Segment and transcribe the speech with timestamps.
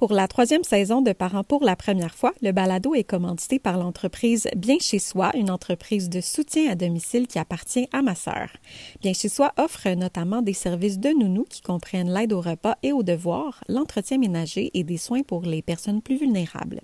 [0.00, 3.76] Pour la troisième saison de Parents pour la première fois, le balado est commandité par
[3.76, 8.48] l'entreprise Bien chez soi, une entreprise de soutien à domicile qui appartient à ma sœur.
[9.02, 12.92] Bien chez soi offre notamment des services de nounou qui comprennent l'aide au repas et
[12.92, 16.80] aux devoirs, l'entretien ménager et des soins pour les personnes plus vulnérables.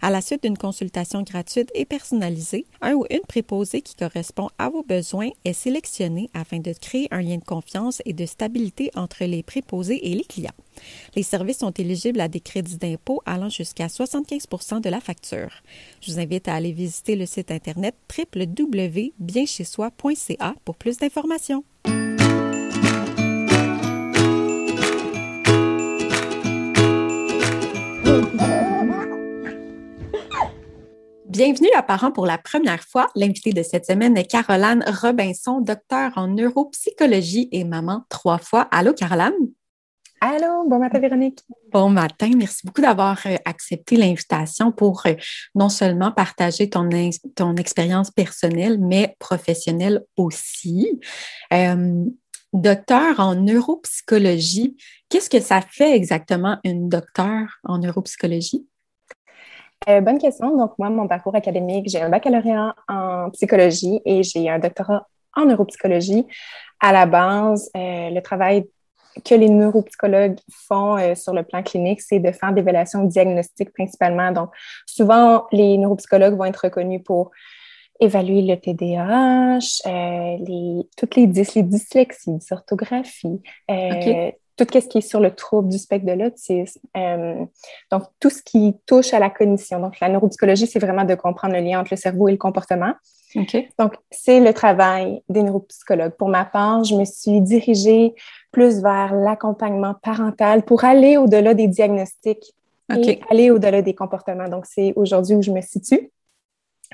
[0.00, 4.70] À la suite d'une consultation gratuite et personnalisée, un ou une préposée qui correspond à
[4.70, 9.26] vos besoins est sélectionné afin de créer un lien de confiance et de stabilité entre
[9.26, 10.56] les préposés et les clients.
[11.16, 15.50] Les services sont éligibles à des crédits d'impôt allant jusqu'à 75% de la facture.
[16.00, 21.64] Je vous invite à aller visiter le site internet www.bienchezsoi.ca pour plus d'informations.
[31.34, 33.08] Bienvenue à Parents pour la première fois.
[33.16, 38.68] L'invitée de cette semaine est Caroline Robinson, docteur en neuropsychologie et maman trois fois.
[38.70, 39.50] Allô, Caroline?
[40.26, 41.40] Allô, bon matin Véronique.
[41.70, 45.12] Bon matin, merci beaucoup d'avoir euh, accepté l'invitation pour euh,
[45.54, 46.88] non seulement partager ton,
[47.36, 50.98] ton expérience personnelle, mais professionnelle aussi.
[51.52, 52.06] Euh,
[52.54, 54.78] docteur en neuropsychologie,
[55.10, 58.66] qu'est-ce que ça fait exactement une docteur en neuropsychologie?
[59.86, 60.56] bonne question.
[60.56, 65.44] Donc, moi, mon parcours académique, j'ai un baccalauréat en psychologie et j'ai un doctorat en
[65.44, 66.24] neuropsychologie.
[66.80, 68.64] À la base, le travail
[69.22, 73.72] que les neuropsychologues font euh, sur le plan clinique, c'est de faire des évaluations diagnostiques
[73.72, 74.32] principalement.
[74.32, 74.50] Donc,
[74.86, 77.30] souvent, les neuropsychologues vont être reconnus pour
[78.00, 83.40] évaluer le TDAH, euh, les, toutes les, les dyslexies, dysorthographie,
[83.70, 86.80] euh, tout ce qui est sur le trouble du spectre de l'autisme.
[87.90, 89.78] donc, tout ce qui touche à la cognition.
[89.78, 92.94] Donc, la neuropsychologie, c'est vraiment de comprendre le lien entre le cerveau et le comportement.
[93.78, 96.14] Donc, c'est le travail des neuropsychologues.
[96.16, 98.14] Pour ma part, je me suis dirigée
[98.52, 102.54] plus vers l'accompagnement parental pour aller au-delà des diagnostics
[102.94, 104.48] et aller au-delà des comportements.
[104.48, 106.10] Donc, c'est aujourd'hui où je me situe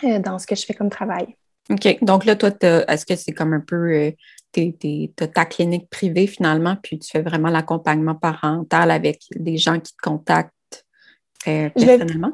[0.05, 1.37] euh, dans ce que je fais comme travail.
[1.71, 1.99] OK.
[2.03, 2.51] Donc là, toi,
[2.89, 4.11] est-ce que c'est comme un peu euh,
[5.33, 10.03] ta clinique privée finalement, puis tu fais vraiment l'accompagnement parental avec des gens qui te
[10.03, 10.85] contactent
[11.47, 12.33] euh, personnellement?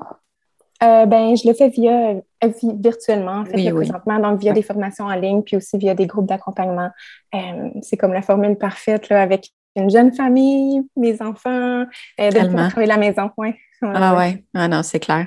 [0.82, 2.10] Euh, ben, je le fais via
[2.44, 6.06] euh, virtuellement, en fait, présentement, donc via des formations en ligne, puis aussi via des
[6.06, 6.90] groupes d'accompagnement.
[7.34, 11.84] Euh, c'est comme la formule parfaite là, avec une jeune famille, mes enfants,
[12.18, 13.30] de pouvoir travailler la maison.
[13.36, 13.56] Ouais.
[13.82, 15.26] ah ouais, ah non, c'est clair.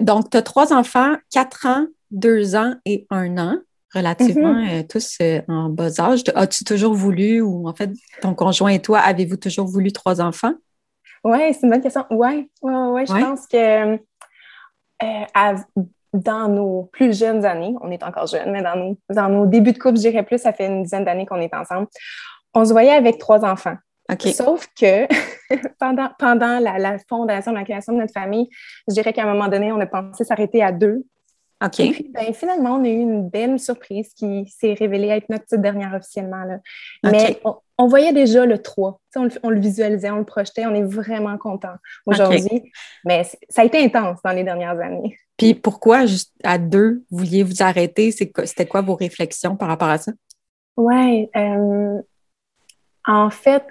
[0.00, 3.56] donc, tu as trois enfants, quatre ans, deux ans et un an
[3.94, 4.86] relativement mm-hmm.
[4.86, 6.22] tous en bas âge.
[6.34, 7.90] As-tu toujours voulu, ou en fait,
[8.20, 10.54] ton conjoint et toi, avez-vous toujours voulu trois enfants?
[11.24, 12.04] Oui, c'est une bonne question.
[12.10, 13.98] Oui, ouais, ouais, je pense que
[15.02, 15.56] euh,
[16.12, 19.72] dans nos plus jeunes années, on est encore jeunes, mais dans nos, dans nos débuts
[19.72, 21.86] de couple, je dirais plus, ça fait une dizaine d'années qu'on est ensemble,
[22.54, 23.76] on se voyait avec trois enfants.
[24.18, 25.06] Sauf que
[25.78, 28.48] pendant, pendant la, fondation, la création de notre famille,
[28.88, 31.04] je dirais qu'à un moment donné, on a pensé s'arrêter à deux.
[31.62, 32.04] OK.
[32.10, 35.92] Ben, finalement, on a eu une belle surprise qui s'est révélée être notre petite dernière
[35.94, 36.44] officiellement.
[36.44, 36.58] Là.
[37.04, 37.38] Mais
[37.76, 38.98] on, voyait déjà le 3.
[39.16, 40.64] On le, on le, visualisait, on le projetait.
[40.64, 41.74] On est vraiment content
[42.06, 42.72] aujourd'hui.
[43.04, 45.18] Mais ça a été intense dans les dernières années.
[45.36, 48.10] Puis pourquoi, juste à deux, vouliez vous arrêter?
[48.10, 50.12] C'était quoi vos réflexions par rapport à ça?
[50.78, 51.28] Oui.
[51.36, 52.00] Euh,
[53.06, 53.64] en fait,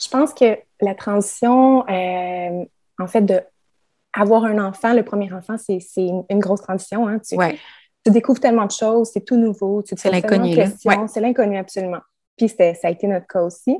[0.00, 2.64] je pense que la transition, euh,
[2.98, 3.42] en fait, de
[4.18, 7.06] avoir un enfant, le premier enfant, c'est une, grosse transition.
[7.08, 7.18] Hein.
[7.24, 9.82] Tu, découvres tellement de choses, c'est tout nouveau.
[9.84, 10.56] C'est l'inconnu.
[11.08, 12.00] C'est l'inconnu, absolument.
[12.36, 13.76] Puis ça a été notre cas aussi.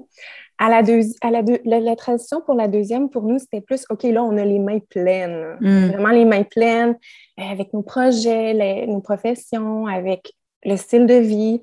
[0.58, 0.82] À la,
[1.22, 4.44] à la, la, transition pour la deuxième, pour nous, c'était plus, OK, là, on a
[4.44, 5.56] les mains pleines.
[5.60, 5.86] Hmm.
[5.90, 6.96] Vraiment les mains pleines
[7.38, 10.32] euh, avec nos projets, nos professions, avec
[10.64, 11.62] le style de vie.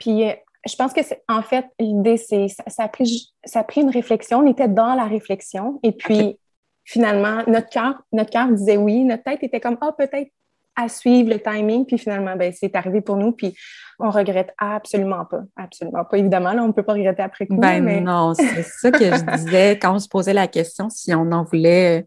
[0.00, 0.32] Puis euh,
[0.66, 4.38] je pense que, en fait, l'idée, c'est, ça, a pris, ça a pris une réflexion.
[4.38, 5.78] On était dans la réflexion.
[5.82, 6.38] Et puis,
[6.84, 10.30] finalement, notre cœur, notre cœur disait oui, notre tête était comme, ah, oh, peut-être
[10.74, 13.54] à suivre le timing, puis finalement, ben, c'est arrivé pour nous, puis
[13.98, 16.16] on regrette absolument pas, absolument pas.
[16.16, 17.56] Évidemment, là, on ne peut pas regretter après coup.
[17.56, 18.00] Ben mais...
[18.00, 21.44] non, c'est ça que je disais quand on se posait la question si on en
[21.44, 22.06] voulait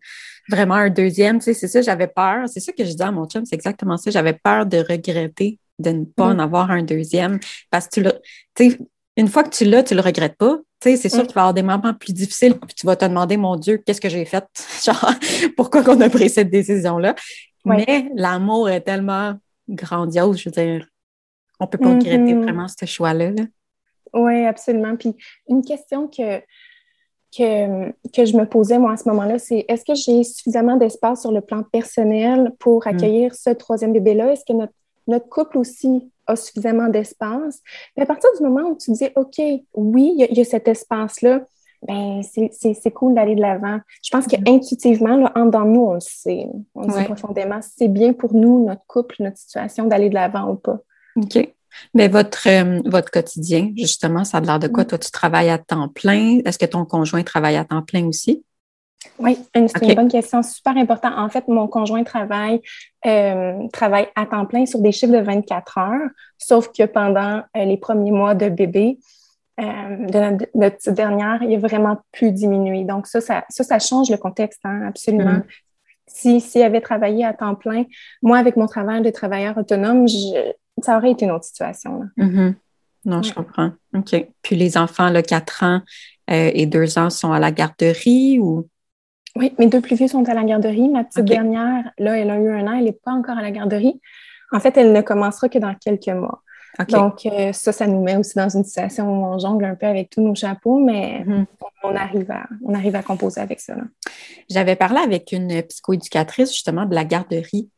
[0.49, 3.11] vraiment un deuxième, tu sais, c'est ça, j'avais peur, c'est ça que je disais à
[3.11, 6.39] mon chum, c'est exactement ça, j'avais peur de regretter de ne pas en mm.
[6.39, 7.39] avoir un deuxième,
[7.69, 8.01] parce que
[8.55, 8.79] tu sais,
[9.17, 10.59] une fois que tu l'as, tu le regrettes pas,
[10.95, 11.27] c'est sûr mm.
[11.27, 13.77] qu'il va y avoir des moments plus difficiles, puis tu vas te demander, mon Dieu,
[13.77, 14.45] qu'est-ce que j'ai fait?
[14.83, 15.11] Genre,
[15.57, 17.15] pourquoi qu'on a pris cette décision-là?
[17.65, 19.33] Mais l'amour est tellement
[19.67, 20.87] grandiose, je veux dire,
[21.59, 22.43] on peut pas regretter mm-hmm.
[22.43, 23.31] vraiment ce choix-là.
[24.13, 24.95] oui, absolument.
[24.95, 25.15] Puis
[25.49, 26.39] une question que,
[27.35, 31.21] que, que, je me posais, moi, à ce moment-là, c'est est-ce que j'ai suffisamment d'espace
[31.21, 32.89] sur le plan personnel pour mm.
[32.89, 34.33] accueillir ce troisième bébé-là?
[34.33, 34.73] Est-ce que notre,
[35.07, 37.61] notre couple aussi a suffisamment d'espace.
[37.95, 39.39] Mais à partir du moment où tu dis, OK,
[39.73, 41.41] oui, il y, a cet espace-là,
[41.87, 43.79] ben c'est cool d'aller de l'avant.
[44.03, 46.47] Je pense qu'intuitivement, là, en dedans nous, on le sait.
[46.73, 47.59] On le sait profondément.
[47.61, 50.79] C'est bien pour nous, notre couple, notre situation, d'aller de l'avant ou pas.
[51.15, 51.47] OK.
[51.93, 54.83] Mais votre, euh, votre quotidien, justement, ça a l'air de quoi?
[54.83, 54.87] Mm.
[54.87, 56.39] Toi, tu travailles à temps plein?
[56.45, 58.43] Est-ce que ton conjoint travaille à temps plein aussi?
[59.19, 61.17] Oui, c'est une bonne question, super important.
[61.17, 62.61] En fait, mon conjoint travaille,
[63.05, 67.65] euh, travaille à temps plein sur des chiffres de 24 heures, sauf que pendant euh,
[67.65, 68.97] les premiers mois de bébé,
[69.57, 72.83] de notre, dernière, il a vraiment plus diminué.
[72.83, 75.31] Donc, ça, ça, ça, change le contexte, hein, absolument.
[75.31, 75.43] Mm.
[76.07, 77.85] Si S'il avait travaillé à temps plein,
[78.21, 80.51] moi, avec mon travail de travailleur autonome, je,
[80.81, 82.01] ça aurait été une autre situation.
[82.17, 82.53] Mm-hmm.
[83.05, 83.71] Non, je comprends.
[83.93, 84.27] OK.
[84.41, 85.81] Puis les enfants, là, 4 ans
[86.31, 88.67] euh, et 2 ans, sont à la garderie ou?
[89.35, 90.87] Oui, mes deux plus vieux sont à la garderie.
[90.89, 93.51] Ma petite dernière, là, elle a eu un an, elle n'est pas encore à la
[93.51, 93.99] garderie.
[94.51, 96.41] En fait, elle ne commencera que dans quelques mois.
[96.89, 99.85] Donc, euh, ça, ça nous met aussi dans une situation où on jongle un peu
[99.85, 101.45] avec tous nos chapeaux, mais mm-hmm.
[101.83, 103.75] on, arrive à, on arrive à composer avec ça.
[104.49, 107.69] J'avais parlé avec une psychoéducatrice justement de la garderie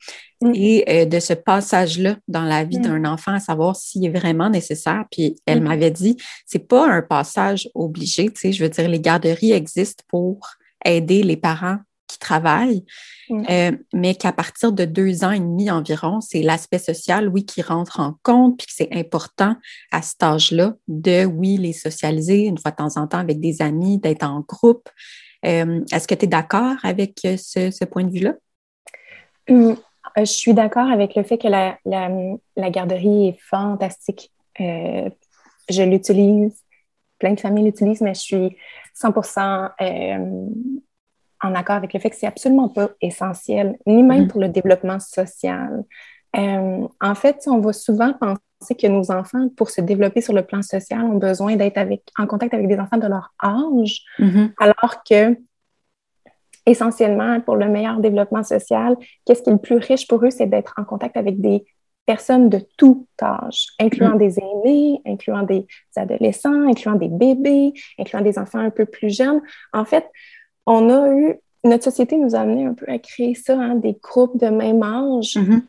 [0.42, 0.51] mm.
[0.56, 2.83] et euh, de ce passage-là dans la vie mm.
[2.83, 5.06] d'un enfant, à savoir s'il est vraiment nécessaire.
[5.12, 5.68] Puis elle mm.
[5.68, 6.18] m'avait dit,
[6.48, 10.39] c'est pas un passage obligé, tu sais, je veux dire, les garderies existent pour
[10.87, 12.85] aider les parents qui travaillent,
[13.29, 13.43] mm.
[13.49, 17.61] euh, mais qu'à partir de deux ans et demi environ, c'est l'aspect social, oui, qui
[17.61, 19.55] rentre en compte, puis que c'est important
[19.91, 23.61] à cet âge-là de, oui, les socialiser une fois de temps en temps avec des
[23.61, 24.89] amis, d'être en groupe.
[25.45, 28.33] Euh, est-ce que tu es d'accord avec euh, ce, point de vue-là?
[29.49, 29.73] Mm.
[30.17, 34.31] je suis d'accord avec le fait que la, la garderie est fantastique.
[34.57, 36.63] je l'utilise,
[37.19, 38.57] plein de familles l'utilisent, mais je suis
[39.01, 39.69] 100%
[41.44, 44.27] en accord avec le fait que c'est absolument pas essentiel, ni même mm-hmm.
[44.27, 45.83] pour le développement social.
[46.35, 50.44] Euh, en fait, on va souvent penser que nos enfants, pour se développer sur le
[50.44, 54.53] plan social, ont besoin d'être avec, en contact avec des enfants de leur âge, mm-hmm.
[54.59, 55.38] alors que
[56.65, 60.47] essentiellement, pour le meilleur développement social, qu'est-ce qui est le plus riche pour eux, c'est
[60.47, 61.65] d'être en contact avec des
[62.07, 64.18] personnes de tout âge, incluant mm.
[64.18, 69.42] des aînés, incluant des adolescents, incluant des bébés, incluant des enfants un peu plus jeunes.
[69.74, 70.09] En fait,
[70.65, 74.00] on a eu, notre société nous a amené un peu à créer ça, hein, des
[74.01, 75.62] groupes de même âge, mm-hmm.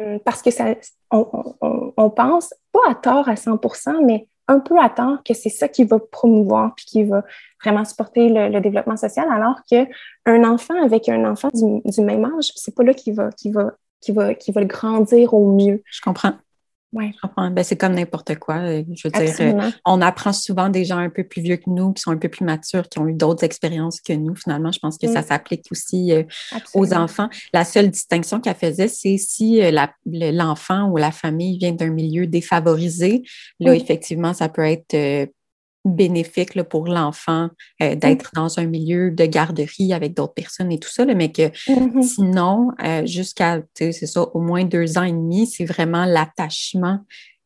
[0.00, 0.74] euh, parce que ça,
[1.10, 3.58] on, pense, pas à tort à 100
[4.04, 7.24] mais un peu à tort que c'est ça qui va promouvoir puis qui va
[7.64, 12.74] vraiment supporter le, développement social, alors qu'un enfant avec un enfant du, même âge, c'est
[12.74, 13.72] pas là qui va, qui va,
[14.06, 15.82] qui va, qui le grandir au mieux.
[15.90, 16.34] Je comprends.
[16.92, 17.12] Oui.
[17.36, 18.58] Ben, c'est comme n'importe quoi.
[18.58, 21.68] Euh, je veux dire, euh, on apprend souvent des gens un peu plus vieux que
[21.68, 24.34] nous, qui sont un peu plus matures, qui ont eu d'autres expériences que nous.
[24.34, 25.24] Finalement, je pense que ça mm.
[25.24, 26.22] s'applique aussi euh,
[26.74, 27.28] aux enfants.
[27.52, 29.60] La seule distinction qu'elle faisait, c'est si
[30.06, 33.24] l'enfant ou la famille vient d'un milieu défavorisé.
[33.60, 35.28] Là, effectivement, ça peut être
[35.88, 37.50] bénéfique pour l'enfant
[37.82, 41.48] euh, d'être dans un milieu de garderie avec d'autres personnes et tout ça, mais que
[41.48, 42.02] mm-hmm.
[42.02, 47.00] sinon, euh, jusqu'à, c'est ça, au moins deux ans et demi, c'est vraiment l'attachement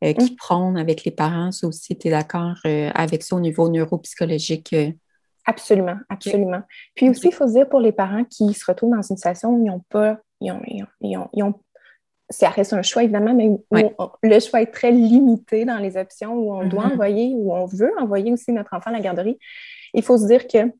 [0.04, 0.36] euh, qui mm.
[0.36, 1.52] prône avec les parents.
[1.52, 4.74] Ça aussi, tu es d'accord avec ça au niveau neuropsychologique?
[5.46, 6.62] Absolument, absolument.
[6.94, 9.50] Puis aussi, il faut se dire pour les parents qui se retrouvent dans une situation
[9.50, 10.60] où ils n'ont pas, ils ont,
[11.00, 11.54] ils ont, ils ont
[12.30, 13.50] ça reste un choix, évidemment, mais
[14.22, 16.92] le choix est très limité dans les options où on doit mm-hmm.
[16.92, 19.38] envoyer, ou on veut envoyer aussi notre enfant à la garderie.
[19.94, 20.72] Il faut se dire que,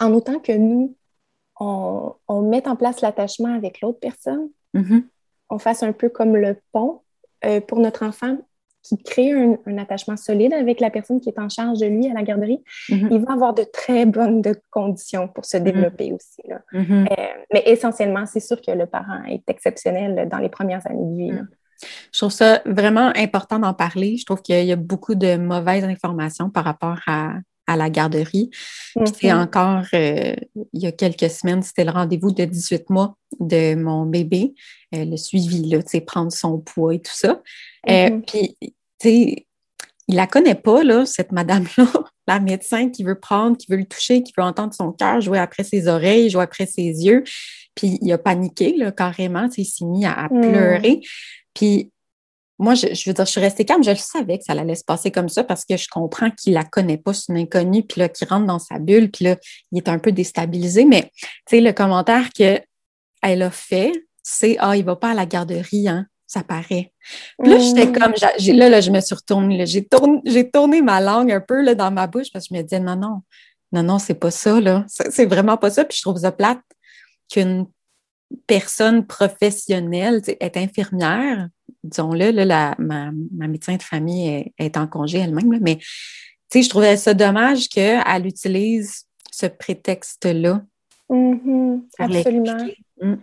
[0.00, 0.96] en autant que nous,
[1.60, 5.04] on, on mette en place l'attachement avec l'autre personne, mm-hmm.
[5.50, 7.02] on fasse un peu comme le pont
[7.44, 8.38] euh, pour notre enfant,
[8.82, 12.14] qui crée un, attachement solide avec la personne qui est en charge de lui à
[12.14, 13.08] la garderie, mm-hmm.
[13.10, 15.62] il va avoir de très bonnes conditions pour se mm-hmm.
[15.62, 16.42] développer aussi.
[16.72, 17.06] Mm-hmm.
[17.06, 21.16] Euh, mais essentiellement, c'est sûr que le parent est exceptionnel dans les premières années de
[21.16, 21.40] vie.
[22.12, 24.16] Je trouve ça vraiment important d'en parler.
[24.16, 27.34] Je trouve qu'il y a beaucoup de mauvaises informations par rapport à,
[27.68, 28.50] la garderie.
[29.18, 30.34] Puis encore, euh,
[30.72, 34.54] il y a quelques semaines, c'était le rendez-vous de 18 mois de mon bébé,
[34.94, 37.40] euh, le suivi, là, prendre son poids et tout ça.
[37.88, 38.22] Euh, mm-hmm.
[38.22, 39.46] puis, tu sais,
[40.08, 41.86] il la connaît pas, là, cette madame-là,
[42.26, 45.38] la médecin qui veut prendre, qui veut le toucher, qui veut entendre son cœur jouer
[45.38, 47.24] après ses oreilles, jouer après ses yeux.
[47.74, 50.40] Puis il a paniqué, là, carrément, il s'est mis à, mm.
[50.40, 51.00] pleurer.
[51.54, 51.90] Puis
[52.62, 53.82] moi, je, veux dire, je suis restée calme.
[53.82, 56.54] Je le savais que ça allait se passer comme ça parce que je comprends qu'il
[56.54, 59.36] la connaît pas, c'est une inconnue, puis là, qu'il rentre dans sa bulle, puis là,
[59.72, 60.84] il est un peu déstabilisé.
[60.84, 62.62] Mais, tu sais, le commentaire qu'elle
[63.22, 63.92] a fait,
[64.22, 66.92] c'est Ah, il va pas à la garderie, hein ça paraît.
[67.38, 67.92] Puis là, j'étais mm.
[67.92, 68.14] comme,
[68.56, 71.90] là, là, je me suis retournée, j'ai tourné, tourné ma langue un peu là, dans
[71.90, 73.20] ma bouche parce que je me disais, non, non,
[73.72, 74.86] non, non, c'est pas ça, là.
[74.88, 75.84] C'est vraiment pas ça.
[75.84, 76.62] Puis je trouve ça plate
[77.30, 77.66] qu'une
[78.46, 81.48] personne professionnelle, est infirmière,
[81.82, 85.78] disons-le, là, ma, ma, médecin de famille est, en congé elle-même, mais
[86.52, 90.62] sais, je trouvais ça dommage qu'elle utilise ce prétexte-là.
[91.08, 91.80] Mm-hmm.
[91.98, 92.66] absolument.
[93.00, 93.14] Mm.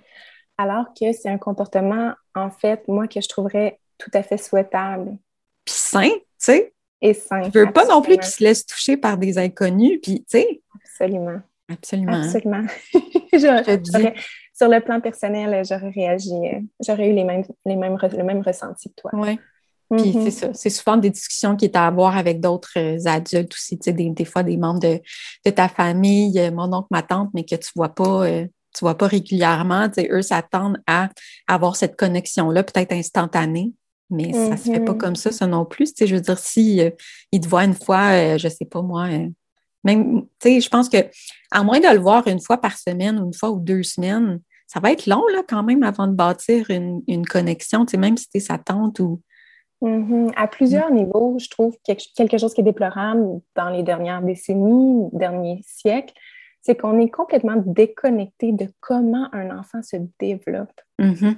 [0.57, 5.17] Alors que c'est un comportement, en fait, moi, que je trouverais tout à fait souhaitable.
[5.63, 6.73] Puis sain, tu sais.
[7.01, 7.43] Et sain.
[7.43, 10.61] Je veux pas non plus qu'il se laisse toucher par des inconnus, puis tu sais.
[10.83, 11.41] Absolument.
[11.71, 12.23] Absolument.
[12.23, 12.65] Absolument.
[14.59, 16.33] sur le plan personnel, j'aurais réagi,
[16.85, 19.11] j'aurais eu les mêmes, les mêmes, le même ressenti que toi.
[19.13, 19.39] Oui.
[19.89, 20.31] Puis c'est mm-hmm.
[20.31, 23.85] ça, c'est souvent des discussions qui est à avoir avec d'autres euh, adultes aussi, tu
[23.85, 24.99] sais, des, fois des membres de,
[25.49, 28.95] ta famille, euh, mon oncle, ma tante, mais que tu vois pas, euh, tu vois
[28.95, 29.87] pas régulièrement.
[29.89, 31.09] Tu sais, eux s'attendent à
[31.47, 33.71] avoir cette connexion-là, peut-être instantanée,
[34.11, 34.97] mais ça se fait pas mm-hmm.
[34.97, 35.93] comme ça, ça non plus.
[35.93, 36.81] Tu sais, je veux dire, si
[37.31, 39.07] ils te voient une fois, je sais pas moi,
[39.83, 40.97] même, tu sais, je pense que
[41.51, 44.39] à moins de le voir une fois par semaine ou une fois ou deux semaines,
[44.69, 47.97] ça va être long là quand même avant de bâtir une, une connexion, tu sais,
[47.97, 49.21] même si tu es sa tante ou
[49.81, 50.33] Mm-hmm.
[50.35, 55.61] À plusieurs niveaux, je trouve quelque chose qui est déplorable dans les dernières décennies, derniers
[55.65, 56.13] siècles,
[56.61, 60.81] c'est qu'on est complètement déconnecté de comment un enfant se développe.
[60.99, 61.35] Mm-hmm.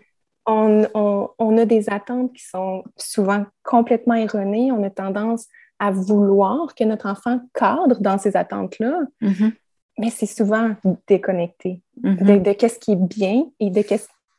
[0.48, 4.72] on, a des attentes qui sont souvent complètement erronées.
[4.72, 5.48] On a tendance
[5.78, 9.54] à vouloir que notre enfant cadre dans ces attentes-là, mm-hmm.
[9.98, 10.76] Mais c'est souvent
[11.08, 13.84] déconnecté de, de qu'est-ce qui est bien et de,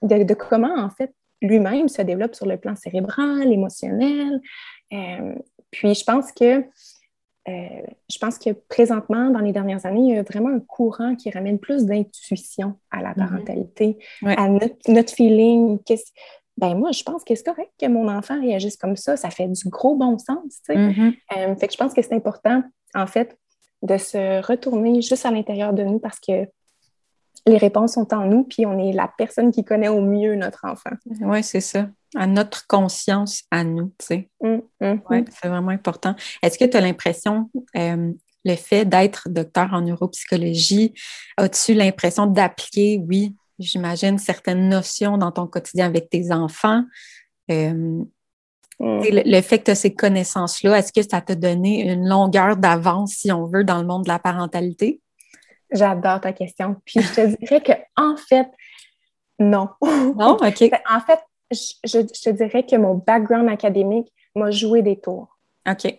[0.03, 4.41] de, de comment, en fait, lui-même se développe sur le plan cérébral, émotionnel.
[4.93, 5.35] Euh,
[5.71, 6.65] puis je pense que
[7.49, 11.17] euh, je pense que présentement, dans les dernières années, il y a vraiment un courant
[11.17, 13.17] qui ramène plus d'intuition à la mhm.
[13.17, 15.79] parentalité, à notre, feeling.
[16.59, 19.17] Ben moi, je pense que c'est correct que mon enfant réagisse comme ça.
[19.17, 20.61] Ça fait du gros bon sens.
[20.69, 21.15] Mhm.
[21.37, 22.63] Euh, fait que je pense que c'est important,
[22.95, 23.37] en fait,
[23.83, 26.47] de se retourner juste à l'intérieur de nous parce que
[27.47, 30.65] les réponses sont en nous, puis on est la personne qui connaît au mieux notre
[30.65, 30.91] enfant.
[31.21, 31.89] Oui, c'est ça.
[32.15, 34.31] À notre conscience, à nous, tu sais.
[34.41, 36.15] Mm, oui, c'est vraiment important.
[36.43, 38.13] Est-ce que tu as l'impression, euh,
[38.45, 40.95] le fait d'être docteur en neuropsychologie,
[41.37, 46.85] as-tu l'impression d'appliquer, oui, j'imagine, certaines notions dans ton quotidien avec tes enfants?
[47.51, 48.05] Euh,
[48.83, 53.13] le, fait que tu as ces connaissances-là, est-ce que ça t'a donné une longueur d'avance,
[53.13, 55.01] si on veut, dans le monde de la parentalité?
[55.71, 56.77] J'adore ta question.
[56.85, 58.49] Puis je te dirais que en fait,
[59.39, 59.69] non.
[59.83, 60.71] Non, OK.
[60.91, 61.21] en fait,
[61.51, 65.39] je, te dirais que mon background académique m'a joué des tours.
[65.69, 65.99] OK.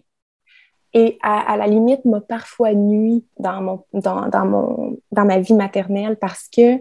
[0.95, 5.55] Et à, la limite, m'a parfois nuit dans, mon, dans, dans, mon, dans ma vie
[5.55, 6.77] maternelle parce que,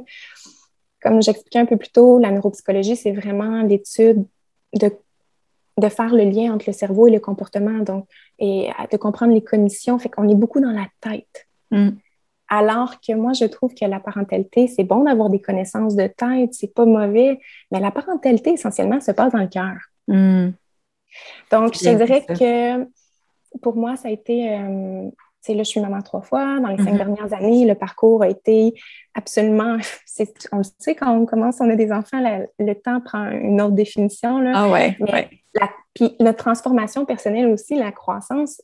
[1.00, 4.26] comme j'expliquais un peu plus tôt, la neuropsychologie, c'est vraiment l'étude
[4.74, 4.90] de,
[5.78, 8.06] de faire le lien entre le cerveau et le comportement, donc,
[8.38, 9.98] et de comprendre les cognitions.
[9.98, 11.46] Fait qu'on est beaucoup dans la tête.
[11.70, 11.90] Mm.
[12.54, 16.52] Alors que moi, je trouve que la parentalité, c'est bon d'avoir des connaissances de tête,
[16.52, 19.76] c'est pas mauvais, mais la parentalité, essentiellement, se passe dans le cœur.
[20.06, 20.50] Hmm.
[21.50, 22.86] Donc, je dirais que
[23.62, 24.52] pour moi, ça a été.
[24.52, 25.08] Euh,
[25.42, 26.60] sais, là, je suis maman trois fois.
[26.60, 26.96] Dans les cinq mm-hmm.
[26.96, 28.74] dernières années, le parcours a été
[29.14, 29.76] absolument.
[30.52, 32.22] On le sait, quand on commence, on a des enfants,
[32.58, 34.40] le temps prend une autre définition.
[34.40, 34.52] Là.
[34.54, 34.96] Ah ouais.
[35.94, 38.60] puis notre transformation personnelle aussi, la croissance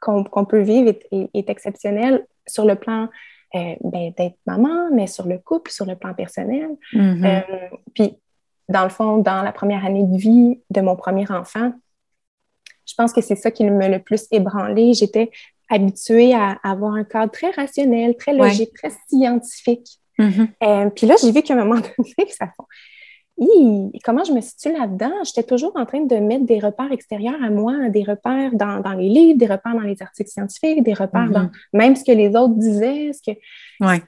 [0.00, 3.08] qu'on peut vivre est, est exceptionnelle sur le plan
[3.54, 6.70] euh, ben, d'être maman, mais sur le couple, sur le plan personnel.
[6.92, 7.24] Mm-hmm.
[7.24, 8.16] Euh, puis,
[8.68, 11.72] dans le fond, dans la première année de vie de mon premier enfant,
[12.86, 14.94] je pense que c'est ça qui m'a le plus ébranlé.
[14.94, 15.30] J'étais
[15.68, 19.98] habituée à avoir un cadre très rationnel, très logique, très scientifique.
[20.18, 20.48] Mm-hmm.
[20.62, 22.46] Euh, puis là, j'ai vu qu'à un moment donné, ça,
[24.04, 25.12] comment je me situe là-dedans?
[25.24, 29.08] J'étais toujours en train de mettre des repères extérieurs à moi, des repères dans, les
[29.08, 31.72] livres, des repères dans les articles scientifiques, des repères dans mm-hmm.
[31.72, 33.10] même ce que les autres disaient.
[33.12, 33.36] Ce que...
[33.80, 34.02] Ouais.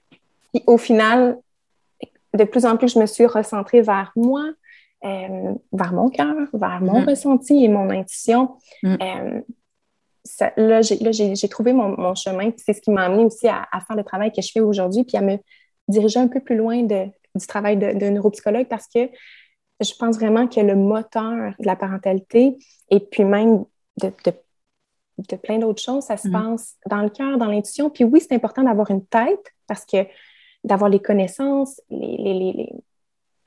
[0.66, 1.38] au final,
[2.34, 4.44] de plus en plus, je me suis recentrée vers moi,
[5.04, 7.10] euh, vers mon cœur, vers mon mm-hmm.
[7.10, 8.56] ressenti et mon intuition.
[8.82, 8.96] Mm.
[9.00, 9.40] Euh,
[10.56, 14.04] là, j'ai trouvé mon, chemin, c'est ce qui m'a amené aussi à, à, faire le
[14.04, 15.38] travail que je fais aujourd'hui, puis à me
[15.88, 19.08] diriger un peu plus loin de, du travail de, neuropsychologue parce que
[19.80, 22.56] je pense vraiment que le moteur de la parentalité
[22.90, 23.64] et puis même
[24.00, 26.32] de, de, plein d'autres choses, ça se mm.
[26.32, 27.90] passe dans le cœur, dans l'intuition.
[27.90, 29.98] Puis oui, c'est important d'avoir une tête parce que
[30.64, 32.72] d'avoir les connaissances les, les,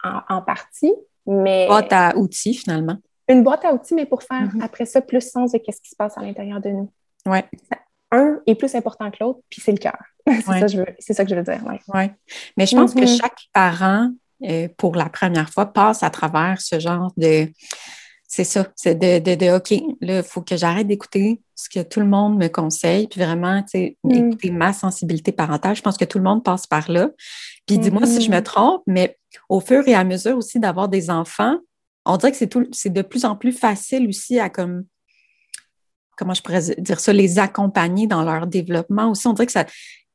[0.04, 0.94] en, partie,
[1.26, 1.64] mais...
[1.64, 2.98] Une boîte à outils, finalement.
[3.28, 4.64] Une boîte à outils, mais pour faire mm-hmm.
[4.64, 6.92] après ça plus sens de qu'est-ce qui se passe à l'intérieur de nous.
[7.26, 7.46] Ouais
[8.12, 9.98] un est plus important que l'autre, puis c'est le cœur.
[10.28, 11.62] c'est ça, que je veux dire.
[11.94, 12.12] Ouais.
[12.58, 13.22] Mais je pense que mm-hmm.
[13.22, 14.12] chaque parent,
[14.44, 17.48] euh, pour la première fois, passe à travers ce genre de.
[18.32, 19.72] C'est ça, c'est de, de, OK,
[20.02, 23.64] là, il faut que j'arrête d'écouter ce que tout le monde me conseille, puis vraiment,
[23.64, 24.12] tu sais, mm.
[24.12, 25.76] écouter ma sensibilité parentale.
[25.76, 27.10] Je pense que tout le monde passe par là.
[27.66, 28.44] Puis dis-moi si je me mm-hmm.
[28.44, 29.18] trompe, mais
[29.50, 31.58] au fur et à mesure aussi d'avoir des enfants,
[32.06, 34.86] on dirait que c'est de plus en plus facile aussi à comme
[36.16, 39.26] comment je pourrais dire ça, les accompagner dans leur développement aussi.
[39.26, 39.66] On dirait que ça,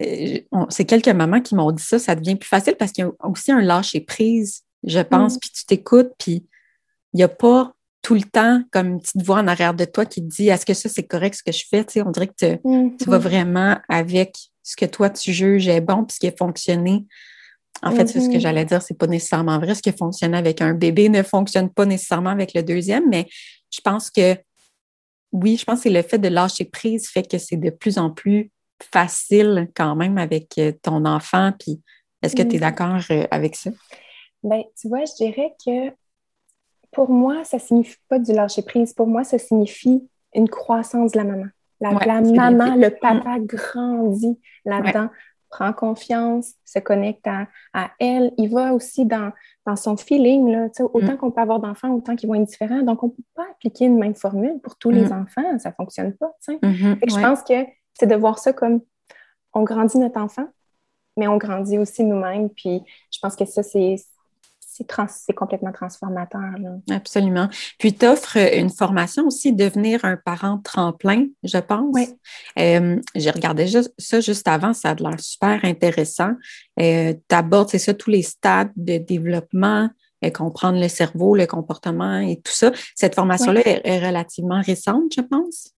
[0.02, 3.08] euh, c'est quelques mamans qui m'ont dit ça, ça devient plus facile parce qu'il y
[3.08, 5.38] a aussi un lâcher prise, je pense, mm.
[5.40, 6.46] puis tu t'écoutes, puis
[7.12, 7.74] il n'y a pas
[8.04, 10.66] tout le temps comme une petite voix en arrière de toi qui te dit est-ce
[10.66, 11.84] que ça c'est correct ce que je fais?
[12.02, 13.08] on dirait que tu, mm-hmm.
[13.08, 17.06] vas vraiment avec ce que toi tu juges est bon puis ce qui a fonctionné.
[17.82, 18.40] En fait, c'est ce que mm-hmm.
[18.40, 19.74] j'allais dire, c'est pas nécessairement vrai.
[19.74, 23.26] Ce qui a fonctionné avec un bébé ne fonctionne pas nécessairement avec le deuxième, mais
[23.70, 24.36] je pense que
[25.32, 28.10] oui, je pense que le fait de lâcher prise fait que c'est de plus en
[28.10, 31.52] plus facile quand même avec euh, ton enfant.
[31.58, 31.80] Puis
[32.22, 32.60] est-ce que tu es mm.
[32.60, 33.70] d'accord euh, avec ça?
[34.42, 35.90] Bien, tu vois, je dirais que
[36.94, 38.92] pour moi, ça ne signifie pas du lâcher prise.
[38.92, 41.46] Pour moi, ça signifie une croissance de la maman.
[41.80, 45.08] La, maman, le papa grandit là-dedans,
[45.50, 48.32] prend confiance, se connecte à, elle.
[48.38, 49.32] Il va aussi dans,
[49.66, 50.50] dans son feeling.
[50.50, 51.16] Là, autant mm.
[51.16, 52.82] qu'on peut avoir d'enfants, autant qu'ils vont être différents.
[52.82, 55.12] Donc, on ne peut pas appliquer une même formule pour tous les mm.
[55.12, 55.58] enfants.
[55.58, 56.32] Ça ne fonctionne pas.
[56.48, 56.98] Mm-hmm.
[57.08, 57.54] Je pense que
[57.98, 58.80] c'est de voir ça comme
[59.52, 60.48] on grandit notre enfant,
[61.16, 62.50] mais on grandit aussi nous-mêmes.
[62.50, 62.82] Puis
[63.12, 63.96] je pense que ça, c'est
[65.08, 66.40] c'est complètement transformateur.
[66.90, 67.48] Absolument.
[67.78, 71.90] Puis tu offres une formation aussi, devenir un parent tremplin, je pense.
[71.92, 72.08] Oui.
[72.58, 73.66] Euh, j'ai regardé
[73.98, 76.32] ça juste avant, ça a l'air super intéressant.
[76.80, 79.88] Euh, tu abordes, c'est ça, tous les stades de développement,
[80.22, 82.72] et euh, comprendre le cerveau, le comportement et tout ça.
[82.94, 85.70] Cette formation-là est, relativement récente, je pense?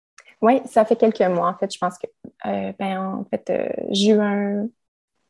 [0.43, 1.73] Oui, ça fait quelques mois, en fait.
[1.73, 2.07] Je pense que,
[2.47, 3.51] euh, ben, en fait,
[3.91, 4.67] juin,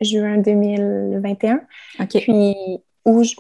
[0.01, 1.61] juin 2021.
[2.09, 3.35] Puis, où, je,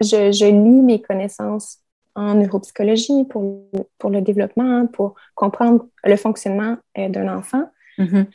[0.00, 1.78] je, lis mes connaissances
[2.14, 3.64] en neuropsychologie pour,
[3.98, 7.64] pour le développement, pour comprendre le fonctionnement euh, d'un enfant
[7.98, 8.26] mm-hmm.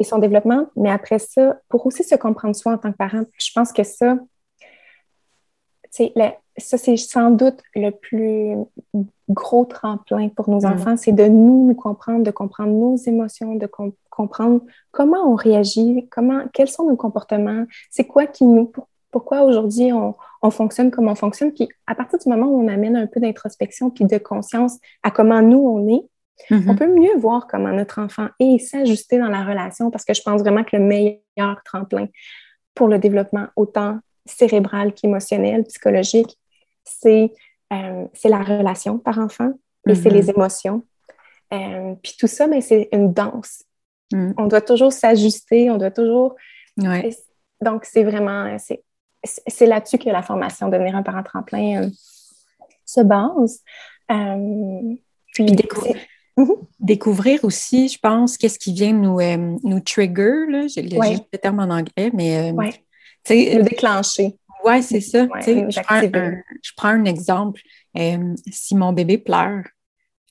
[0.00, 0.68] et son développement.
[0.76, 3.82] Mais après ça, pour aussi se comprendre soi en tant que parent, je pense que
[3.82, 4.18] ça,
[5.90, 8.56] ça, c'est sans doute le plus
[9.28, 10.72] gros tremplin pour nos mm.
[10.72, 13.68] enfants, c'est de nous, nous comprendre, de comprendre nos émotions, de
[14.10, 18.70] comprendre comment on réagit, comment, quels sont nos comportements, c'est quoi qui nous,
[19.10, 21.52] pourquoi aujourd'hui on, fonctionne comme on fonctionne.
[21.52, 25.10] Puis à partir du moment où on amène un peu d'introspection puis de conscience à
[25.10, 26.02] comment nous on est,
[26.50, 26.70] mm-hmm.
[26.70, 30.14] on peut mieux voir comment notre enfant est et s'ajuster dans la relation parce que
[30.14, 32.06] je pense vraiment que le meilleur tremplin
[32.74, 36.38] pour le développement autant cérébral qu'émotionnel, psychologique,
[36.84, 37.32] c'est
[37.72, 39.52] euh, la relation par enfant
[39.86, 40.36] et c'est les mm-hmm.
[40.36, 40.84] émotions.
[41.52, 43.64] Euh, puis tout ça, mais c'est une danse.
[44.12, 44.32] Mm.
[44.36, 46.36] On doit toujours s'ajuster, on doit toujours.
[46.76, 47.10] Ouais.
[47.60, 48.56] Donc, c'est vraiment.
[48.58, 48.82] C'est
[49.66, 51.90] là-dessus que la formation Devenir un parent tremplin euh,
[52.84, 53.62] se base.
[54.08, 56.58] puis, mm-hmm.
[56.80, 59.20] découvrir aussi, je pense, qu'est-ce qui vient nous,
[59.64, 60.68] nous trigger.
[60.68, 62.52] J'ai le terme en anglais, mais
[63.28, 64.36] le déclencher.
[64.64, 65.26] Oui, c'est ça.
[65.40, 67.60] je, prends un, exemple.
[67.96, 69.64] Euh, si mon bébé pleure,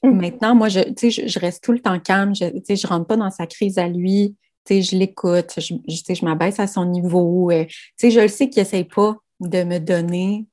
[0.03, 0.09] mm.
[0.09, 2.35] maintenant, moi, je, je, reste tout le temps calme.
[2.35, 4.35] Je ne rentre pas dans sa crise à lui.
[4.69, 5.53] Je l'écoute.
[5.57, 7.51] Je, je m'abaisse à son niveau.
[7.51, 7.65] Euh,
[8.01, 10.45] je le sais qu'il n'essaye pas de me donner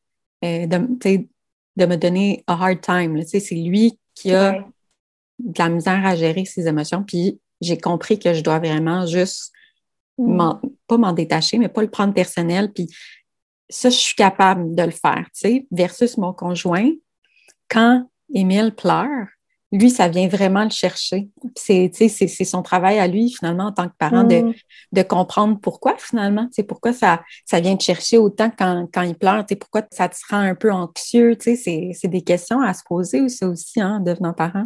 [0.44, 1.26] euh, de,
[1.76, 3.22] de, me donner a hard time.
[3.22, 4.64] C'est lui qui a
[5.38, 7.02] de la misère à gérer ses émotions.
[7.02, 9.52] Puis j'ai compris que je dois vraiment juste
[10.18, 10.60] Mm.
[10.86, 12.72] pas m'en détacher, mais pas le prendre personnel.
[12.72, 12.88] Puis
[13.68, 16.90] ça, je suis capable de le faire, tu sais, versus mon conjoint.
[17.68, 19.26] Quand Émile pleure,
[19.74, 21.28] lui, ça vient vraiment le chercher.
[21.56, 21.90] C'est,
[22.44, 24.54] son travail à lui, finalement, en tant que parent, de, mm.
[24.92, 26.48] de, comprendre pourquoi, finalement.
[26.52, 29.44] C'est pourquoi ça, ça vient te chercher autant quand, quand il pleure.
[29.60, 31.36] Pourquoi ça te rend un peu anxieux.
[31.40, 34.62] C'est des questions à se poser aussi, aussi hein, en devenant parent.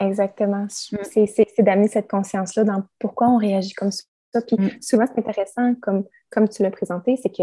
[0.00, 0.66] Exactement.
[0.92, 0.96] Mm.
[1.02, 4.04] C'est d'amener cette conscience-là dans pourquoi on réagit comme ça
[4.40, 4.80] puis mm.
[4.80, 7.42] souvent, c'est intéressant, comme, comme tu l'as présenté, c'est que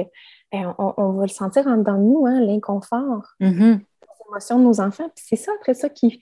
[0.51, 3.77] ben, on, va le sentir en dedans de nous, hein, l'inconfort, mm-hmm.
[3.77, 5.09] les émotions de nos enfants.
[5.15, 6.19] Puis c'est ça, après ça, qui,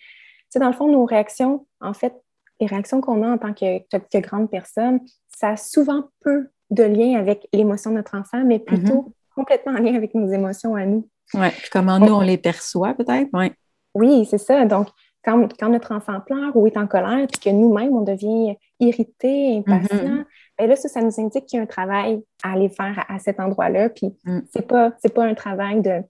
[0.51, 2.13] sais, dans le fond, nos réactions, en fait,
[2.59, 6.83] les réactions qu'on a en tant que, que, grande personne, ça a souvent peu de
[6.83, 9.35] lien avec l'émotion de notre enfant, mais plutôt mm-hmm.
[9.35, 11.07] complètement en lien avec nos émotions à nous.
[11.33, 13.53] Oui, comment nous, on les perçoit peut-être, ouais.
[13.93, 14.65] Oui, c'est ça.
[14.65, 14.87] Donc,
[15.23, 19.57] quand, quand, notre enfant pleure ou est en colère, puis que nous-mêmes, on devient irrité,
[19.57, 20.25] impatient, mm-hmm.
[20.59, 23.19] Et là, ça, ça nous indique qu'il y a un travail à aller faire à,
[23.19, 23.89] cet endroit-là.
[23.89, 24.39] Puis, mm.
[24.51, 26.01] c'est pas, pas un travail de.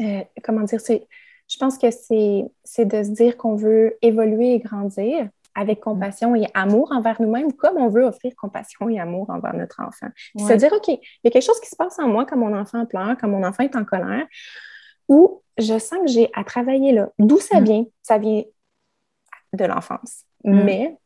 [0.00, 0.80] Euh, comment dire?
[1.50, 6.46] Je pense que c'est de se dire qu'on veut évoluer et grandir avec compassion et
[6.54, 10.06] amour envers nous-mêmes, comme on veut offrir compassion et amour envers notre enfant.
[10.38, 12.56] Se dire, OK, il y a quelque chose qui se passe en moi quand mon
[12.56, 14.26] enfant pleure, quand mon enfant est en colère,
[15.08, 17.10] ou je sens que j'ai à travailler là.
[17.18, 17.64] D'où ça mm.
[17.64, 17.84] vient?
[18.02, 18.44] Ça vient
[19.52, 20.24] de l'enfance.
[20.44, 20.62] Mm.
[20.62, 20.96] Mais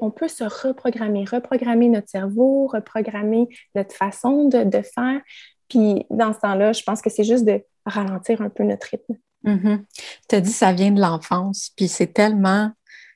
[0.00, 5.20] on peut se reprogrammer, reprogrammer notre cerveau, reprogrammer notre façon de, faire.
[5.68, 9.16] Puis dans ce temps-là, je pense que c'est juste de ralentir un peu notre rythme.
[9.44, 9.84] Mm-hmm.
[10.28, 12.72] Tu as dit ça vient de l'enfance, puis c'est tellement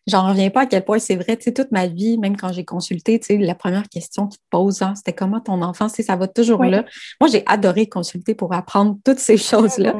[0.06, 2.52] j'en reviens pas à quel point c'est vrai, tu sais, toute ma vie, même quand
[2.52, 5.88] j'ai consulté, tu sais, la première question qu'ils te posent, hein, c'était comment ton enfant,
[5.88, 6.84] tu ça va toujours là.
[7.20, 9.96] Moi, j'ai adoré consulter pour apprendre toutes ces choses-là,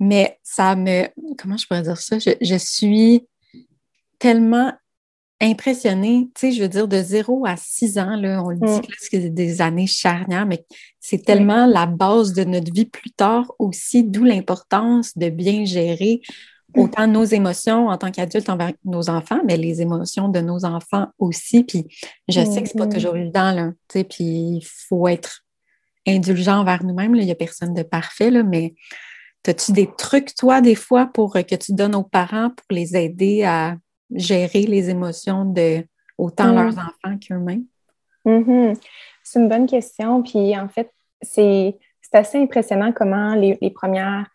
[0.00, 1.06] mais ça me,
[1.38, 2.18] comment je pourrais dire ça?
[2.18, 3.26] Je, suis
[4.18, 4.72] tellement
[5.42, 8.78] impressionnée, tu sais, je veux dire, de 0 à 6 ans, là, on le dit
[8.78, 8.80] mm.
[8.80, 10.64] que c'est des années charnières, mais
[11.00, 16.20] c'est tellement la base de notre vie plus tard aussi, d'où l'importance de bien gérer
[16.74, 21.08] autant nos émotions en tant qu'adultes envers nos enfants, mais les émotions de nos enfants
[21.18, 21.64] aussi.
[21.64, 21.84] Puis
[22.28, 22.94] je sais que c'est pas mm-hmm.
[22.94, 25.44] toujours évident, là, puis il faut être
[26.06, 27.14] indulgent envers nous-mêmes.
[27.16, 28.74] Il n'y a personne de parfait, là, mais
[29.46, 33.42] as-tu des trucs, toi, des fois, pour que tu donnes aux parents pour les aider
[33.42, 33.76] à
[34.14, 35.84] gérer les émotions de
[36.18, 36.54] autant mm.
[36.54, 37.64] leurs enfants qu'eux-mêmes?
[38.24, 38.78] Mm-hmm.
[39.24, 40.22] C'est une bonne question.
[40.22, 41.76] Puis en fait, c'est
[42.12, 44.26] assez impressionnant comment les premières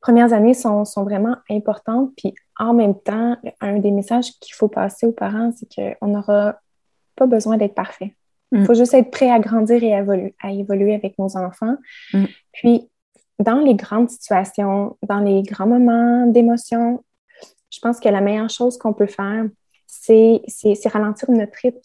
[0.00, 2.10] premières années sont, vraiment importantes.
[2.16, 6.56] Puis en même temps, un des messages qu'il faut passer aux parents, c'est qu'on n'aura
[7.16, 8.16] pas besoin d'être parfait.
[8.52, 8.64] Il mm.
[8.64, 11.76] faut juste être prêt à grandir et à évoluer, à évoluer avec nos enfants.
[12.12, 12.24] Mm.
[12.52, 12.88] Puis,
[13.38, 17.04] dans les grandes situations, dans les grands moments d'émotion,
[17.70, 19.46] je pense que la meilleure chose qu'on peut faire,
[19.86, 20.42] c'est
[20.86, 21.80] ralentir notre rythme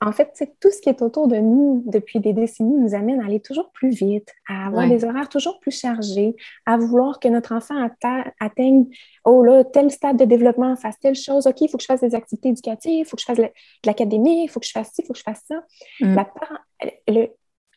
[0.00, 3.26] en fait, tout ce qui est autour de nous depuis des décennies nous amène à
[3.26, 7.52] aller toujours plus vite, à avoir des horaires toujours plus chargés, à vouloir que notre
[7.52, 7.88] enfant
[8.40, 8.86] atteigne,
[9.24, 12.00] oh là, tel stade de développement, fasse telle chose, OK, il faut que je fasse
[12.00, 13.48] des activités éducatives, il faut que je fasse de
[13.84, 15.62] l'académie, il faut que je fasse ci, il faut que je fasse ça.
[16.00, 16.16] Mm.
[17.08, 17.26] le,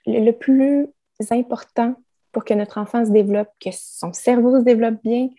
[0.07, 0.87] le, plus
[1.29, 1.95] important
[2.31, 5.29] pour que notre enfant se développe, que son cerveau se développe bien,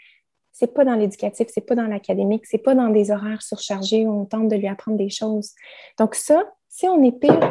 [0.52, 4.10] c'est pas dans l'éducatif, c'est pas dans l'académique, c'est pas dans des horaires surchargés où
[4.10, 5.52] on tente de lui apprendre des choses.
[5.98, 7.50] Donc ça, si on est pire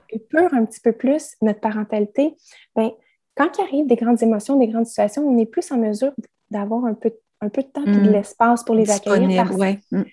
[0.54, 2.36] un petit peu plus notre parentalité,
[2.76, 2.92] ben
[3.36, 6.12] quand il arrive des grandes émotions, des grandes situations, on est plus en mesure
[6.52, 8.12] d'avoir un peu, un peu de temps et de mm.
[8.12, 9.48] l'espace pour les accueillir.
[9.48, 10.04] Parce, mm.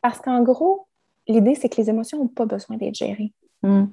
[0.00, 0.86] parce qu'en gros,
[1.26, 3.32] l'idée, c'est que les émotions n'ont pas besoin d'être gérées.
[3.62, 3.86] Mm.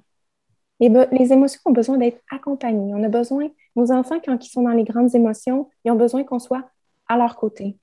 [0.79, 2.93] les émotions ont besoin d'être accompagnées.
[2.93, 6.23] On a besoin, nos enfants, quand ils sont dans les grandes émotions, ils ont besoin
[6.23, 6.63] qu'on soit
[7.07, 7.77] à leur côté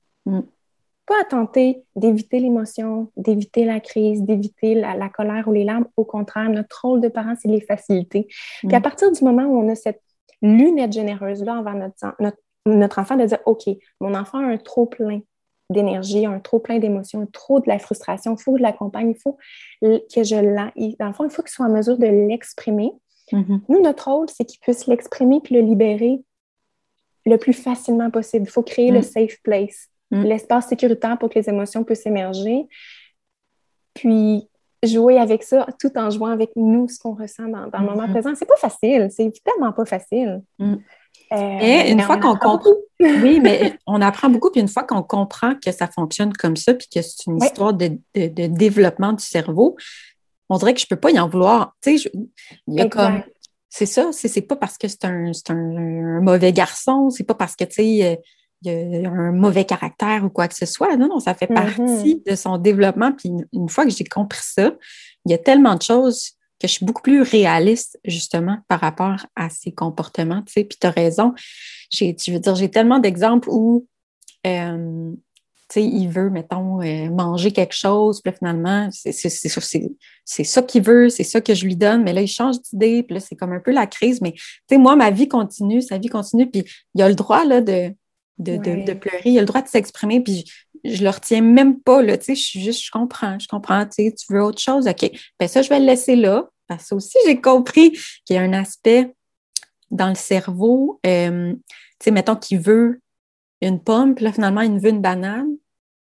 [1.11, 5.87] pas à tenter d'éviter l'émotion, d'éviter la crise, d'éviter la, colère ou les larmes.
[5.97, 8.29] Au contraire, notre rôle de parent, c'est de les faciliter.
[8.63, 10.01] Puis à partir du moment où on a cette
[10.41, 12.15] lunette généreuse-là envers notre,
[12.65, 13.65] notre, enfant, de dire OK,
[14.01, 15.21] mon enfant a un trop plein
[15.69, 19.21] d'énergie, un trop plein d'émotions, trop de la frustration, il faut que je l'accompagne, il
[19.21, 19.37] faut
[19.83, 20.95] que je l'aille.
[21.01, 22.93] Dans le fond, il faut qu'il soit en mesure de l'exprimer.
[23.33, 23.61] Mm-hmm.
[23.69, 26.23] Nous, notre rôle, c'est qu'il puisse l'exprimer puis le libérer
[27.27, 28.47] le plus facilement possible.
[28.47, 29.03] Il faut créer le mm.
[29.03, 29.89] safe place.
[30.11, 30.23] Mm.
[30.25, 32.67] l'espace sécuritaire pour que les émotions puissent émerger.
[33.95, 34.49] Puis
[34.83, 38.11] jouer avec ça tout en jouant avec nous ce qu'on ressent dans, le moment mm-hmm.
[38.13, 38.31] présent.
[38.35, 40.43] C'est pas facile, c'est tellement pas facile.
[40.59, 40.77] Mm.
[41.33, 42.71] Euh, une fois qu'on comprend,
[43.01, 46.75] oui, mais on apprend beaucoup, puis une fois qu'on comprend que ça fonctionne comme ça,
[46.75, 49.77] puis que c'est une histoire de, développement du cerveau,
[50.49, 51.77] on dirait que je peux pas y en vouloir.
[51.83, 52.11] Tu sais,
[52.67, 53.23] il y a comme
[53.69, 57.63] c'est ça, c'est pas parce que c'est un, un, mauvais garçon, c'est pas parce que,
[57.63, 58.17] tu sais, euh,
[58.63, 60.97] il y a un mauvais caractère ou quoi que ce soit.
[60.97, 62.31] Non, non, ça fait partie mm-hmm.
[62.31, 63.13] de son développement.
[63.13, 64.73] Puis une, fois que j'ai compris ça,
[65.25, 69.27] il y a tellement de choses que je suis beaucoup plus réaliste, justement, par rapport
[69.35, 70.43] à ses comportements.
[70.43, 71.33] Tu sais, puis tu as raison.
[71.91, 73.87] J'ai, je veux dire, j'ai tellement d'exemples où
[74.47, 75.13] euh,
[75.71, 79.13] tu sais, il veut, mettons, euh, manger quelque chose, puis finalement, c'est
[80.45, 83.15] ça qu'il veut, c'est ça que je lui donne, mais là, il change d'idée, puis
[83.15, 85.99] là, c'est comme un peu la crise, mais tu sais, moi, ma vie continue, sa
[85.99, 86.65] vie continue, puis
[86.97, 87.95] il a le droit, là, de,
[88.41, 89.23] de, pleurer.
[89.25, 90.45] Il a le droit de s'exprimer, puis
[90.85, 93.49] je, ne le retiens même pas, là, tu sais, je suis juste, je comprends, je
[93.49, 95.11] comprends, tu sais, tu veux autre chose, OK.
[95.39, 97.93] Ben ça, je vais le laisser là, parce que aussi, j'ai compris
[98.25, 99.15] qu'il y a un aspect
[99.91, 103.01] dans le cerveau, euh, tu sais, mettons qu'il veut
[103.61, 105.51] une pomme, puis là, finalement, il veut une banane,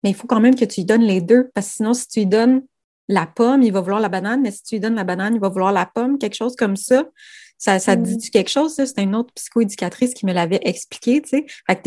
[0.04, 2.08] mais il faut quand même que tu lui donnes les deux, parce que sinon, si
[2.08, 2.64] tu lui donnes
[3.08, 5.40] la pomme, il va vouloir la banane, mais si tu lui donnes la banane, il
[5.40, 7.06] va vouloir la pomme, quelque chose comme ça.
[7.58, 8.18] Ça, ça te mm.
[8.18, 8.76] dit quelque chose?
[8.76, 11.46] C'est une autre psychoéducatrice qui me l'avait expliqué, tu sais.
[11.68, 11.82] Fait que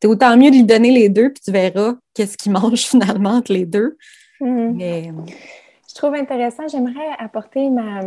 [0.00, 3.30] t'es, autant mieux de lui donner les deux, puis tu verras qu'est-ce qu'il mange finalement
[3.30, 3.96] entre les deux.
[4.40, 4.72] Mm.
[4.76, 5.12] Mais...
[5.88, 6.66] Je trouve intéressant.
[6.68, 8.00] J'aimerais apporter ma,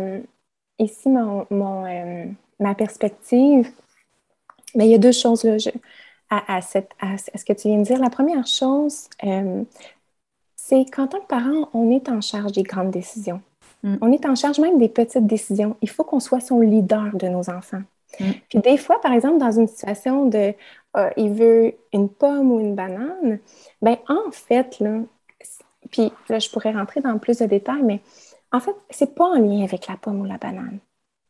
[0.78, 2.24] ici mon, euh,
[2.58, 3.70] ma perspective.
[4.74, 5.56] Mais il y a deux choses là,
[6.28, 7.98] à, cette, à, ce que tu viens de dire.
[7.98, 9.62] La première chose, euh,
[10.56, 13.40] c'est qu'en tant que parent, on est en charge des grandes décisions.
[13.82, 13.96] Mm.
[14.00, 15.76] On est en charge même des petites décisions.
[15.82, 17.82] Il faut qu'on soit son leader de nos enfants.
[18.20, 18.30] Mm.
[18.48, 20.54] Puis des fois, par exemple, dans une situation de
[20.96, 23.38] euh, il veut une pomme ou une banane,
[23.82, 25.00] ben en fait, là,
[25.90, 28.00] puis là, je pourrais rentrer dans plus de détails, mais
[28.52, 30.78] en fait, c'est pas en lien avec la pomme ou la banane.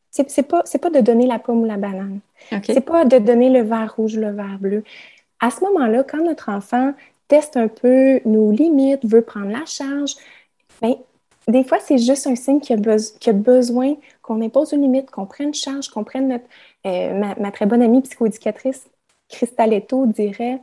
[0.09, 2.21] C'est pas, pas de donner la pomme ou la banane.
[2.63, 4.83] C'est pas de donner le verre rouge ou le verre bleu.
[5.39, 6.93] À ce moment-là, quand notre enfant
[7.27, 10.15] teste un peu nos limites, veut prendre la charge,
[10.81, 10.95] bien,
[11.47, 15.25] des fois, c'est juste un signe qu'il y a, besoin qu'on impose une limite, qu'on
[15.25, 16.45] prenne charge, qu'on prenne notre.
[16.85, 18.89] Euh, ma, très bonne amie psychoéducatrice,
[19.29, 20.61] Cristaletto, dirait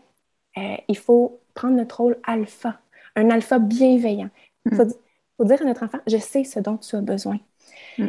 [0.57, 2.79] euh, il faut prendre notre rôle alpha,
[3.16, 4.31] un alpha bienveillant.
[4.66, 4.85] Il faut,
[5.44, 7.38] dire à notre enfant je sais ce dont tu as besoin.
[7.99, 8.09] Mm.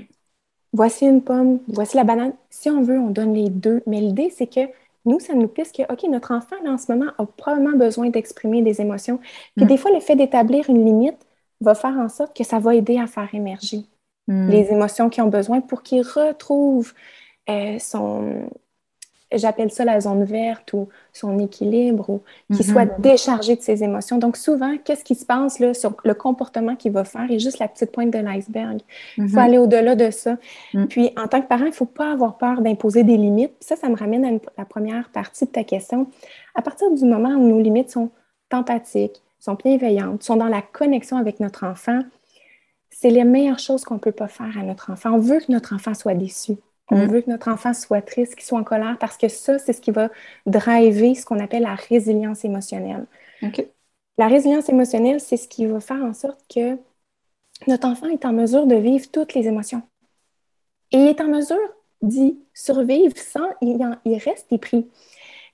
[0.73, 2.33] Voici une pomme, voici la banane.
[2.49, 3.81] Si on veut, on donne les deux.
[3.87, 4.61] Mais l'idée, c'est que
[5.05, 8.61] nous, ça nous pisse que, OK, notre enfant, en ce moment, a probablement besoin d'exprimer
[8.61, 9.19] des émotions.
[9.55, 9.67] Puis mm.
[9.69, 11.24] des fois, le fait d'établir une limite,
[11.61, 13.83] va faire en sorte que ça va aider à faire émerger
[14.27, 14.49] hmm.
[14.49, 16.93] les émotions qui ont besoin pour qu'ils retrouvent
[17.49, 18.49] euh, son,
[19.31, 22.71] j'appelle ça la zone verte ou son équilibre ou qu'il mhm.
[22.71, 24.17] soit déchargé de ses émotions.
[24.17, 27.59] Donc souvent, qu'est-ce qui se passe là, sur le comportement qu'il va faire est juste
[27.59, 28.79] la petite pointe de l'iceberg.
[29.17, 29.37] Il faut mhm.
[29.37, 30.37] aller au-delà de ça.
[30.73, 30.85] Hmm.
[30.85, 33.53] Puis en tant que parent, il ne faut pas avoir peur d'imposer des limites.
[33.59, 36.07] ça, ça me ramène à la première partie de ta question.
[36.53, 38.09] À partir du moment où nos limites sont
[38.51, 42.01] empathiques, sont bienveillantes, sont dans la connexion avec notre enfant,
[42.89, 45.13] c'est les meilleures choses qu'on ne peut pas faire à notre enfant.
[45.13, 46.53] On veut que notre enfant soit déçu.
[46.89, 47.07] On mm.
[47.07, 49.81] veut que notre enfant soit triste, qu'il soit en colère, parce que ça, c'est ce
[49.81, 50.09] qui va
[50.45, 53.05] driver ce qu'on appelle la résilience émotionnelle.
[54.17, 56.77] La résilience émotionnelle, c'est ce qui va faire en sorte que
[57.67, 59.81] notre enfant est en mesure de vivre toutes les émotions.
[60.91, 61.57] Et il est en mesure
[62.01, 64.87] d'y survivre sans il, il reste épris.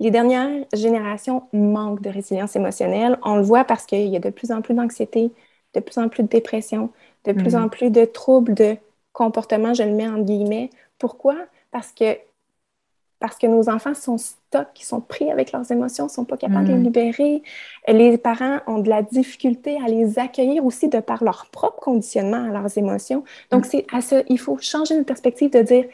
[0.02, 3.20] Les dernières générations manquent de résilience émotionnelle.
[3.24, 5.32] On le voit parce qu'il y a de plus en plus d'anxiété,
[5.76, 6.90] de plus en plus de dépression,
[7.26, 7.70] de plus en mhm.
[7.70, 8.78] plus de troubles de
[9.14, 10.72] comportement, je le mets en guillemets.
[10.98, 11.36] Pourquoi?
[11.70, 12.18] Parce que,
[13.20, 16.38] parce que nos enfants sont stock, ils sont pris avec leurs émotions, ne sont pas
[16.38, 16.84] capables de les mhm.
[16.84, 17.44] libérer.
[17.88, 22.44] Les parents ont de la difficulté à les accueillir aussi de par leur propre conditionnement
[22.44, 23.24] à leurs émotions.
[23.52, 23.70] Donc, mhm.
[23.70, 25.86] c'est à ce, il faut changer de perspective de dire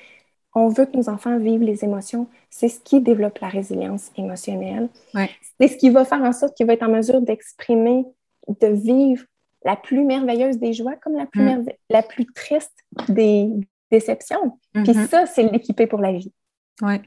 [0.55, 2.27] on veut que nos enfants vivent les émotions.
[2.49, 4.89] C'est ce qui développe la résilience émotionnelle.
[5.13, 8.05] C'est ce qui va faire en sorte qu'il va être en mesure d'exprimer,
[8.61, 9.23] de vivre
[9.65, 11.65] la plus merveilleuse des joies comme la plus, mm.
[11.89, 12.73] la plus triste
[13.09, 13.49] des
[13.91, 14.57] déceptions.
[14.73, 15.07] Puis mm-hmm.
[15.07, 16.31] ça, c'est l'équiper pour la vie.
[16.81, 17.01] Oui.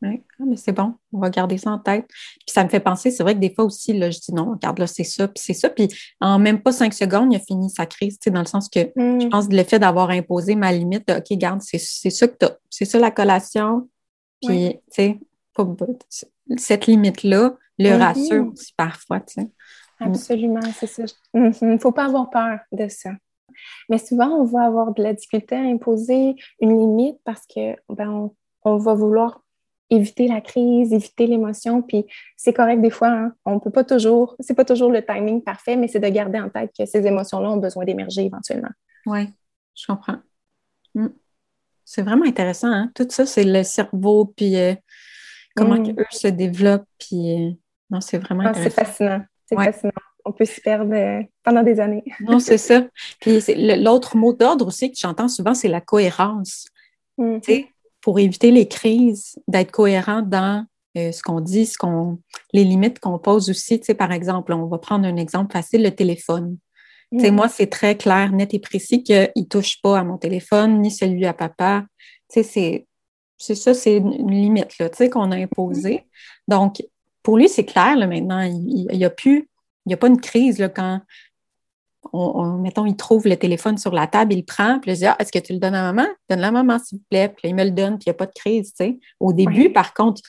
[0.00, 2.06] Oui, ah, mais c'est bon, on va garder ça en tête.
[2.08, 4.52] Puis ça me fait penser, c'est vrai que des fois aussi, là, je dis non,
[4.52, 5.70] regarde là, c'est ça, puis c'est ça.
[5.70, 5.88] Puis
[6.20, 8.68] en même pas cinq secondes, il a fini sa crise, tu sais, dans le sens
[8.68, 9.28] que je mm.
[9.28, 12.84] pense que le fait d'avoir imposé ma limite, OK, garde, c'est ça que tu c'est
[12.84, 13.88] ça la collation.
[14.40, 15.18] Puis, tu sais,
[16.56, 17.98] cette limite-là le mm-hmm.
[17.98, 19.48] rassure aussi parfois, tu sais.
[20.00, 21.02] Absolument, c'est ça.
[21.34, 21.80] Il ne mm-hmm.
[21.80, 23.10] faut pas avoir peur de ça.
[23.88, 28.30] Mais souvent, on va avoir de la difficulté à imposer une limite parce que ben,
[28.62, 29.42] on va vouloir
[29.90, 31.82] éviter la crise, éviter l'émotion.
[31.82, 33.32] Puis c'est correct des fois, hein.
[33.44, 36.50] on peut pas toujours, c'est pas toujours le timing parfait, mais c'est de garder en
[36.50, 38.70] tête que ces émotions-là ont besoin d'émerger éventuellement.
[39.06, 39.28] Oui,
[39.74, 40.18] je comprends.
[40.94, 41.08] Hmm.
[41.84, 42.90] C'est vraiment intéressant, hein?
[42.94, 44.74] Tout ça, c'est le cerveau, puis euh,
[45.56, 45.94] comment hmm.
[45.98, 47.50] eux se développent, puis euh,
[47.90, 48.74] non, c'est vraiment ah, intéressant.
[48.76, 49.92] C'est fascinant, c'est fascinant.
[50.24, 52.04] On peut s'y perdre euh, pendant des années.
[52.20, 52.86] non, c'est ça.
[53.20, 53.40] Puis
[53.82, 56.66] l'autre mot d'ordre aussi que j'entends souvent, c'est la cohérence.
[57.16, 57.40] Hmm.
[57.40, 57.68] Tu sais,
[58.08, 60.64] pour éviter les crises, d'être cohérent dans
[60.96, 62.18] euh, ce qu'on dit, ce qu'on,
[62.54, 63.78] les limites qu'on pose aussi.
[63.80, 66.56] Tu sais, par exemple, on va prendre un exemple facile, le téléphone.
[67.12, 67.34] Tu sais, mm.
[67.34, 70.90] moi, c'est très clair, net et précis qu'il ne touche pas à mon téléphone, ni
[70.90, 71.84] celui à papa.
[72.32, 72.86] Tu sais,
[73.36, 76.06] c'est, ça, c'est une limite là, tu sais, qu'on a imposée.
[76.48, 76.82] Donc,
[77.22, 78.40] pour lui, c'est clair là, maintenant.
[78.40, 79.50] Il n'y a plus,
[79.84, 81.02] il n'y a pas une crise là, quand
[82.12, 85.06] on, mettons, il trouve le téléphone sur la table, il le prend, puis il dit
[85.06, 86.08] ah, Est-ce que tu le donnes à maman?
[86.28, 87.28] Donne-le à maman, s'il vous plaît.
[87.28, 88.74] Puis il me le donne, puis il n'y a pas de crise.
[89.20, 90.22] Au début, par contre,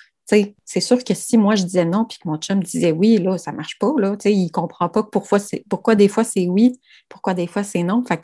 [0.65, 3.38] c'est sûr que si moi je disais non, puis que mon chum disait oui, là,
[3.38, 3.92] ça ne marche pas.
[3.98, 5.39] Là, il ne comprend pas pourquoi,
[5.70, 8.04] pourquoi des fois c'est oui, pourquoi des fois c'est non.
[8.04, 8.22] Fait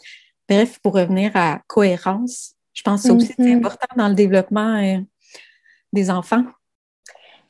[0.48, 3.58] bref, pour revenir à cohérence, je pense que c'est aussi mm-hmm.
[3.58, 5.00] important dans le développement euh,
[5.94, 6.44] des enfants.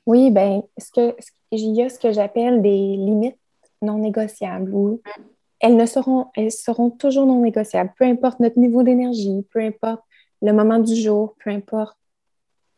[0.06, 1.16] Oui, bien, ce que,
[1.52, 3.38] il y a ce que j'appelle des limites
[3.82, 5.35] non négociables ou mm
[5.66, 10.02] elles ne seront, elles seront toujours non négociables, peu importe notre niveau d'énergie, peu importe
[10.44, 11.98] le moment du jour, peu importe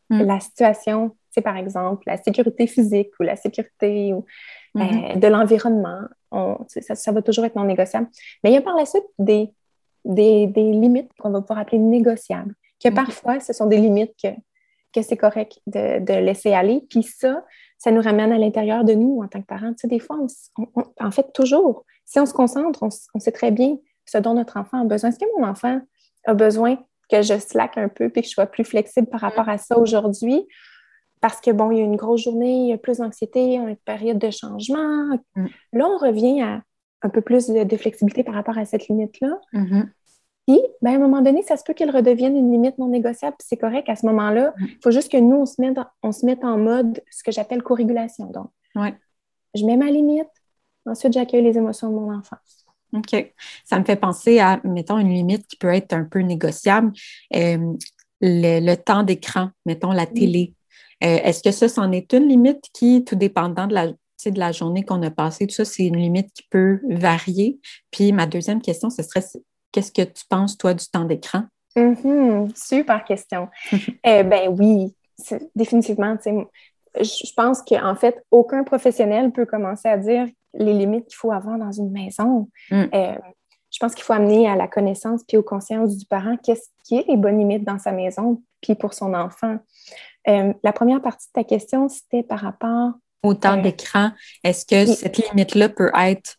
[0.10, 0.22] hmm.
[0.22, 4.20] la situation, c'est par exemple la sécurité physique ou la sécurité euh,
[4.74, 5.20] hmm.
[5.20, 6.00] de l'environnement,
[6.68, 8.08] ça, va toujours être non négociable.
[8.42, 9.52] Mais il y a par la suite des,
[10.06, 12.94] des, limites qu'on va pouvoir appeler négociables, que hmm.
[12.94, 14.30] parfois ce sont des limites que,
[14.94, 16.86] que c'est correct de, de, laisser aller.
[16.90, 17.44] Puis ça,
[17.78, 19.72] ça nous ramène à l'intérieur de nous en tant que parents.
[19.72, 20.18] Tu sais, des fois,
[21.00, 24.82] en fait, toujours, si on se concentre, on, sait très bien ce dont notre enfant
[24.82, 25.10] a besoin.
[25.10, 25.82] Est-ce que mon enfant
[26.26, 26.78] a besoin
[27.10, 29.78] que je slack un peu et que je sois plus flexible par rapport à ça
[29.78, 30.48] aujourd'hui?
[31.22, 33.76] Parce que, bon, il y a une grosse journée, il y a plus d'anxiété, une
[33.76, 35.18] période de changement.
[35.36, 35.48] Mm.
[35.74, 36.62] Là, on revient à
[37.04, 39.40] un peu plus de, flexibilité par rapport à cette limite-là.
[39.54, 39.90] Mm-hmm.
[40.48, 43.36] Puis, ben, à un moment donné, ça se peut qu'elle redevienne une limite non négociable,
[43.40, 43.90] c'est correct.
[43.90, 46.58] À ce moment-là, il faut juste que nous, on se, mette, on se mette en
[46.58, 48.28] mode ce que j'appelle co-régulation.
[48.28, 48.96] Donc, ouais
[49.58, 50.30] je mets ma limite.
[50.86, 52.38] Ensuite, j'accueille les émotions de mon enfant.
[52.94, 53.34] OK.
[53.66, 56.94] Ça me fait penser à, mettons, une limite qui peut être un peu négociable.
[57.36, 57.74] Euh,
[58.22, 60.54] le, temps d'écran, mettons la télé.
[61.04, 64.52] Euh, est-ce que ça, c'en est une limite qui, tout dépendant de la, de la
[64.52, 67.60] journée qu'on a passée, tout ça, c'est une limite qui peut varier?
[67.92, 69.24] Puis ma deuxième question, ce serait
[69.78, 71.44] qu'est-ce que tu penses, toi, du temps d'écran?
[71.76, 72.56] Mm-hmm.
[72.56, 73.48] super question.
[74.04, 74.96] eh ben oui,
[75.56, 76.18] définitivement.
[76.26, 81.60] Je pense qu'en fait, aucun professionnel peut commencer à dire les limites qu'il faut avoir
[81.60, 82.50] dans une maison.
[82.72, 82.86] Mm.
[82.92, 83.16] Euh,
[83.70, 86.96] je pense qu'il faut amener à la connaissance puis aux consciences du parent qu'est-ce qui
[86.96, 89.60] est les bonnes limites dans sa maison puis pour son enfant.
[90.28, 94.10] Euh, la première partie de ta question, c'était par rapport au temps euh, d'écran.
[94.44, 96.38] Est-ce que cette limite-là peut être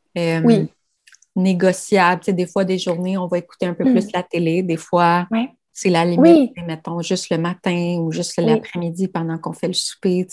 [1.38, 2.22] négociable?
[2.29, 3.92] des fois, des journées, on va écouter un peu mm.
[3.92, 4.62] plus la télé.
[4.62, 5.27] Des fois,
[5.72, 10.27] c'est la limite, mettons, juste le matin ou juste l'après-midi pendant qu'on fait le souper.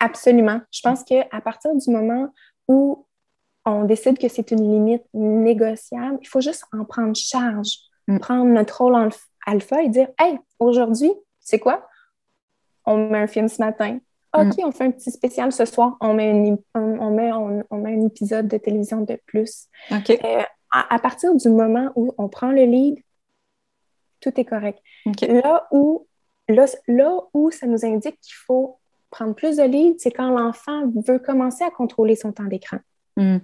[0.00, 0.60] Absolument.
[0.70, 2.28] Je pense qu'à partir du moment
[2.66, 3.06] où
[3.64, 7.76] on décide que c'est une limite négociable, il faut juste en prendre charge,
[8.08, 8.18] mm.
[8.18, 9.10] prendre notre rôle
[9.46, 11.86] alpha et dire Hey, aujourd'hui, c'est quoi?
[12.84, 13.98] On met un film ce matin.
[14.34, 14.64] OK, mm.
[14.64, 15.96] on fait un petit spécial ce soir.
[16.00, 19.68] On met, on, met, on, met un épisode de télévision de plus.
[19.92, 22.98] Euh, à, partir du moment où on prend le lead,
[24.20, 24.78] tout est correct.
[25.20, 26.06] Là, où,
[26.48, 28.78] là, là où ça nous indique qu'il faut
[29.10, 32.78] prendre plus de lead, c'est quand l'enfant veut commencer à contrôler son temps d'écran.
[33.16, 33.38] Mm.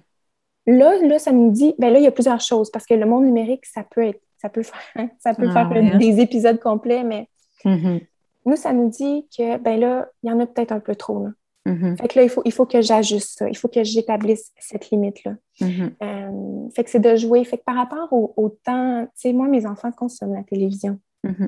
[0.68, 3.06] Là, là, ça nous dit, ben là, il y a plusieurs choses parce que le
[3.06, 7.04] monde numérique, ça peut être, ça peut faire, ça peut ah faire des épisodes complets,
[7.04, 7.28] mais
[7.64, 8.06] mm-hmm.
[8.48, 11.24] Nous, ça nous dit que, ben là, il y en a peut-être un peu trop.
[11.24, 11.30] Là.
[11.66, 12.00] Mm-hmm.
[12.00, 13.48] Fait que là, il faut, il faut que j'ajuste ça.
[13.48, 15.34] Il faut que j'établisse cette limite-là.
[15.60, 15.90] Mm-hmm.
[16.02, 17.44] Euh, fait que c'est de jouer.
[17.44, 20.98] Fait que par rapport au, temps, tu sais, moi, mes enfants consomment la télévision.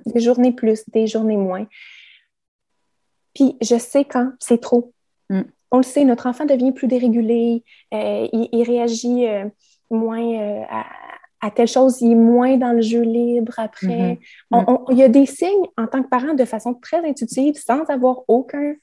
[0.04, 1.66] Des journées plus, des journées moins.
[3.34, 4.92] Puis je sais quand c'est trop.
[5.30, 5.42] Mm.
[5.70, 7.62] On le sait, notre enfant devient plus dérégulé,
[7.94, 9.46] euh, il, réagit euh,
[9.90, 10.64] moins euh,
[11.40, 14.18] à, telle chose, il est moins dans le jeu libre après.
[14.52, 14.84] Mm-hmm.
[14.90, 18.22] il y a des signes en tant que parent de façon très intuitive, sans avoir
[18.28, 18.74] aucun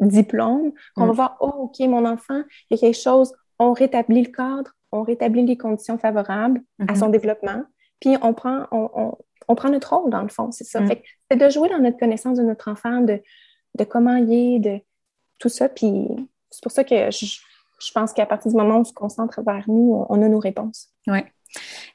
[0.00, 1.16] diplôme, qu'on va mm.
[1.16, 5.02] voir, oh, OK, mon enfant, il y a quelque chose, on rétablit le cadre, on
[5.02, 6.98] rétablit les conditions favorables à mm-hmm.
[6.98, 7.62] son développement,
[8.00, 10.80] puis on prend, on, prend notre rôle, dans le fond, c'est ça.
[10.80, 10.90] Mm.
[11.30, 13.20] c'est de jouer dans notre connaissance de notre enfant, de
[13.78, 14.80] de comment il est, de
[15.38, 15.68] tout ça.
[15.68, 16.08] Puis
[16.50, 19.64] c'est pour ça que je, pense qu'à partir du moment où on se concentre vers
[19.68, 20.88] nous, on a nos réponses.
[21.06, 21.20] Oui.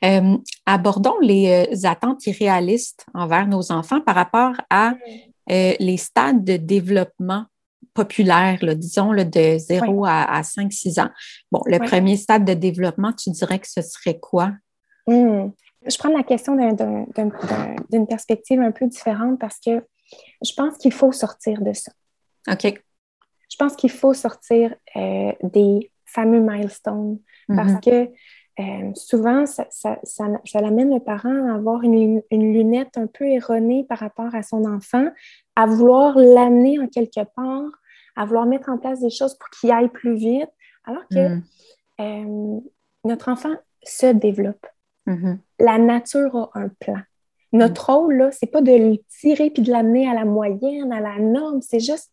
[0.03, 4.93] Euh, abordons les euh, attentes irréalistes envers nos enfants par rapport à
[5.51, 7.45] euh, les stades de développement
[7.93, 11.09] populaire, disons, de 0 à, 5-6 ans.
[11.51, 14.51] Bon, le premier stade de développement, tu dirais que ce serait quoi?
[15.05, 15.49] Hmm.
[15.85, 19.85] Je prends la question d'une perspective un peu différente parce que
[20.43, 21.91] je pense qu'il faut sortir de ça.
[22.49, 22.81] OK.
[23.49, 27.81] Je pense qu'il faut sortir euh, des fameux milestones parce mhm.
[27.81, 28.09] que
[28.59, 33.83] euh, souvent, ça, ça, ça, l'amène le parent à avoir une, lunette un peu erronée
[33.83, 35.07] par rapport à son enfant,
[35.55, 37.71] à vouloir l'amener en quelque part,
[38.15, 40.51] à vouloir mettre en place des choses pour qu'il aille plus vite,
[40.85, 41.43] alors que mhm.
[42.01, 42.59] euh,
[43.05, 44.65] notre enfant se développe.
[45.07, 45.39] Mhm.
[45.59, 47.01] La nature a un plan.
[47.53, 47.93] Notre mm.
[47.93, 51.19] rôle, là, c'est pas de le tirer puis de l'amener à la moyenne, à la
[51.19, 52.11] norme, c'est juste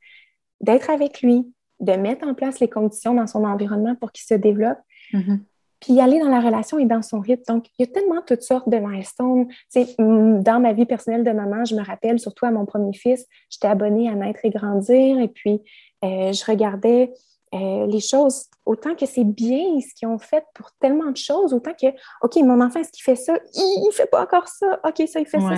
[0.60, 1.50] d'être avec lui,
[1.80, 4.78] de mettre en place les conditions dans son environnement pour qu'il se développe,
[5.14, 5.40] mm-hmm.
[5.80, 7.42] Puis aller dans la relation et dans son rythme.
[7.48, 9.48] Donc, il y a tellement toutes sortes de milestones.
[9.74, 13.26] Mm, dans ma vie personnelle de maman, je me rappelle, surtout à mon premier fils,
[13.48, 15.62] j'étais abonnée à Naître et Grandir, et puis
[16.04, 17.12] euh, je regardais
[17.54, 21.52] euh, les choses, autant que c'est bien ce qu'ils ont fait pour tellement de choses,
[21.52, 21.88] autant que,
[22.22, 23.36] OK, mon enfant, est-ce qu'il fait ça?
[23.54, 24.80] Il ne fait pas encore ça.
[24.84, 25.54] OK, ça, il fait ça,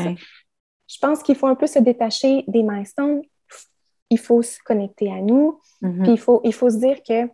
[0.89, 3.23] Je pense qu'il faut un peu se détacher des milestones.
[4.09, 5.59] Il faut se connecter à nous.
[5.83, 6.03] Mm-hmm.
[6.03, 7.29] Puis il faut, il faut se dire que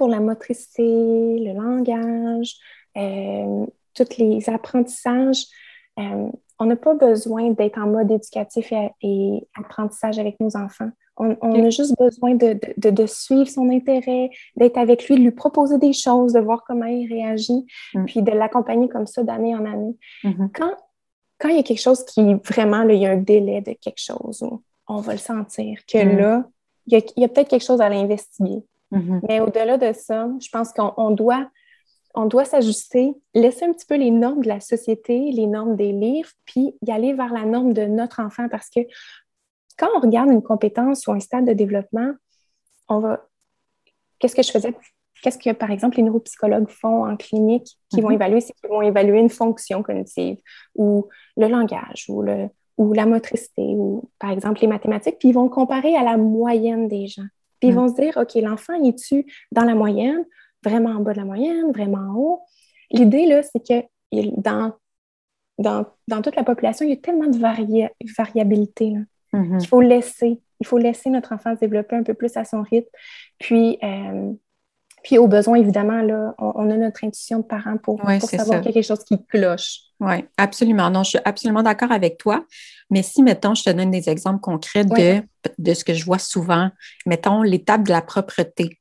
[0.00, 2.56] pour la motricité, le langage,
[2.96, 5.44] euh, tous les apprentissages,
[5.98, 10.88] euh, on n'a pas besoin d'être en mode éducatif et, apprentissage avec nos enfants.
[11.18, 15.92] On, a juste besoin de, suivre son intérêt, d'être avec lui, de lui proposer des
[15.92, 18.06] choses, de voir comment il réagit, mm.
[18.06, 19.98] puis de l'accompagner comme ça d'année en année.
[20.24, 20.48] Mm-hmm.
[20.54, 20.72] Quand,
[21.38, 24.00] quand il y a quelque chose qui vraiment, il y a un délai de quelque
[24.00, 24.42] chose,
[24.88, 26.16] on va le sentir, que mm.
[26.16, 26.44] là,
[26.86, 28.64] il y a, peut-être quelque chose à l'investiguer.
[28.92, 29.20] Mm-hmm.
[29.28, 31.48] Mais au-delà de ça, je pense qu'on doit
[32.14, 35.92] on doit s'ajuster, laisser un petit peu les normes de la société, les normes des
[35.92, 38.80] livres, puis y aller vers la norme de notre enfant parce que
[39.78, 42.12] quand on regarde une compétence ou un stade de développement,
[42.88, 43.26] on va.
[44.18, 44.74] Qu'est-ce que je faisais?
[45.22, 48.14] Qu'est-ce que, par exemple, les neuropsychologues font en clinique qui vont mhm.
[48.14, 48.40] évaluer?
[48.40, 50.38] C'est qu'ils vont évaluer une fonction cognitive
[50.74, 55.34] ou le langage ou, le, ou la motricité ou, par exemple, les mathématiques, puis ils
[55.34, 57.26] vont comparer à la moyenne des gens.
[57.60, 57.76] Puis ils mm.
[57.76, 60.24] vont se dire, OK, l'enfant, il est-tu dans la moyenne,
[60.64, 62.40] vraiment en bas de la moyenne, vraiment en haut?
[62.90, 63.86] L'idée, là, c'est que
[64.40, 64.72] dans,
[65.58, 68.94] dans, toute la population, il y a tellement de variabilité.
[69.32, 69.62] Mm-hmm.
[69.62, 72.62] Il faut laisser, il faut laisser notre enfant se développer un peu plus à son
[72.62, 72.88] rythme.
[73.38, 74.32] Puis, euh,
[75.02, 78.70] puis au besoin, évidemment, là, on, a notre intuition de parents pour, savoir qu'il y
[78.70, 79.80] a quelque chose qui cloche.
[80.00, 80.90] Oui, absolument.
[80.90, 82.44] Non, je suis absolument d'accord avec toi.
[82.90, 85.22] Mais si, mettons, je te donne des exemples concrets de,
[85.58, 86.70] de ce que je vois souvent,
[87.06, 88.79] mettons l'étape de la propreté.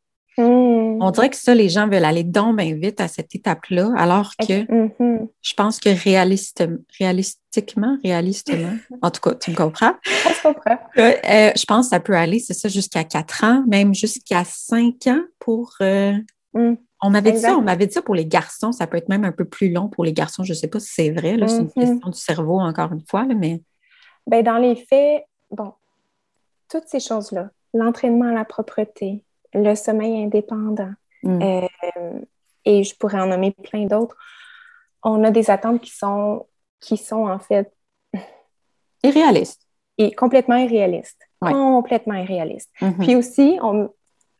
[1.00, 4.32] On dirait que ça, les gens veulent aller donc bien vite à cette étape-là, alors
[4.38, 5.28] que mm-hmm.
[5.42, 6.68] je pense que réaliste,
[7.00, 9.94] réalistiquement, réalistement, en tout cas, tu me comprends?
[10.04, 10.78] Je comprends.
[10.98, 15.08] Euh, je pense que ça peut aller, c'est ça, jusqu'à 4 ans, même jusqu'à 5
[15.08, 15.74] ans pour.
[15.82, 16.14] Euh,
[16.54, 16.76] mm.
[17.02, 19.24] On m'avait dit ça, on m'avait dit ça pour les garçons, ça peut être même
[19.24, 20.44] un peu plus long pour les garçons.
[20.44, 21.74] Je ne sais pas si c'est vrai, c'est une mm-hmm.
[21.74, 23.62] question du cerveau, encore une fois, mais.
[24.28, 25.74] Ben, dans les faits, bon,
[26.70, 29.24] toutes ces choses-là, l'entraînement à la propreté,
[29.54, 30.92] le sommeil indépendant,
[31.24, 31.42] mm.
[31.42, 32.20] euh,
[32.66, 34.16] et je pourrais en nommer plein d'autres,
[35.04, 36.46] on a des attentes qui sont,
[36.80, 37.74] qui sont en fait
[39.04, 39.66] irréalistes.
[39.98, 41.22] Et complètement irréalistes.
[41.42, 42.70] Complètement irréalistes.
[42.82, 42.98] Mm-hmm.
[43.00, 43.90] Puis aussi, on,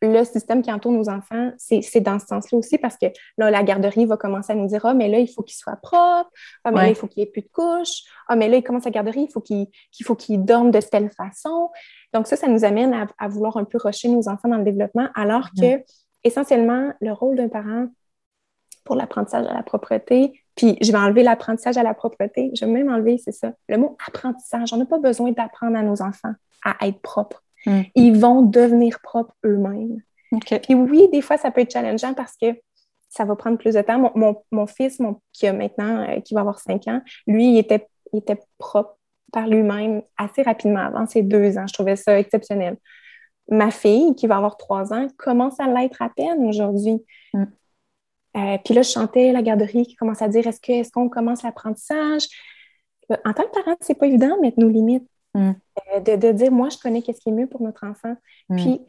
[0.02, 3.06] le système qui entoure nos enfants, c'est dans ce sens-là aussi parce que
[3.36, 5.76] là, la garderie va commencer à nous dire Ah, mais là, il faut qu'il soit
[5.76, 6.30] propre.
[6.64, 8.04] Ah, mais là, il faut qu'il n'y ait plus de couches.
[8.28, 9.68] Ah, mais là, il commence la garderie, il faut qu'il
[10.02, 11.70] faut qu'il dorme de telle façon.
[12.12, 15.08] Donc, ça, ça nous amène à, vouloir un peu rusher nos enfants dans le développement,
[15.14, 15.82] alors que,
[16.24, 17.86] essentiellement, le rôle d'un parent
[18.84, 22.70] pour l'apprentissage à la propreté, puis je vais enlever l'apprentissage à la propreté, je vais
[22.70, 24.72] même enlever, c'est ça, le mot apprentissage.
[24.72, 26.34] On n'a pas besoin d'apprendre à nos enfants
[26.64, 27.42] à être propres.
[27.66, 27.82] Hmm.
[27.94, 30.00] Ils vont devenir propres eux-mêmes.
[30.62, 32.46] Puis oui, des fois, ça peut être challengeant parce que
[33.08, 34.12] ça va prendre plus de temps.
[34.50, 35.00] Mon, fils,
[35.32, 38.96] qui a maintenant, euh, qui va avoir 5 ans, lui, il était, était propre
[39.32, 41.66] par lui-même assez rapidement avant ses deux ans.
[41.66, 42.76] Je trouvais ça exceptionnel.
[43.48, 47.04] Ma fille, qui va avoir trois ans, commence à l'être à peine aujourd'hui.
[47.32, 47.44] Hmm.
[48.36, 51.08] Euh, puis là, je chantais la garderie qui commence à dire est-ce qu'on est qu'on
[51.08, 52.28] commence l'apprentissage?
[53.10, 55.08] Euh, En tant que parent, c'est pas évident de mettre nos limites.
[55.34, 55.52] Mm.
[55.94, 58.16] Euh, de, dire, moi, je connais qu'est-ce qui est mieux pour notre enfant.
[58.48, 58.56] Mm.
[58.56, 58.80] Puis,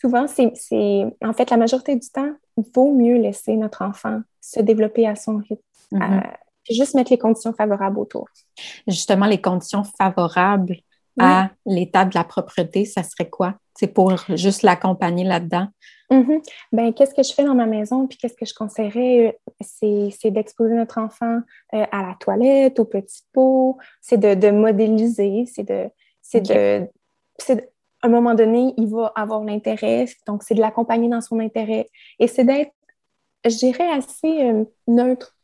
[0.00, 4.60] souvent, c'est, en fait, la majorité du temps, il vaut mieux laisser notre enfant se
[4.60, 5.62] développer à son rythme.
[5.92, 6.34] Mm-hmm.
[6.68, 8.28] Puis juste mettre les conditions favorables autour.
[8.86, 10.76] Justement, les conditions favorables
[11.18, 13.54] à l'état de la propreté, ça serait quoi?
[13.74, 15.68] C'est pour juste l'accompagner là-dedans?
[16.10, 16.42] Mm-hmm.
[16.72, 18.06] Ben, qu'est-ce que je fais dans ma maison?
[18.06, 19.38] Puis qu'est-ce que je conseillerais?
[19.60, 21.40] C'est, d'exposer notre enfant
[21.74, 25.90] euh, à la toilette, au petit pot, c'est de, modéliser, c'est de.
[26.22, 26.88] C'est de.
[27.50, 31.88] à un moment donné, il va avoir l'intérêt, donc c'est de l'accompagner dans son intérêt.
[32.18, 32.72] Et c'est d'être,
[33.44, 35.37] je dirais, assez euh, neutre,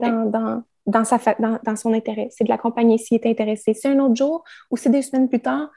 [0.00, 2.28] dans, dans, dans, sa dans, dans son intérêt.
[2.30, 3.74] C'est de l'accompagner s'il est intéressé.
[3.74, 5.70] C'est un autre jour ou c'est des semaines plus tard,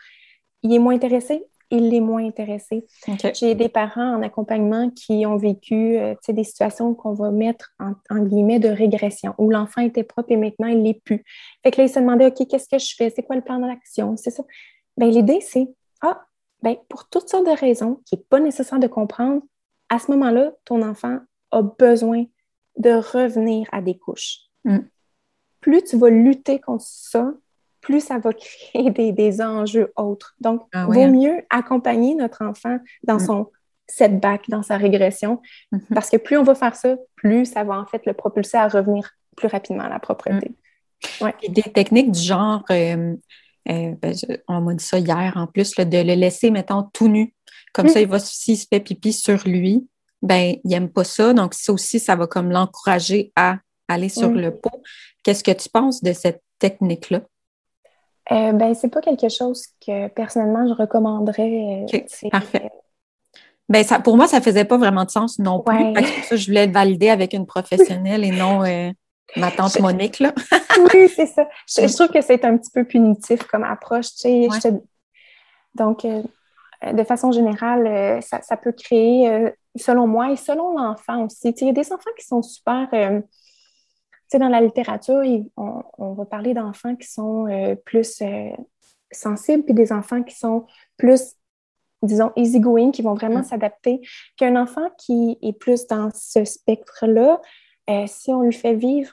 [0.64, 2.86] il est moins intéressé, il est moins intéressé.
[3.34, 8.20] J'ai des parents en accompagnement qui ont vécu euh, des situations qu'on va mettre en,
[8.24, 11.24] guillemets de régression, où l'enfant était propre et maintenant il l'est plus.
[11.64, 13.10] Fait que là, ils se demandaient, OK, qu'est-ce que je fais?
[13.10, 14.16] C'est quoi le plan d'action?
[14.18, 14.44] C'est ça.
[14.98, 15.68] Ben, l'idée, c'est,
[16.02, 16.26] ah,
[16.62, 19.42] ben, pour toutes sortes de raisons qui n'est pas nécessaire de comprendre,
[19.90, 21.20] à ce moment-là, ton enfant
[21.52, 22.26] a besoin
[22.78, 24.40] de revenir à des couches.
[24.64, 24.80] Mm.
[25.62, 27.34] Plus tu vas lutter contre ça,
[27.82, 28.34] plus ça va
[28.74, 30.36] créer des, enjeux autres.
[30.40, 31.12] Donc, ah vaut hein.
[31.12, 33.26] mieux accompagner notre enfant dans mm.
[33.26, 33.52] son
[33.88, 35.94] setback, dans sa régression, mm-hmm.
[35.94, 38.68] parce que plus on va faire ça, plus ça va en fait le propulser à
[38.68, 40.56] revenir plus rapidement à la propreté.
[41.22, 41.30] Mm.
[41.50, 43.16] Des techniques du genre, euh,
[43.70, 44.16] euh, ben,
[44.48, 47.34] on m'a dit ça hier en plus, de le laisser, mettons, tout nu.
[47.74, 49.86] Comme ça, il va, s'il se fait pipi sur lui,
[50.22, 51.34] ben, il n'aime pas ça.
[51.34, 53.58] Donc, ça aussi, ça va comme l'encourager à
[53.88, 54.82] aller sur le pot.
[55.24, 57.22] Qu'est-ce que tu penses de cette technique-là?
[58.32, 61.86] Euh, ben, c'est pas quelque chose que personnellement je recommanderais.
[61.94, 62.72] Euh, parfait.
[63.70, 65.94] Ben, ça, pour moi, ça faisait pas vraiment de sens non plus.
[66.24, 68.92] ça, je voulais le valider avec une professionnelle et non euh,
[69.36, 70.20] ma tante Monique.
[70.20, 70.34] Là.
[70.94, 71.48] oui, c'est ça.
[71.68, 74.08] Je, trouve que c'est un petit peu punitif comme approche.
[75.76, 76.24] Donc, euh,
[76.94, 81.50] de façon générale, ça, ça, peut créer, selon moi et selon l'enfant aussi.
[81.50, 82.90] Il y a des enfants qui sont super
[84.38, 85.24] dans la littérature,
[85.58, 88.50] on, va parler d'enfants qui sont euh, plus euh,
[89.12, 90.66] sensibles, puis des enfants qui sont
[90.98, 91.36] plus,
[92.02, 93.46] disons, easygoing, qui vont vraiment mm.
[93.46, 94.02] s'adapter,
[94.38, 97.42] qu'un enfant qui est plus dans ce spectre-là,
[97.90, 99.12] euh, si on lui fait vivre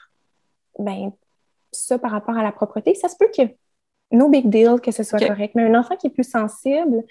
[0.79, 1.11] ben,
[1.71, 3.43] ça par rapport à la propreté, ça se peut que
[4.11, 7.03] no big deal que ce soit correct, mais un enfant qui est plus sensible,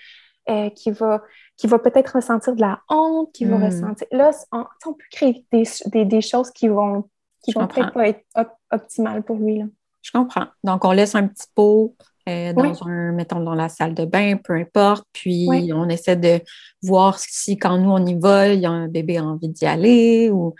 [0.74, 1.22] qui va,
[1.57, 3.64] qui va peut-être ressentir de la honte, qui va mm.
[3.64, 4.07] ressentir.
[4.11, 7.09] Là, on, peut créer des, des, choses qui vont
[7.43, 8.24] qui vont peut-être pas être
[8.70, 9.59] optimales pour lui.
[9.59, 9.64] Là.
[10.03, 10.47] Je comprends.
[10.64, 11.97] Donc, on laisse un petit pot
[12.28, 15.07] euh, dans un, mettons, dans la salle de bain, peu importe.
[15.12, 16.40] Puis on essaie de
[16.82, 19.66] voir si quand nous on y va, il y a un bébé a envie d'y
[19.66, 20.55] aller ou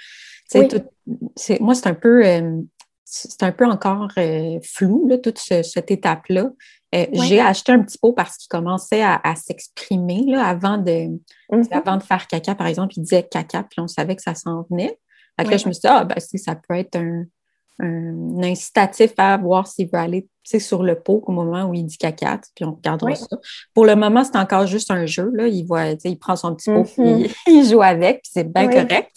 [1.61, 2.61] moi, c'est un peu euh,
[3.05, 6.51] c'est un peu encore euh, flou, là, toute cette étape-là.
[6.93, 11.19] J'ai acheté un petit pot parce qu'il commençait à, s'exprimer avant, de,
[11.51, 11.73] mm-hmm.
[11.73, 12.95] avant de faire caca, par exemple.
[12.97, 14.99] Il disait caca, puis on savait que ça s'en venait.
[15.39, 17.25] Là, je me suis dit, ah, ben, ça peut être un,
[17.81, 21.97] un incitatif à voir s'il veut aller sur le pot au moment où il dit
[21.97, 23.37] caca, puis on regardera ça.
[23.75, 25.31] Pour le moment, c'est encore juste un jeu.
[25.35, 25.47] Là.
[25.47, 27.35] Il, voit, il prend son petit pot, puis mm-hmm.
[27.49, 29.11] il joue avec, puis c'est bien correct.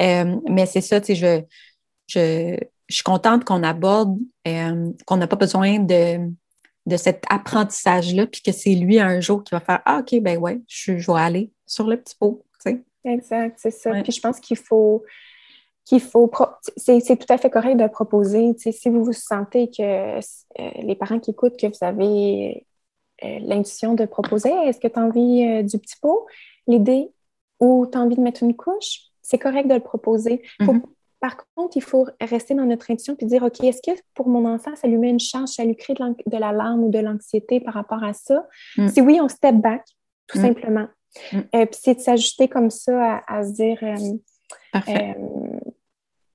[0.00, 2.56] Euh, mais c'est ça, je, je,
[2.88, 4.16] je suis contente qu'on aborde,
[4.46, 6.30] euh, qu'on n'a pas besoin de,
[6.86, 10.38] de cet apprentissage-là, puis que c'est lui un jour qui va faire Ah, OK, ben
[10.38, 12.44] ouais, je, je vais aller sur le petit pot.
[13.06, 13.92] Exact, c'est ça.
[14.02, 15.04] Puis je pense qu'il faut
[15.84, 16.30] qu'il faut.
[16.76, 18.54] C'est tout à fait correct de proposer.
[18.58, 20.20] Si vous vous sentez que euh,
[20.82, 22.66] les parents qui écoutent, que vous avez
[23.24, 26.26] euh, l'intuition de proposer, est-ce que tu as envie euh, du petit pot,
[26.66, 27.12] l'idée,
[27.60, 30.42] ou tu as envie de mettre une couche, c'est correct de le proposer.
[30.60, 30.82] Mm-hmm.
[31.20, 34.46] Par contre, il faut rester dans notre intuition et dire OK, est-ce que pour mon
[34.46, 37.60] enfant, ça lui met une chance, ça lui crée de, la larme ou de l'anxiété
[37.60, 38.46] par rapport à ça?
[38.76, 38.88] Mm.
[38.88, 39.82] Si oui, on step back,
[40.26, 40.42] tout mm.
[40.42, 40.88] simplement.
[41.32, 41.40] Mm.
[41.50, 43.78] puis c'est de s'ajuster comme ça à, se dire.
[44.72, 45.16] Parfait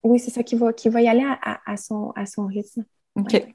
[0.03, 2.83] oui, c'est ça qui va, qui va y aller à, son, à son rythme.
[3.15, 3.45] OK.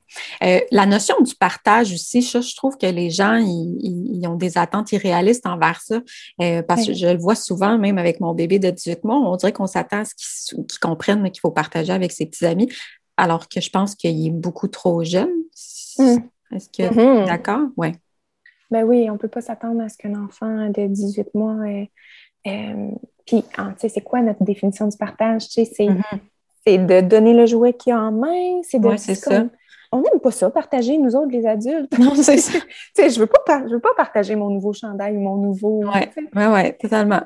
[0.43, 4.93] Euh, la notion du partage aussi, je, trouve que les gens, ils, ont des attentes
[4.93, 6.01] irréalistes envers ça.
[6.43, 9.37] Euh, parce que je le vois souvent, même avec mon bébé de 18 mois, on
[9.37, 12.71] dirait qu'on s'attend à ce qu'ils comprennent qu'il faut partager avec ses petits amis,
[13.17, 15.31] alors que je pense qu'il est beaucoup trop jeune.
[15.99, 16.17] Mmh.
[16.53, 17.27] Est-ce que mmh.
[17.27, 17.69] d'accord?
[17.79, 17.93] Oui.
[18.71, 21.65] Ben oui, on ne peut pas s'attendre à ce qu'un enfant de 18 mois.
[22.47, 22.91] Euh,
[23.25, 25.49] puis, ah, tu sais, c'est quoi notre définition du partage?
[25.49, 25.89] Tu sais, c'est.
[25.89, 26.03] Mmh
[26.67, 28.97] c'est de donner le jouet qu'il a en main, c'est de...
[28.97, 29.45] c'est ça.
[29.93, 31.97] On n'aime pas ça, partager, nous autres, les adultes.
[31.99, 32.59] Non, c'est ça.
[32.97, 35.85] je veux pas, je veux pas partager mon nouveau chandail ou mon nouveau...
[35.85, 37.21] Oui, ouais, ouais, totalement.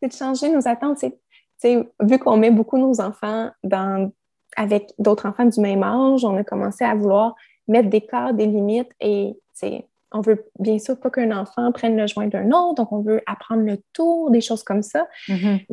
[0.00, 1.04] C'est de changer nos attentes.
[1.56, 4.12] C'est, vu qu'on met beaucoup nos enfants dans,
[4.56, 7.34] avec d'autres enfants du même âge, on a commencé à vouloir
[7.66, 9.34] mettre des cadres, des limites et
[10.12, 13.22] on veut bien sûr pas qu'un enfant prenne le joint d'un autre, donc on veut
[13.26, 15.08] apprendre le tour, des choses comme ça.
[15.28, 15.66] Mm-hmm.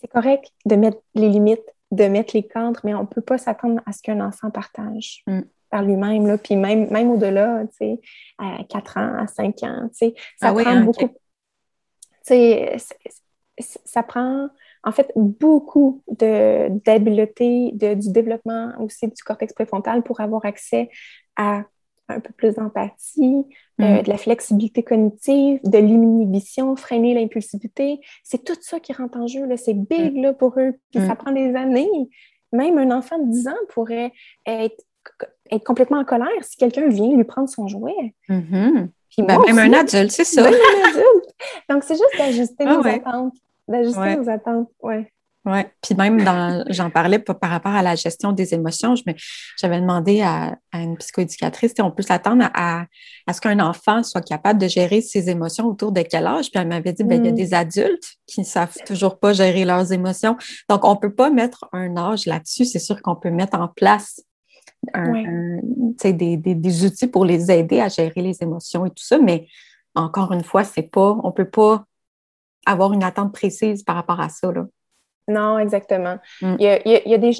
[0.00, 3.38] C'est correct de mettre les limites de mettre les cadres, mais on ne peut pas
[3.38, 5.40] s'attendre à ce qu'un enfant partage mm.
[5.70, 6.38] par lui-même.
[6.38, 7.62] Puis même, même au-delà,
[8.38, 10.08] à 4 ans, à 5 ans, ça
[10.40, 11.14] ah prend hein, beaucoup.
[13.84, 14.48] Ça prend
[14.84, 20.90] en fait beaucoup d'habileté, du développement aussi du cortex préfrontal pour avoir accès
[21.36, 21.64] à
[22.08, 23.44] un peu plus d'empathie,
[23.80, 24.02] euh, mm.
[24.02, 28.00] de la flexibilité cognitive, de l'inhibition, freiner l'impulsivité.
[28.22, 29.44] C'est tout ça qui rentre en jeu.
[29.56, 30.22] C'est big mm.
[30.22, 30.74] là, pour eux.
[30.92, 31.16] Puis ça mm.
[31.16, 32.08] prend des années.
[32.52, 34.12] Même un enfant de 10 ans pourrait
[34.46, 34.84] être,
[35.50, 38.14] être complètement en colère si quelqu'un vient lui prendre son jouet.
[38.28, 38.88] Mm-hmm.
[39.18, 40.42] Ben, même un adulte, c'est ça.
[40.42, 41.34] Même un adulte.
[41.70, 43.34] Donc, c'est juste d'ajuster ah nos attentes.
[43.66, 45.10] D'ajuster nos attentes, ouais.
[45.48, 48.96] Oui, puis même dans, j'en parlais par rapport à la gestion des émotions,
[49.56, 52.86] j'avais demandé à, une psychoéducatrice, on peut s'attendre à,
[53.28, 56.50] à, ce qu'un enfant soit capable de gérer ses émotions autour de quel âge?
[56.50, 57.36] Puis elle m'avait dit, ben, il y a mm.
[57.36, 60.36] des adultes qui ne savent toujours pas gérer leurs émotions.
[60.68, 62.64] Donc, on ne peut pas mettre un âge là-dessus.
[62.64, 64.20] C'est sûr qu'on peut mettre en place
[66.04, 69.46] des, des, des, outils pour les aider à gérer les émotions et tout ça, mais
[69.94, 71.84] encore une fois, c'est pas, on ne peut pas
[72.66, 74.50] avoir une attente précise par rapport à ça.
[74.52, 74.66] Là.
[75.28, 76.18] Non, exactement.
[76.40, 76.56] Mm.
[76.58, 77.32] Il, y a, des.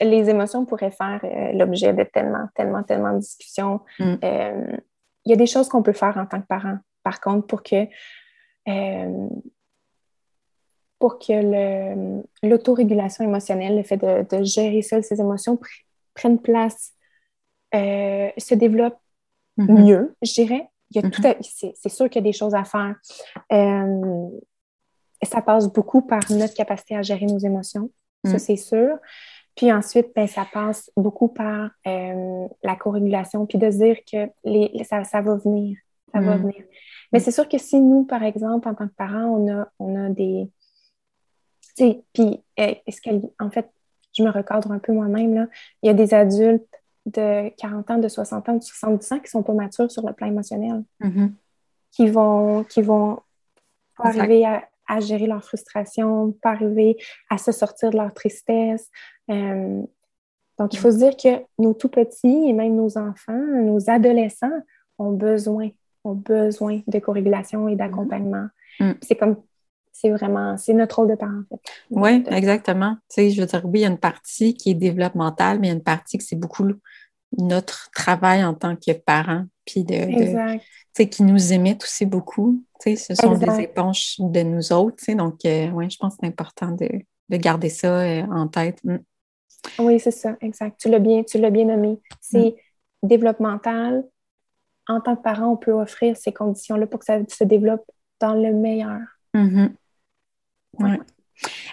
[0.00, 3.80] Les émotions pourraient faire euh, l'objet de tellement, tellement, tellement de discussions.
[3.98, 4.14] Mm.
[4.24, 4.76] Euh,
[5.24, 7.62] il y a des choses qu'on peut faire en tant que parent, par contre, pour
[7.62, 7.86] que.
[8.68, 9.28] Euh,
[10.98, 15.60] pour que l'autorégulation émotionnelle, le fait de, gérer seul ses émotions,
[16.14, 16.94] prenne place,
[17.74, 18.98] se développe
[19.58, 19.84] mm-hmm.
[19.84, 20.70] mieux, je dirais.
[20.94, 21.74] Mm-hmm.
[21.74, 22.94] c'est sûr qu'il y a des choses à faire
[25.22, 27.90] ça passe beaucoup par notre capacité à gérer nos émotions,
[28.24, 28.38] ça mm.
[28.38, 28.98] c'est sûr.
[29.54, 34.30] Puis ensuite, ben, ça passe beaucoup par euh, la co-régulation, puis de se dire que
[34.44, 35.78] les, ça, ça, va venir,
[36.12, 36.42] ça va mm.
[36.42, 36.64] venir.
[37.12, 39.96] Mais c'est sûr que si nous, par exemple, en tant que parents, on a, on
[39.96, 40.50] a des...
[41.62, 43.22] Tu sais, puis, eh, est-ce qu'elle...
[43.40, 43.70] En fait,
[44.12, 45.46] je me recadre un peu moi-même, là.
[45.82, 46.66] Il y a des adultes
[47.06, 50.12] de 40 ans, de 60 ans, de 70 ans qui sont pas matures sur le
[50.12, 51.30] plan émotionnel, mm-hmm.
[51.92, 53.20] qui vont, qui vont
[53.98, 56.96] arriver à, à gérer leur frustration, pas arriver
[57.30, 58.88] à se sortir de leur tristesse.
[59.30, 59.82] Euh,
[60.58, 64.62] donc, il faut se dire que nos tout petits et même nos enfants, nos adolescents
[64.98, 65.68] ont besoin,
[66.04, 68.46] ont besoin de corrégulation et d'accompagnement.
[68.80, 68.92] Mm.
[69.02, 69.36] C'est comme,
[69.92, 71.70] c'est vraiment, c'est notre rôle de parent, en fait.
[71.90, 72.96] Oui, exactement.
[73.10, 75.68] Tu sais, je veux dire, oui, il y a une partie qui est développementale, mais
[75.68, 76.64] il y a une partie que c'est beaucoup
[77.38, 82.62] notre travail en tant que parent puis de, qui nous émettent aussi beaucoup.
[82.80, 85.12] Ce sont des éponges de nous autres.
[85.12, 86.88] Donc, euh, oui, je pense que c'est important de,
[87.36, 88.82] garder ça euh, en tête.
[88.84, 88.98] Mm.
[89.80, 90.78] Oui, c'est ça, exact.
[90.80, 92.00] Tu l'as bien, tu l'as bien nommé.
[92.20, 92.54] C'est
[93.02, 93.08] mm.
[93.08, 94.04] développemental.
[94.88, 97.84] En tant que parent, on peut offrir ces conditions-là pour que ça se développe
[98.20, 99.00] dans le meilleur.
[99.34, 99.70] Mm-hmm.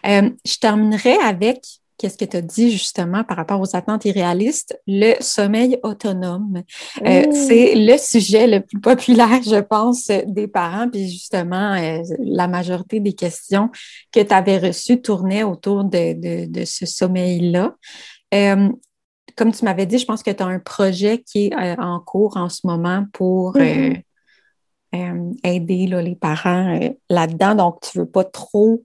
[0.05, 1.63] Euh, je terminerai avec
[1.97, 6.63] qu'est-ce que tu as dit justement par rapport aux attentes irréalistes, le sommeil autonome.
[7.05, 10.89] Euh, c'est le sujet le plus populaire, je pense, des parents.
[10.89, 13.69] Puis justement, euh, la majorité des questions
[14.11, 17.75] que tu avais reçues tournaient autour de, ce sommeil-là.
[18.31, 22.37] comme tu m'avais dit, je pense que tu as un projet qui est en cours
[22.37, 24.03] en ce moment pour mm-hmm.
[25.43, 26.79] aider les parents
[27.09, 27.55] là-dedans.
[27.55, 28.83] Donc, tu ne veux pas trop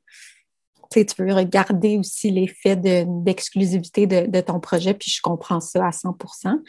[0.91, 6.61] tu veux regarder aussi l'effet d'exclusivité de, ton projet, puis je comprends ça à 100%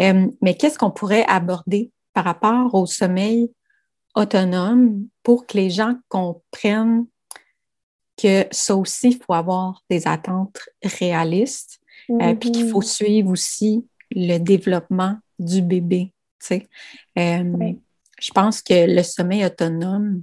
[0.00, 3.50] euh, Mais qu'est-ce qu'on pourrait aborder par rapport au sommeil
[4.14, 7.06] autonome pour que les gens comprennent
[8.16, 13.04] que ça aussi, il faut avoir des attentes réalistes, euh, puis qu'il faut mm-hmm.
[13.04, 16.12] suivre aussi le développement du bébé.
[17.18, 17.72] Euh,
[18.18, 20.22] je pense que le sommeil autonome,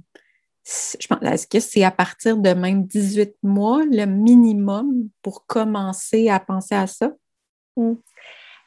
[0.64, 6.28] je pense, est-ce que c'est à partir de même 18 mois le minimum pour commencer
[6.28, 7.12] à penser à ça?
[7.76, 7.94] Hmm.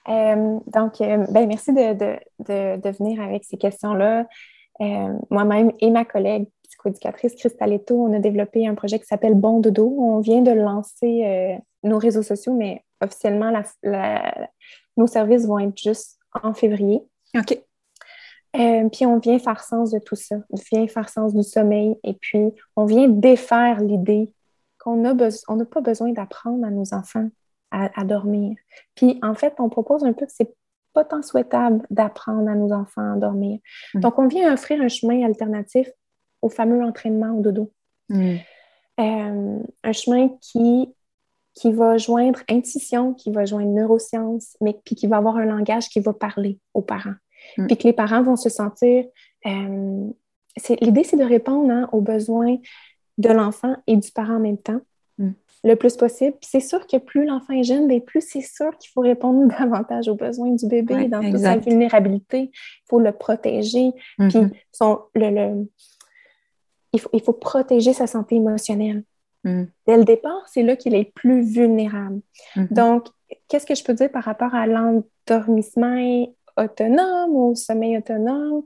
[0.09, 4.25] Euh, donc, euh, ben, merci de, venir avec ces questions-là.
[4.79, 9.59] Euh, moi-même et ma collègue psychoéducatrice Cristaletto, on a développé un projet qui s'appelle Bon
[9.59, 9.95] Dodo.
[9.97, 13.51] On vient de lancer nos réseaux sociaux, mais officiellement,
[14.97, 17.01] nos services vont être juste en février.
[17.35, 17.59] OK.
[18.55, 21.95] Euh, puis on vient faire sens de tout ça, on vient faire sens du sommeil
[22.03, 24.31] et puis on vient défaire l'idée
[24.79, 27.29] qu'on n'a pas besoin d'apprendre à nos enfants
[27.71, 28.55] à, dormir.
[28.95, 30.53] Puis en fait, on propose un peu que c'est
[30.93, 33.59] pas tant souhaitable d'apprendre à nos enfants à dormir.
[33.93, 33.99] Mm.
[33.99, 35.89] Donc on vient offrir un chemin alternatif
[36.41, 37.71] au fameux entraînement au dodo.
[38.09, 38.35] Mm.
[38.99, 40.93] Euh, un chemin qui
[41.53, 45.89] qui va joindre intuition, qui va joindre neurosciences, mais puis qui va avoir un langage
[45.89, 47.15] qui va parler aux parents.
[47.57, 47.67] Mm.
[47.67, 49.05] Puis que les parents vont se sentir.
[49.45, 50.07] Euh,
[50.81, 52.57] l'idée, c'est de répondre hein, aux besoins
[53.17, 54.81] de l'enfant et du parent en même temps,
[55.17, 55.31] mm.
[55.63, 56.35] le plus possible.
[56.39, 59.47] Puis c'est sûr que plus l'enfant est jeune, bien, plus c'est sûr qu'il faut répondre
[59.59, 62.51] davantage aux besoins du bébé dans toute sa vulnérabilité.
[62.53, 63.91] Il faut le protéger.
[64.17, 64.51] Puis mm-hmm.
[64.71, 65.67] son, le,
[66.93, 69.03] il, faut, il faut protéger sa santé émotionnelle.
[69.43, 69.63] Mm.
[69.87, 72.21] Dès le départ, c'est là qu'il est plus vulnérable.
[72.55, 72.73] Mm-hmm.
[72.73, 73.07] Donc,
[73.47, 76.27] qu'est-ce que je peux dire par rapport à l'endormissement
[76.57, 78.63] autonome ou sommeil autonome,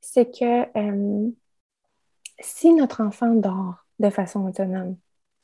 [0.00, 1.30] c'est que euh,
[2.40, 4.96] si notre enfant dort de façon autonome,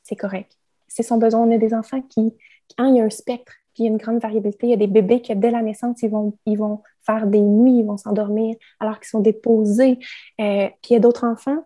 [0.03, 0.57] c'est correct.
[0.87, 1.41] C'est son besoin.
[1.41, 2.35] On a des enfants qui,
[2.77, 4.67] quand il y a un spectre, puis il y a une grande variabilité.
[4.67, 7.41] Il y a des bébés qui, dès la naissance, ils vont, ils vont faire des
[7.41, 9.99] nuits, ils vont s'endormir alors qu'ils sont déposés.
[10.41, 11.63] Euh, puis il y a d'autres enfants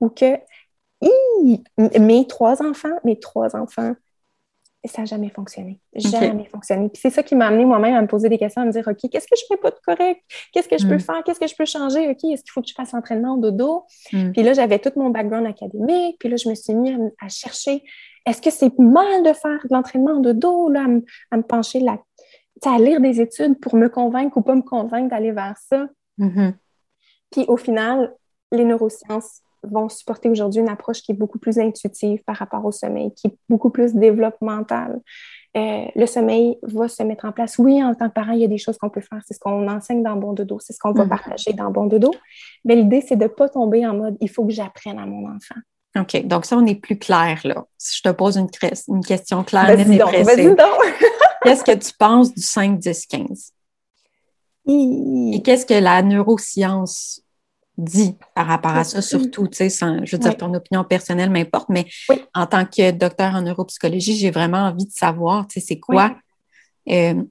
[0.00, 0.38] où que,
[1.98, 3.94] mes trois enfants, mes trois enfants
[4.86, 5.80] ça n'a jamais fonctionné.
[5.94, 6.88] Jamais fonctionné.
[6.88, 8.86] Puis c'est ça qui m'a amené moi-même à me poser des questions, à me dire
[8.86, 10.22] OK, qu'est-ce que je fais pas de correct?
[10.52, 11.00] Qu'est-ce que je peux mm.
[11.00, 11.22] faire?
[11.24, 12.08] Qu'est-ce que je peux changer?
[12.08, 13.84] OK, est-ce qu'il faut que je fasse entraînement au dodo?
[14.12, 14.32] Mm.
[14.32, 16.16] Puis là, j'avais tout mon background académique.
[16.20, 17.82] Puis là, je me suis mis à, chercher
[18.24, 21.98] est-ce que c'est mal de faire de l'entraînement au dodo, là, à, me, pencher là,
[22.64, 25.88] à lire des études pour me convaincre ou pas me convaincre d'aller vers ça?
[26.20, 26.52] Mm-hmm.
[27.32, 28.14] Puis au final,
[28.52, 32.72] les neurosciences vont supporter aujourd'hui une approche qui est beaucoup plus intuitive par rapport au
[32.72, 35.00] sommeil, qui est beaucoup plus développementale.
[35.56, 37.58] Euh, le sommeil va se mettre en place.
[37.58, 39.20] Oui, en tant que parent, il y a des choses qu'on peut faire.
[39.26, 41.08] C'est ce qu'on enseigne dans Bon Dodo, c'est ce qu'on va mm-hmm.
[41.08, 42.12] partager dans Bon Dodo.
[42.64, 45.26] Mais l'idée, c'est de ne pas tomber en mode il faut que j'apprenne à mon
[45.26, 45.56] enfant.
[45.98, 46.26] OK.
[46.26, 47.64] Donc, ça, on est plus clair, là.
[47.78, 48.48] Si je te pose une,
[48.88, 50.58] une question claire, donc, vas-y donc.
[51.42, 53.52] qu'est-ce que tu penses du 5, 10, 15?
[54.68, 57.22] Et qu'est-ce que la neuroscience
[57.78, 61.30] dit par rapport à ça, surtout, tu sais, sans, je veux dire, ton opinion personnelle
[61.30, 61.86] m'importe, mais
[62.34, 66.16] en tant que docteur en neuropsychologie, j'ai vraiment envie de savoir, tu sais, c'est quoi
[66.90, 67.22] euh,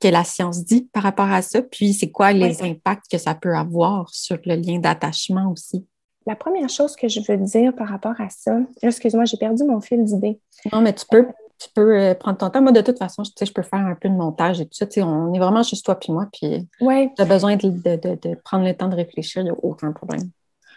[0.00, 3.34] que la science dit par rapport à ça, puis c'est quoi les impacts que ça
[3.34, 5.84] peut avoir sur le lien d'attachement aussi.
[6.26, 9.80] La première chose que je veux dire par rapport à ça, excuse-moi, j'ai perdu mon
[9.80, 10.40] fil d'idée.
[10.72, 11.26] Non, mais tu peux
[11.58, 12.62] tu peux euh, prendre ton temps.
[12.62, 14.86] Moi, de toute façon, je, je peux faire un peu de montage et tout ça.
[15.04, 16.28] On est vraiment juste toi puis moi.
[16.32, 17.12] Puis ouais.
[17.16, 20.30] tu as besoin de, prendre le temps de réfléchir, il n'y a aucun problème.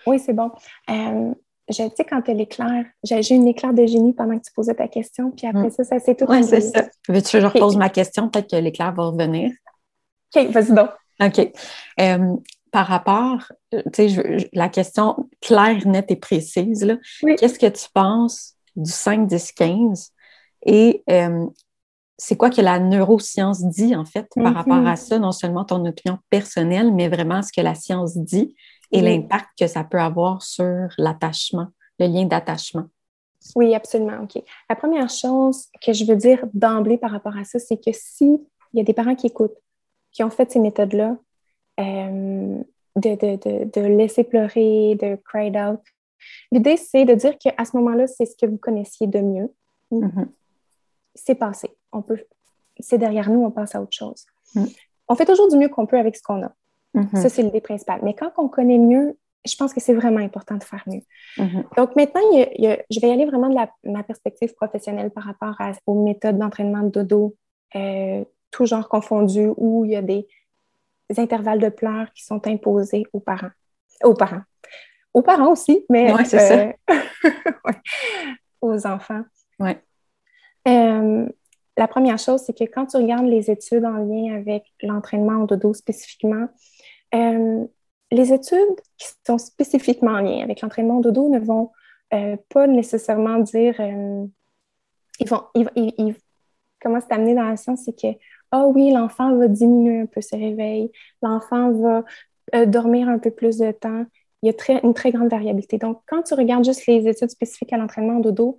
[0.06, 0.52] Oui, c'est bon.
[0.90, 1.34] Euh,
[1.68, 4.88] je sais, quand elle éclaire, j'ai une éclair de génie pendant que tu posais ta
[4.88, 5.72] question, puis après mm.
[5.72, 6.86] ça, ça s'est tout Oui, c'est ça.
[7.08, 8.30] Veux-tu que je repose ma question?
[8.30, 9.52] Peut-être que l'éclair va revenir.
[10.36, 10.90] OK, vas-y donc.
[11.22, 11.52] OK.
[12.00, 12.36] Euh,
[12.72, 16.98] par rapport, tu sais, la question claire, nette et précise,
[17.38, 20.12] qu'est-ce que tu penses du 5, 10, 15
[20.66, 21.48] et euh,
[22.18, 25.86] c'est quoi que la neuroscience dit, en fait, par rapport à ça, non seulement ton
[25.86, 28.56] opinion personnelle, mais vraiment ce que la science dit
[28.92, 31.68] et l'impact que ça peut avoir sur l'attachement,
[32.00, 32.86] le lien d'attachement.
[33.56, 34.24] Oui, absolument.
[34.24, 34.44] OK.
[34.70, 38.40] La première chose que je veux dire d'emblée par rapport à ça, c'est que s'il
[38.74, 39.58] y a des parents qui écoutent,
[40.12, 41.16] qui ont fait ces méthodes-là,
[41.80, 42.58] euh,
[42.96, 45.80] de, de, de, laisser pleurer, de cry out,
[46.52, 49.54] l'idée, c'est de dire qu'à ce moment-là, c'est ce que vous connaissiez de mieux.
[49.92, 50.28] Mm-hmm.
[51.26, 51.70] C'est passé.
[51.92, 52.20] On peut,
[52.80, 54.26] c'est derrière nous, on passe à autre chose.
[54.56, 54.66] Mm.
[55.08, 56.52] On fait toujours du mieux qu'on peut avec ce qu'on a.
[56.96, 57.22] Mm-hmm.
[57.22, 58.00] Ça, c'est l'idée principale.
[58.04, 61.02] Mais quand on connaît mieux, je pense que c'est vraiment important de faire mieux.
[61.38, 61.76] Mm-hmm.
[61.78, 65.56] Donc maintenant, je vais y aller vraiment de ma perspective professionnelle par rapport
[65.86, 67.36] aux méthodes d'entraînement de dodo,
[67.76, 70.28] euh, tout genre confondu, où il y a des,
[71.18, 73.50] intervalles de pleurs qui sont imposés aux parents.
[74.04, 74.42] Aux parents.
[75.14, 76.72] Aux parents aussi, mais euh,
[78.62, 79.24] aux enfants.
[79.60, 79.82] Ouais.
[80.68, 81.28] Euh,
[81.78, 85.46] la première chose, c'est que quand tu regardes les études en lien avec l'entraînement au
[85.46, 86.48] dodo spécifiquement,
[88.12, 91.72] les études qui sont spécifiquement en lien avec l'entraînement au dodo ne vont
[92.14, 93.76] euh, pas nécessairement dire.
[93.80, 94.26] Euh,
[95.20, 96.16] ils vont, ils,
[96.82, 98.18] comment c'est amené dans la science, c'est que,
[98.52, 100.92] ah oh oui, l'enfant va diminuer un peu ses réveils,
[101.22, 102.04] l'enfant va
[102.56, 104.06] euh, dormir un peu plus de temps.
[104.42, 105.78] Il y a très, une très grande variabilité.
[105.78, 108.58] Donc, quand tu regardes juste les études spécifiques à l'entraînement au dodo,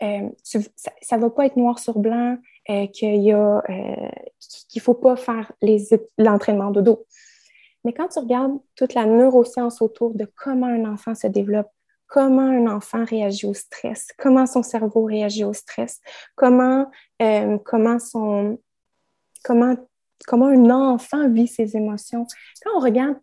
[0.00, 2.38] ça ne va pas être noir sur blanc
[2.68, 5.52] a qu'il ne faut pas faire
[6.18, 7.06] l'entraînement dodo.
[7.84, 11.68] Mais quand tu regardes toute la neuroscience autour de comment un enfant se développe,
[12.06, 16.00] comment un enfant réagit au stress, comment son cerveau réagit au stress,
[16.34, 16.90] comment,
[17.20, 17.98] euh, comment,
[20.30, 22.26] un enfant vit ses émotions.
[22.62, 23.16] Quand on regarde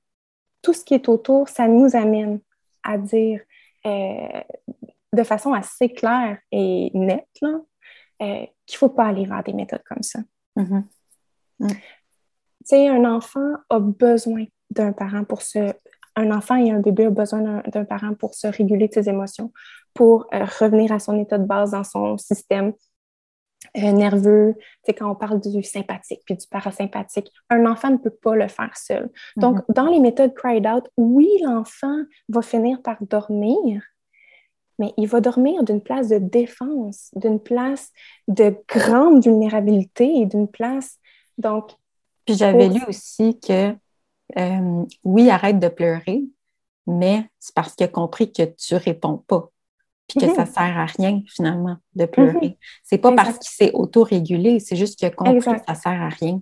[0.62, 2.40] tout ce qui est autour, ça nous amène
[2.84, 3.42] à dire
[3.86, 4.42] euh,
[5.14, 9.84] de façon assez claire et nette euh, qu'il ne faut pas aller vers des méthodes
[9.84, 10.20] comme ça.
[10.58, 10.84] Mm-hmm.
[11.60, 11.68] Mm
[12.62, 15.74] tu sais, un enfant a besoin d'un parent pour se.
[16.18, 19.52] Un enfant et un bébé ont besoin d'un parent pour se réguler de ses émotions,
[19.94, 22.74] pour euh, revenir à son état de base dans son système
[23.78, 24.56] euh, nerveux.
[24.58, 28.36] Tu sais, quand on parle du sympathique puis du parasympathique, un enfant ne peut pas
[28.36, 29.10] le faire seul.
[29.38, 29.74] Donc, mm-hmm.
[29.74, 33.82] dans les méthodes cried out, oui, l'enfant va finir par dormir,
[34.82, 37.92] mais il va dormir d'une place de défense, d'une place
[38.28, 40.98] de grande vulnérabilité et d'une place.
[41.38, 41.74] Donc,
[42.26, 43.76] puis j'avais lu aussi que
[44.38, 46.24] euh, oui, arrête de pleurer,
[46.88, 49.50] mais c'est parce qu'il a compris que tu réponds pas.
[50.08, 50.52] Puis que ça mhm.
[50.52, 52.48] sert à rien, finalement, de pleurer.
[52.48, 52.56] Mhm.
[52.84, 56.10] C'est pas parce qu'il s'est autorégulé, c'est juste qu'il a compris que ça sert à
[56.10, 56.42] rien.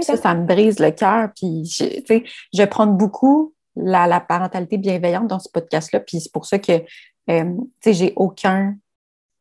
[0.00, 1.30] Ça, ça me brise le cœur.
[1.36, 2.22] Puis, je,
[2.52, 6.00] je prends beaucoup la, parentalité bienveillante dans ce podcast-là.
[6.00, 6.82] Puis c'est pour ça que,
[7.30, 8.76] euh, tu sais, j'ai aucun.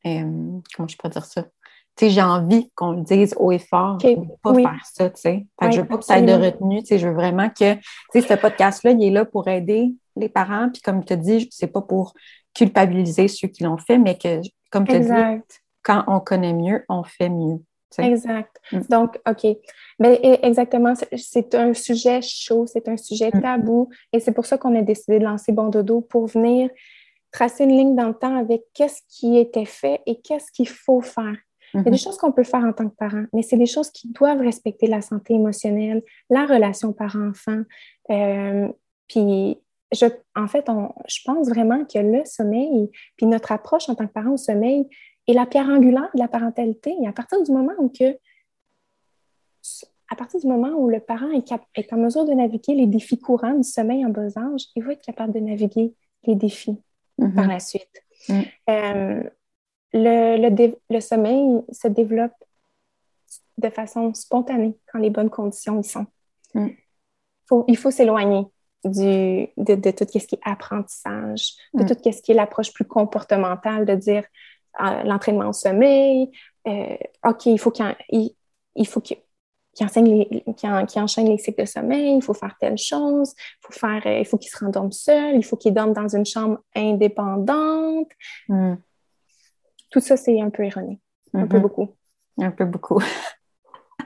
[0.05, 1.45] Euh, comment je pourrais dire ça?
[2.01, 4.17] j'ai envie qu'on le dise haut et fort, okay.
[4.41, 5.45] pas faire ça, tu sais.
[5.61, 7.81] je veux pas que ça ait de retenue, tu sais, je veux vraiment que, tu
[8.13, 11.47] sais, ce podcast-là, il est là pour aider les parents, puis comme tu as dit,
[11.51, 12.13] c'est pas pour
[12.53, 15.43] culpabiliser ceux qui l'ont fait, mais que, comme tu as dit,
[15.83, 17.59] quand on connaît mieux, on fait mieux.
[17.99, 18.59] Exact.
[18.71, 18.79] Mm.
[18.89, 19.45] Donc, OK.
[19.99, 23.41] Mais exactement, c'est un sujet chaud, c'est un sujet mm.
[23.41, 26.69] tabou, et c'est pour ça qu'on a décidé de lancer Bon Dodo pour venir
[27.33, 31.01] tracer une ligne dans le temps avec qu'est-ce qui était fait et qu'est-ce qu'il faut
[31.01, 31.35] faire.
[31.73, 31.97] Il y a des mhm.
[31.97, 34.85] choses qu'on peut faire en tant que parent, mais c'est des choses qui doivent respecter
[34.85, 37.63] la santé émotionnelle, la relation parent-enfant.
[38.11, 38.67] Euh,
[39.07, 39.59] puis,
[39.91, 40.05] je,
[40.35, 40.69] en fait,
[41.07, 44.87] je pense vraiment que le sommeil, puis notre approche en tant que parent au sommeil
[45.27, 46.95] est la pierre angulaire de la parentalité.
[47.01, 48.19] Et à partir du moment où que,
[50.11, 53.19] à partir du moment où le parent est, est en mesure de naviguer les défis
[53.19, 56.77] courants du sommeil en bas âge, il va être capable de naviguer les défis
[57.17, 57.33] mhm.
[57.33, 58.03] par la suite.
[58.29, 58.41] Mm.
[58.69, 59.23] Euh,
[59.93, 62.33] le, le, sommeil se développe
[63.57, 66.07] de façon spontanée quand les bonnes conditions y sont.
[66.53, 66.69] Mm.
[67.47, 68.45] Faut, il faut s'éloigner
[68.83, 71.87] de, de, tout ce qui est apprentissage, de mm.
[71.87, 74.23] tout ce qui est l'approche plus comportementale, de dire
[74.75, 76.31] ah, l'entraînement au sommeil,
[76.67, 77.95] euh, OK, il faut qu'il
[78.75, 79.17] il, faut qu'il
[79.81, 80.43] enseigne les,
[80.95, 84.25] enchaîne les cycles de sommeil, il faut faire telle chose, il faut faire, euh, il
[84.25, 88.09] faut qu'il se rendorme seul, il faut qu'il dorme dans une chambre indépendante.
[88.49, 88.75] Mm
[89.93, 90.99] tout ça, c'est un peu erroné.
[91.33, 91.61] Un peu mhm.
[91.61, 91.95] beaucoup.
[92.41, 93.01] Un peu beaucoup.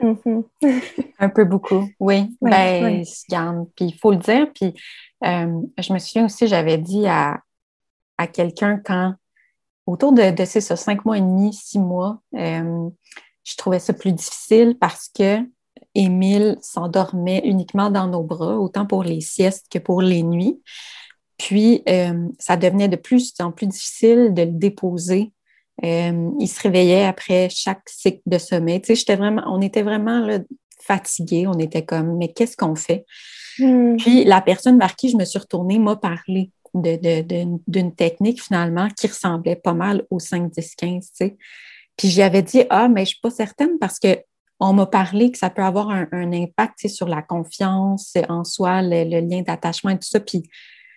[0.00, 0.44] Mhm.
[1.18, 2.30] un peu beaucoup, oui.
[2.40, 3.02] ben,
[3.74, 4.46] puis il faut le dire.
[4.54, 4.72] Puis
[5.24, 7.42] euh, je me souviens aussi, j'avais dit à,
[8.32, 9.14] quelqu'un quand,
[9.86, 12.88] autour de, de ces cinq mois et demi, six mois, euh,
[13.42, 15.40] je trouvais ça plus difficile parce que
[15.98, 20.62] Émile s'endormait uniquement dans nos bras, autant pour les siestes que pour les nuits.
[21.38, 25.32] Puis, euh, ça devenait de plus en plus difficile de le déposer
[25.84, 28.80] Euh, il se réveillait après chaque cycle de sommeil.
[28.80, 30.40] Tu sais, j'étais vraiment, on était vraiment là,
[30.80, 31.46] fatigués.
[31.46, 33.04] On était comme, mais qu'est-ce qu'on fait?
[33.60, 33.96] Hmm.
[33.96, 39.06] Puis la personne vers qui je me suis retournée m'a parlé d'une technique finalement qui
[39.06, 41.04] ressemblait pas mal au 5, 10, 15.
[41.04, 41.36] Tu sais.
[41.96, 44.18] Puis j'avais dit, ah, mais je suis pas certaine parce que
[44.60, 49.20] on m'a parlé que ça peut avoir un, impact sur la confiance en soi, le,
[49.20, 50.20] lien d'attachement et tout ça.
[50.20, 50.42] Puis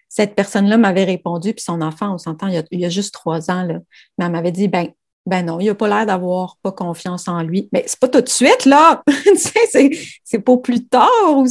[0.09, 3.63] cette personne-là m'avait répondu, puis son enfant, on s'entend, il, y a juste trois ans,
[3.63, 3.79] là,
[4.17, 4.89] mais elle m'avait dit, ben,
[5.27, 7.69] ben non, il n'a pas l'air d'avoir pas confiance en lui.
[7.71, 9.03] Mais c'est pas tout de suite, là.
[10.23, 11.45] c'est pour plus tard, ou,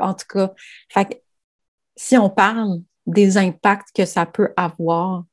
[0.00, 0.52] en tout cas.
[0.92, 1.22] Fait
[1.94, 5.24] si on parle des impacts que ça peut avoir,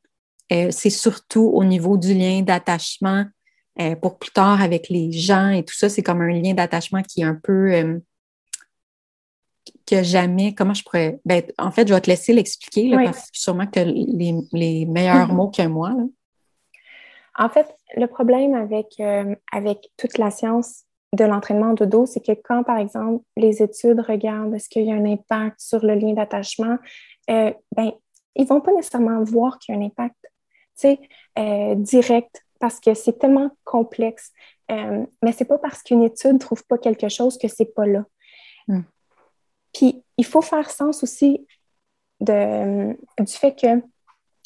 [0.52, 3.26] euh, c'est surtout au niveau du lien d'attachement
[3.78, 5.90] euh, pour plus tard avec les gens et tout ça.
[5.90, 8.00] C'est comme un lien d'attachement qui est un peu euh,
[9.86, 10.56] que jamais.
[10.56, 11.20] Comment je pourrais.
[11.26, 14.86] Ben, en fait, je vais te laisser l'expliquer parce que sûrement que tu as les,
[14.86, 15.92] meilleurs mots que moi.
[17.38, 17.68] En fait,
[17.98, 22.64] le problème avec, euh, avec toute la science de l'entraînement de dos, c'est que quand,
[22.64, 26.78] par exemple, les études regardent est-ce qu'il y a un impact sur le lien d'attachement,
[27.28, 27.92] ben,
[28.38, 30.16] ils ne vont pas nécessairement voir qu'il y a un impact
[31.78, 34.32] direct parce que c'est tellement complexe.
[34.72, 37.86] Euh, mais c'est pas parce qu'une étude ne trouve pas quelque chose que c'est pas
[37.86, 38.06] là.
[38.68, 38.82] Hmm.
[39.72, 41.46] Puis il faut faire sens aussi
[42.22, 43.68] de, du fait que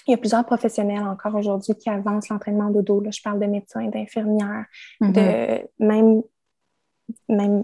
[0.06, 3.00] il y a plusieurs professionnels encore aujourd'hui qui avancent l'entraînement dodo.
[3.00, 4.66] Là, je parle de médecins, d'infirmières,
[5.00, 5.12] mm-hmm.
[5.14, 6.22] de même,
[7.30, 7.64] même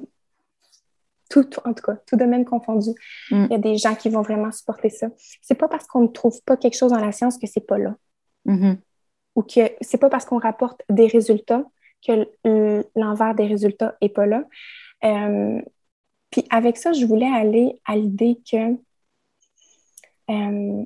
[1.29, 2.91] tout, en tout cas, tout domaine confondu.
[3.29, 3.47] Hmm.
[3.49, 5.07] Il y a des gens qui vont vraiment supporter ça.
[5.41, 7.77] C'est pas parce qu'on ne trouve pas quelque chose dans la science que c'est pas
[7.77, 7.95] là.
[8.45, 8.77] Mm-hmm
[9.35, 11.63] ou que c'est pas parce qu'on rapporte des résultats
[12.05, 12.27] que
[12.95, 14.43] l'envers des résultats n'est pas là.
[15.03, 15.61] Euh,
[16.31, 18.77] puis avec ça, je voulais aller à l'idée que
[20.29, 20.85] euh,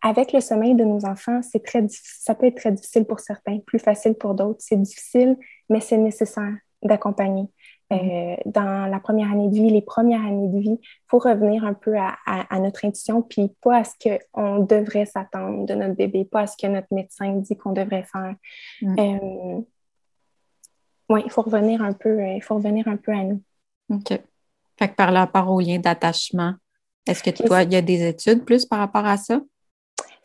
[0.00, 3.58] avec le sommeil de nos enfants, c'est très ça peut être très difficile pour certains,
[3.60, 4.60] plus facile pour d'autres.
[4.60, 5.36] C'est difficile,
[5.68, 7.46] mais c'est nécessaire d'accompagner.
[7.90, 11.64] Euh, dans la première année de vie, les premières années de vie, il faut revenir
[11.64, 16.26] un peu à, notre intuition, puis pas à ce qu'on devrait s'attendre de notre bébé,
[16.26, 18.34] pas à ce que notre médecin dit qu'on devrait faire.
[18.82, 18.98] Mm.
[18.98, 19.60] Euh,
[21.08, 23.42] oui, il faut revenir un peu, il faut revenir un peu à nous.
[23.90, 24.20] OK.
[24.78, 26.54] Fait que par rapport au lien d'attachement,
[27.06, 29.40] est-ce que toi, il y a des études plus par rapport à ça?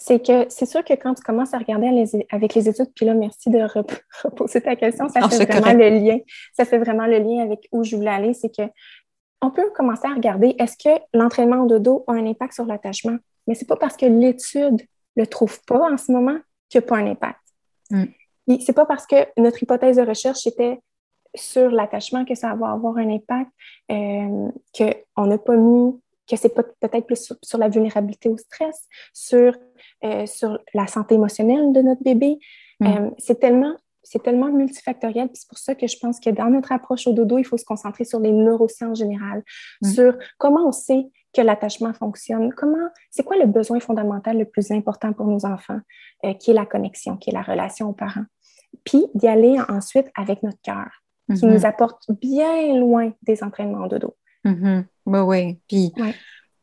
[0.05, 1.87] C'est que c'est sûr que quand tu commences à regarder
[2.29, 3.59] avec les études, puis là, merci de
[4.23, 6.19] reposer ta question, ça fait vraiment le lien.
[6.51, 8.63] Ça fait vraiment le lien avec où je voulais aller, c'est que
[9.41, 13.15] on peut commencer à regarder est-ce que l'entraînement de dos a un impact sur l'attachement?
[13.47, 14.81] Mais c'est pas parce que l'étude
[15.15, 16.37] le trouve pas en ce moment
[16.67, 17.39] qu'il n'y a pas un impact.
[17.89, 18.03] Mm.
[18.59, 20.81] C'est pas parce que notre hypothèse de recherche était
[21.33, 23.49] sur l'attachement que ça va avoir un impact,
[23.89, 25.97] euh, qu'on n'a pas mis
[26.29, 29.55] que c'est peut-être plus sur, la vulnérabilité au stress, sur,
[30.03, 32.39] euh, sur la santé émotionnelle de notre bébé.
[32.79, 32.87] Mm.
[32.87, 35.29] Euh, c'est tellement c'est tellement multifactoriel.
[35.33, 37.63] C'est pour ça que je pense que dans notre approche au dodo, il faut se
[37.63, 39.43] concentrer sur les neurosciences générales,
[39.81, 39.87] mm.
[39.91, 44.71] sur comment on sait que l'attachement fonctionne, comment, c'est quoi le besoin fondamental le plus
[44.71, 45.79] important pour nos enfants,
[46.25, 48.25] euh, qui est la connexion, qui est la relation aux parents.
[48.83, 50.89] Puis d'y aller ensuite avec notre cœur,
[51.29, 51.53] qui mm-hmm.
[51.53, 54.15] nous apporte bien loin des entraînements de dos.
[54.45, 54.83] Mm-hmm.
[55.05, 55.59] Oui.
[55.67, 55.91] Puis,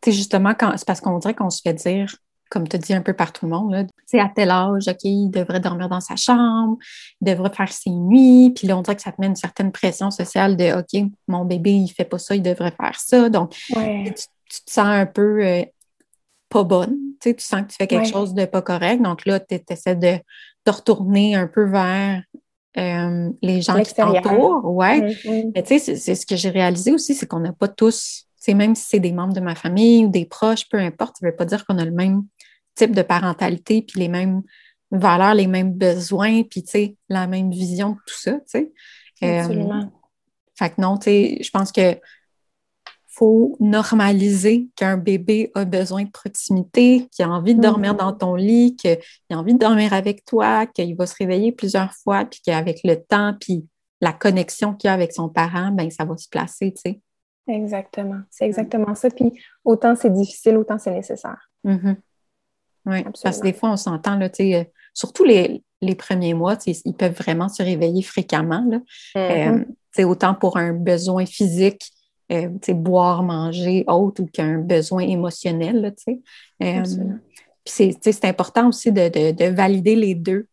[0.06, 2.14] justement, c'est parce qu'on dirait qu'on se fait dire,
[2.50, 5.30] comme tu dis un peu par tout le monde, c'est à tel âge, OK, il
[5.30, 6.78] devrait dormir dans sa chambre,
[7.20, 8.52] il devrait faire ses nuits.
[8.54, 11.44] Puis là, on dirait que ça te met une certaine pression sociale de, OK, mon
[11.44, 13.28] bébé, il fait pas ça, il devrait faire ça.
[13.28, 13.74] Donc, tu,
[14.12, 15.62] te sens un peu euh,
[16.48, 16.96] pas bonne.
[17.20, 19.00] Tu sens que tu fais quelque chose de pas correct.
[19.00, 20.18] Donc là, tu essaies de
[20.64, 22.22] te retourner un peu vers
[22.76, 24.64] euh, les gens qui t'entourent.
[24.64, 25.00] Ouais.
[25.00, 25.52] Mm-hmm.
[25.54, 28.74] Mais tu sais, c'est ce que j'ai réalisé aussi, c'est qu'on n'a pas tous, même
[28.74, 31.36] si c'est des membres de ma famille ou des proches, peu importe, ça ne veut
[31.36, 32.24] pas dire qu'on a le même
[32.74, 34.42] type de parentalité, puis les mêmes
[34.90, 36.64] valeurs, les mêmes besoins, puis
[37.08, 38.72] la même vision de tout ça, sais.
[39.22, 39.92] Euh, Absolument.
[40.54, 41.98] fait que non, je pense que
[43.06, 48.34] faut normaliser qu'un bébé a besoin de proximité, qu'il a envie de dormir dans ton
[48.34, 48.98] lit, qu'il
[49.30, 52.94] a envie de dormir avec toi, qu'il va se réveiller plusieurs fois, puis qu'avec le
[52.94, 53.66] temps, puis
[54.00, 57.00] la connexion qu'il a avec son parent, ben ça va se placer, tu sais.
[57.54, 58.20] Exactement.
[58.30, 59.10] C'est exactement ça.
[59.10, 59.32] Puis
[59.64, 61.50] autant c'est difficile, autant c'est nécessaire.
[61.64, 61.96] Mm-hmm.
[62.86, 65.62] Oui, parce que des fois, on s'entend, là, tu sais, euh, surtout les,
[65.98, 68.64] premiers mois, ils peuvent vraiment se réveiller fréquemment.
[68.68, 68.80] Là.
[69.14, 69.66] Mm-hmm.
[69.98, 71.92] Euh, autant pour un besoin physique
[72.32, 75.92] euh, boire, manger, autre ou qu'un besoin émotionnel.
[76.62, 76.84] Euh,
[77.64, 80.46] c'est important aussi de, valider les deux,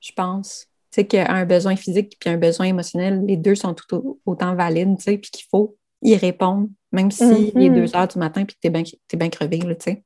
[0.00, 0.66] je pense.
[0.90, 4.96] Tu sais, qu'un besoin physique et un besoin émotionnel, les deux sont tout autant valides,
[4.96, 7.74] tu sais, puis qu'il faut y répondre, même si il est mm-hmm.
[7.74, 10.04] deux heures du matin puis que tu es bien crevé, tu sais.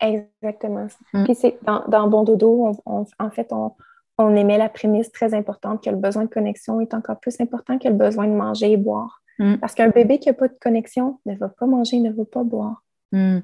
[0.00, 0.86] Exactement.
[1.12, 1.24] Mm.
[1.24, 3.72] Puis c'est dans, dans, Bon Dodo, en fait, on,
[4.18, 7.78] on émet la prémisse très importante que le besoin de connexion est encore plus important
[7.78, 9.22] que le besoin de manger et boire.
[9.38, 9.56] Mm.
[9.56, 12.44] Parce qu'un bébé qui n'a pas de connexion ne va pas manger, ne va pas
[12.44, 12.82] boire.
[13.12, 13.38] Mm.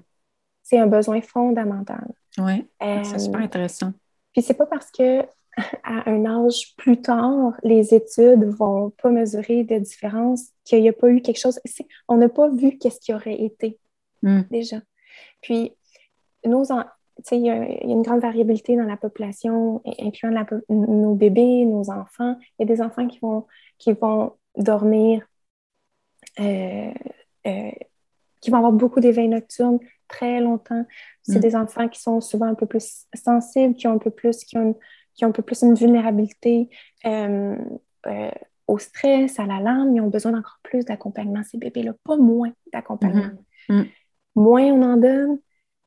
[0.63, 2.13] C'est un besoin fondamental.
[2.39, 3.93] Oui, c'est super euh, intéressant.
[4.33, 5.23] Puis c'est pas parce que
[5.83, 10.93] à un âge plus tard, les études vont pas mesurer de différence, qu'il n'y a
[10.93, 11.59] pas eu quelque chose.
[12.09, 13.79] On n'a pas vu qu'est-ce qui aurait été
[14.23, 14.43] mm.
[14.51, 14.77] déjà.
[15.41, 15.73] Puis,
[16.45, 16.65] nos,
[17.33, 22.37] il y, a une grande variabilité dans la population, incluant nos bébés, nos enfants.
[22.59, 23.47] Il y a des enfants qui vont,
[23.79, 25.27] qui vont dormir,
[26.39, 26.93] euh,
[27.47, 27.71] euh,
[28.41, 29.79] qui vont avoir beaucoup d'éveils nocturnes
[30.09, 30.85] très longtemps.
[31.23, 31.43] C'est mm.
[31.43, 34.59] des enfants qui sont souvent un peu plus sensibles, qui ont un peu plus, qui
[34.59, 34.77] ont,
[35.17, 36.69] qui ont un peu plus une vulnérabilité
[37.07, 37.57] euh,
[38.67, 39.95] au stress, à l'alarme.
[39.97, 43.31] Ils ont besoin d'encore plus d'accompagnement, ces bébés-là, pas moins d'accompagnement.
[43.69, 43.83] Mm-hmm.
[43.83, 43.87] Mm.
[44.37, 45.39] Moins on en donne,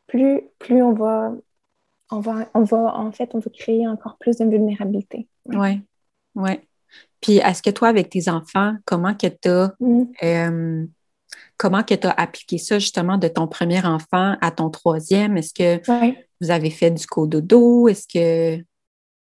[0.07, 1.34] plus, plus on va,
[2.09, 5.27] on va, on va, en fait, on va créer encore plus de vulnérabilité.
[5.45, 5.82] Oui,
[6.36, 6.51] oui.
[7.21, 10.03] Puis, est-ce que toi, avec tes enfants, comment que tu as, mm.
[10.23, 10.86] euh,
[11.57, 15.38] comment que tu as appliqué ça justement de ton premier enfant à ton troisième?
[15.38, 15.82] Est-ce que
[16.41, 17.88] vous avez fait du cododo?
[17.88, 18.63] Est-ce que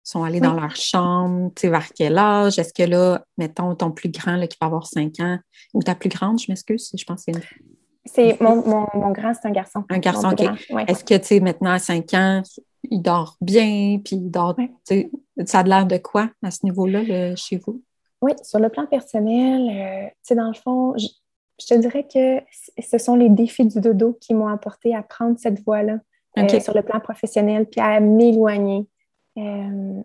[0.09, 1.51] sont allés dans leur chambre?
[1.55, 2.59] Tu sais, vers quel âge?
[2.59, 5.39] Est-ce que là, mettons, ton plus grand là, qui va avoir cinq ans,
[5.75, 7.45] ou ta plus grande, je m'excuse, je pense que c'est une
[8.09, 9.85] c'est mon, mon, grand, c'est un garçon.
[9.91, 10.41] Un garçon, OK.
[10.89, 12.43] Est-ce que, tu sais, maintenant, à 5 ans,
[12.85, 14.57] il dort bien, puis il dort,
[15.45, 17.83] ça a l'air de quoi à ce niveau-là, chez vous?
[18.23, 21.07] Oui, sur le plan personnel, euh, tu sais, dans le fond, je,
[21.67, 22.41] te dirais que
[22.83, 25.99] ce sont les défis du dodo qui m'ont apporté à prendre cette voie-là
[26.39, 28.87] euh, sur le plan professionnel, puis à m'éloigner
[29.39, 30.03] euh,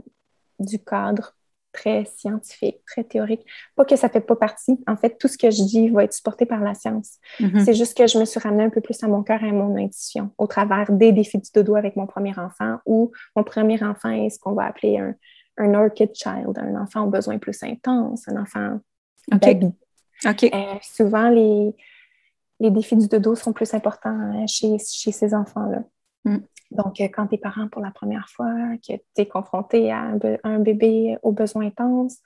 [0.59, 1.35] du cadre
[1.71, 3.45] très scientifique, très théorique.
[3.75, 4.79] Pas que ça fait pas partie.
[4.87, 7.17] En fait, tout ce que je dis va être supporté par la science.
[7.39, 7.65] Mm-hmm.
[7.65, 9.53] C'est juste que je me suis ramenée un peu plus à mon cœur et à
[9.53, 13.83] mon intuition au travers des défis du dodo avec mon premier enfant ou mon premier
[13.83, 15.15] enfant est ce qu'on va appeler un,
[15.57, 18.79] un orchid child, un enfant aux besoins plus intenses, un enfant
[19.31, 19.71] baby.
[20.25, 21.75] Euh, souvent, les,
[22.59, 25.83] les défis du dodo sont plus importants hein, chez, chez ces enfants-là.
[26.25, 26.37] Mm.
[26.71, 30.13] Donc, euh, quand tu es parent pour la première fois, que tu es confronté à
[30.43, 32.17] un, bébé aux besoins intenses,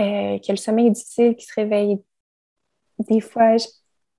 [0.00, 2.02] euh, que le sommeil est difficile, qui se réveille
[2.98, 3.56] des fois,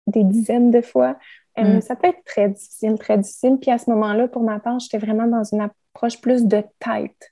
[0.08, 1.18] des dizaines de fois,
[1.58, 1.82] euh, mm.
[1.82, 3.58] ça peut être très difficile, très difficile.
[3.62, 7.32] Puis à ce moment-là, pour ma part, j'étais vraiment dans une approche plus de tête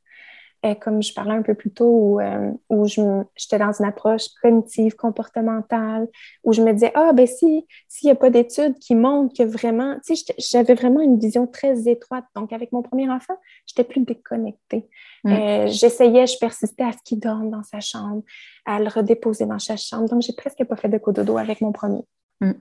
[0.80, 4.96] comme je parlais un peu plus tôt, où, euh, où j'étais dans une approche cognitive,
[4.96, 6.08] comportementale,
[6.46, 9.44] où je me disais, ah, ben si, s'il n'y a pas d'études qui montrent que
[9.44, 12.24] vraiment, tu sais, j'avais vraiment une vision très étroite.
[12.36, 13.36] Donc, avec mon premier enfant,
[13.66, 14.88] j'étais plus déconnectée.
[15.26, 15.32] Mm.
[15.32, 18.24] Euh, j'essayais, je persistais à ce qu'il dorme dans sa chambre,
[18.66, 20.08] à le redéposer dans sa chambre.
[20.08, 22.04] Donc, j'ai presque pas fait de cododo avec mon premier.
[22.40, 22.52] Mm.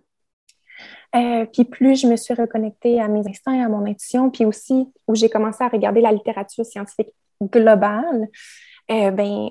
[1.14, 4.88] Euh, puis plus je me suis reconnectée à mes instincts, à mon intuition, puis aussi
[5.06, 7.14] où j'ai commencé à regarder la littérature scientifique
[7.50, 8.28] globale,
[8.90, 9.48] euh, ben,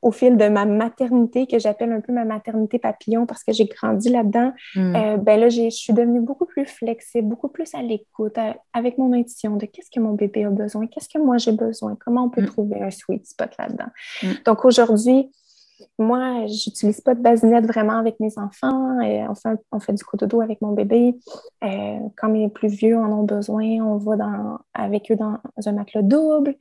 [0.00, 3.66] au fil de ma maternité, que j'appelle un peu ma maternité papillon parce que j'ai
[3.66, 4.96] grandi là-dedans, hmm.
[4.96, 8.36] euh, ben là, je suis devenue beaucoup plus flexible, beaucoup plus à l'écoute,
[8.72, 11.96] avec mon intuition de qu'est-ce que mon bébé a besoin, qu'est-ce que moi j'ai besoin,
[12.04, 12.46] comment on peut hmm.
[12.46, 13.90] trouver un sweet spot là-dedans.
[14.22, 14.34] Hmm.
[14.44, 15.30] Donc aujourd'hui,
[15.98, 19.00] moi, j'utilise pas de basinette vraiment avec mes enfants.
[19.00, 21.16] Et on, fait, on fait du cododo avec mon bébé.
[21.64, 25.72] Euh, quand mes plus vieux en ont besoin, on va dans, avec eux dans un
[25.72, 26.54] matelas double.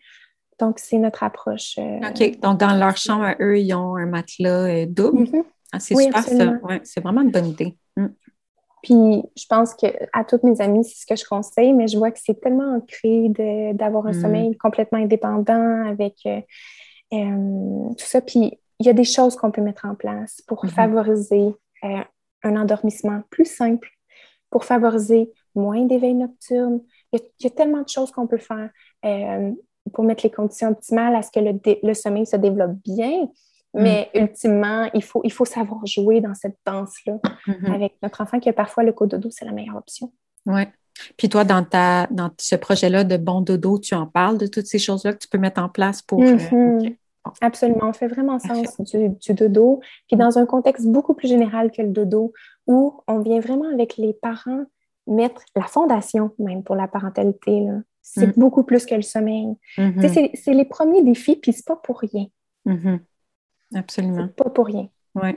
[0.60, 1.78] Donc, c'est notre approche.
[1.78, 2.40] Euh, OK.
[2.40, 5.24] Donc, dans leur chambre, à eux, ils ont un matelas euh, double?
[5.24, 5.44] Mm-hmm.
[5.74, 6.54] Ah, c'est super ça.
[6.64, 7.76] Ouais, c'est vraiment une bonne idée.
[7.96, 8.08] Mm.
[8.82, 11.98] Puis, je pense que à toutes mes amies, c'est ce que je conseille, mais je
[11.98, 13.30] vois que c'est tellement ancré
[13.74, 14.22] d'avoir un mm.
[14.22, 16.16] sommeil complètement indépendant avec
[17.12, 18.22] tout ça.
[18.22, 20.72] Puis, il y a des choses qu'on peut mettre en place pour mhm.
[20.72, 22.04] favoriser euh,
[22.44, 23.90] un endormissement plus simple,
[24.50, 26.82] pour favoriser moins d'éveil nocturne.
[27.12, 28.70] Il y, a, tellement de choses qu'on peut faire
[29.06, 29.52] euh,
[29.94, 33.22] pour mettre les conditions optimales à ce que le, sommeil se développe bien.
[33.74, 33.84] Mhm.
[33.84, 37.72] Mais ultimement, il faut, il faut savoir jouer dans cette danse-là mhm.
[37.74, 40.12] avec notre enfant qui a parfois le cododo, c'est la meilleure option.
[40.46, 40.64] Oui.
[41.16, 44.66] Puis toi, dans, ta, dans ce projet-là de bon dodo, tu en parles de toutes
[44.66, 46.22] ces choses-là que tu peux mettre en place pour.
[46.22, 46.38] Euh,
[47.42, 49.82] Absolument, on fait vraiment sens du, du, dodo.
[50.08, 52.34] Puis dans un contexte beaucoup plus général que le dodo,
[52.68, 54.66] où on vient vraiment avec les parents
[55.08, 57.68] mettre la fondation même pour la parentalité.
[58.02, 58.40] C'est mm.
[58.40, 59.56] beaucoup plus que le sommeil.
[59.78, 60.32] Mm-hmm.
[60.36, 62.28] C'est les premiers défis, puis c'est pas pour rien.
[62.66, 63.00] Mm-hmm.
[63.76, 64.28] Absolument.
[64.30, 64.90] Pas pour rien.
[65.16, 65.30] Oui.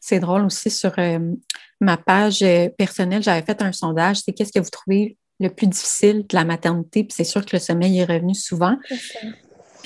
[0.00, 1.34] C'est drôle aussi sur euh,
[1.80, 5.68] ma page euh, personnelle, j'avais fait un sondage, c'est qu'est-ce que vous trouvez le plus
[5.68, 7.04] difficile de la maternité?
[7.04, 8.76] Puis c'est sûr que le sommeil est revenu souvent.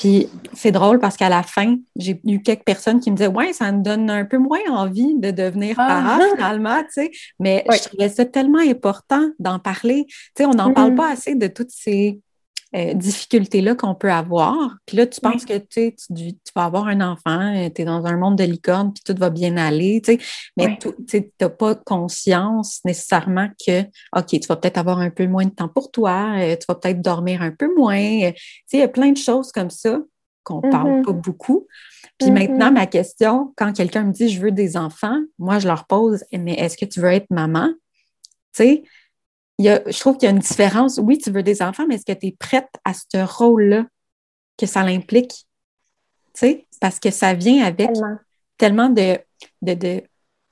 [0.03, 3.53] Puis c'est drôle parce qu'à la fin, j'ai eu quelques personnes qui me disaient Ouais,
[3.53, 5.87] ça me donne un peu moins envie de devenir ah.
[5.87, 7.11] parent finalement, tu sais.
[7.39, 10.07] Mais je trouvais ça tellement important d'en parler.
[10.09, 10.97] Tu sais, on n'en parle mm-hmm.
[10.97, 12.19] pas assez de toutes ces
[12.75, 14.77] euh, difficultés-là qu'on peut avoir.
[14.87, 18.07] Puis là, tu penses que tu, tu, vas avoir un enfant, euh, tu es dans
[18.07, 20.18] un monde de licorne, puis tout va bien aller, tu sais,
[20.57, 23.83] mais tu n'as pas conscience nécessairement que,
[24.16, 26.75] OK, tu vas peut-être avoir un peu moins de temps pour toi, euh, tu vas
[26.75, 27.99] peut-être dormir un peu moins.
[27.99, 28.35] tu
[28.66, 30.01] sais, il y a plein de choses comme ça
[30.43, 31.05] qu'on ne parle mm-hmm.
[31.05, 31.66] pas beaucoup.
[32.18, 32.33] Puis mm-hmm.
[32.33, 36.25] maintenant, ma question, quand quelqu'un me dit je veux des enfants, moi, je leur pose,
[36.33, 37.68] mais est-ce que tu veux être maman?
[38.55, 38.83] Tu sais,
[39.59, 40.99] je trouve qu'il y a une différence.
[40.99, 43.87] Oui, tu veux des enfants, mais est-ce que tu es prête à ce rôle-là
[44.59, 45.47] que ça l'implique?
[46.35, 47.91] Tu sais, parce que ça vient avec
[48.57, 49.19] tellement, de,
[49.63, 50.03] de,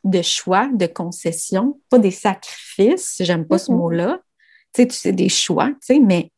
[0.04, 4.20] de, choix, de concessions, pas des sacrifices, j'aime pas ce mot-là.
[4.72, 6.30] Tu sais, tu sais, des choix, tu sais, mais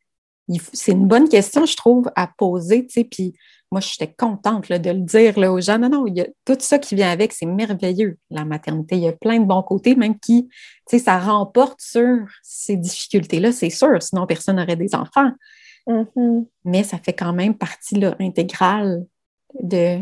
[0.73, 3.35] c'est une bonne question, je trouve, à poser, tu sais, puis
[3.73, 5.79] moi, j'étais contente de le dire là, aux gens.
[5.79, 8.97] Non, non, il y a tout ça qui vient avec, c'est merveilleux, la maternité.
[8.97, 10.53] Il y a plein de bons côtés, même qui, tu
[10.87, 15.31] sais, ça remporte sur ces difficultés-là, c'est sûr, sinon personne n'aurait des enfants.
[15.87, 16.47] Mm-hmm.
[16.67, 19.07] Mais ça fait quand même partie là, intégrale
[19.59, 20.01] de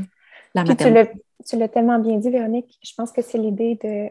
[0.54, 1.22] la maternité.
[1.48, 2.78] Tu l'as tellement bien dit, Véronique.
[2.82, 4.10] Je pense que c'est l'idée de,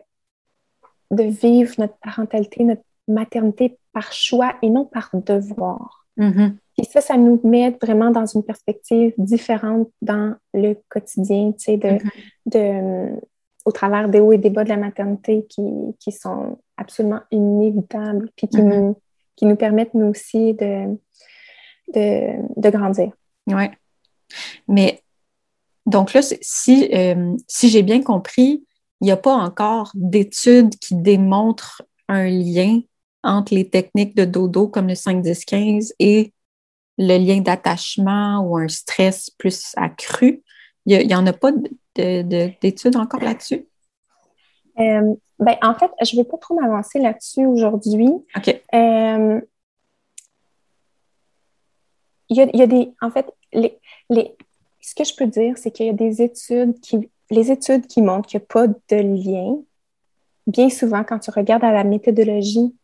[1.16, 6.08] de vivre notre parentalité, notre maternité par choix et non par devoir.
[6.78, 11.78] Et ça, ça nous met vraiment dans une perspective différente dans le quotidien, tu sais,
[11.78, 12.12] de, mm-hmm.
[12.46, 13.20] de,
[13.66, 15.64] au travers des hauts et des bas de la maternité qui,
[16.00, 18.80] qui sont absolument inévitables, puis qui, mm-hmm.
[18.80, 18.98] nous,
[19.36, 20.98] qui nous permettent, nous aussi, de,
[21.94, 23.12] de, de grandir.
[23.48, 23.66] Oui.
[24.68, 25.02] Mais
[25.86, 28.64] donc là, si, euh, si j'ai bien compris,
[29.02, 32.82] il n'y a pas encore d'études qui démontrent un lien
[33.24, 36.34] entre les techniques de dodo comme le 5-10-15 et
[36.98, 40.44] le lien d'attachement ou un stress plus accru.
[40.86, 41.52] Il n'y en a pas
[41.96, 43.68] d'études encore là-dessus?
[44.80, 48.10] Euh, ben, en fait, je ne vais pas trop m'avancer là-dessus aujourd'hui.
[48.36, 48.62] OK.
[48.74, 49.42] Euh,
[52.30, 52.94] il, y a, des.
[53.02, 54.36] En fait, les, les,
[54.82, 57.10] ce que je peux dire, c'est qu'il y a des études qui.
[57.32, 59.58] Les études qui montrent qu'il n'y a pas de lien,
[60.48, 62.76] bien souvent, quand tu regardes à la méthodologie,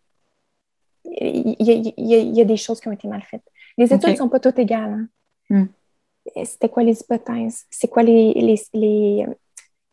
[1.22, 3.44] il y, a, des choses qui ont été mal faites.
[3.78, 5.08] Les études ne sont pas toutes égales.
[5.50, 5.68] Hein.
[6.30, 6.44] Hmm.
[6.44, 7.66] C'était quoi les hypothèses?
[7.70, 8.34] C'est quoi les,
[8.74, 9.26] les,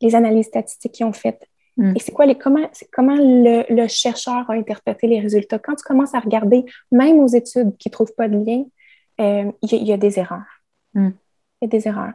[0.01, 1.47] les, analyses statistiques qu'ils ont faites?
[1.77, 1.95] Hmm.
[1.97, 5.59] Et c'est quoi les comment, comment le, chercheur a interprété les résultats?
[5.59, 8.65] Quand tu commences à regarder, même aux études qui ne trouvent pas de lien,
[9.21, 10.63] euh, il y, a des erreurs.
[10.95, 11.11] Hmm.
[11.61, 12.15] Il y a des erreurs.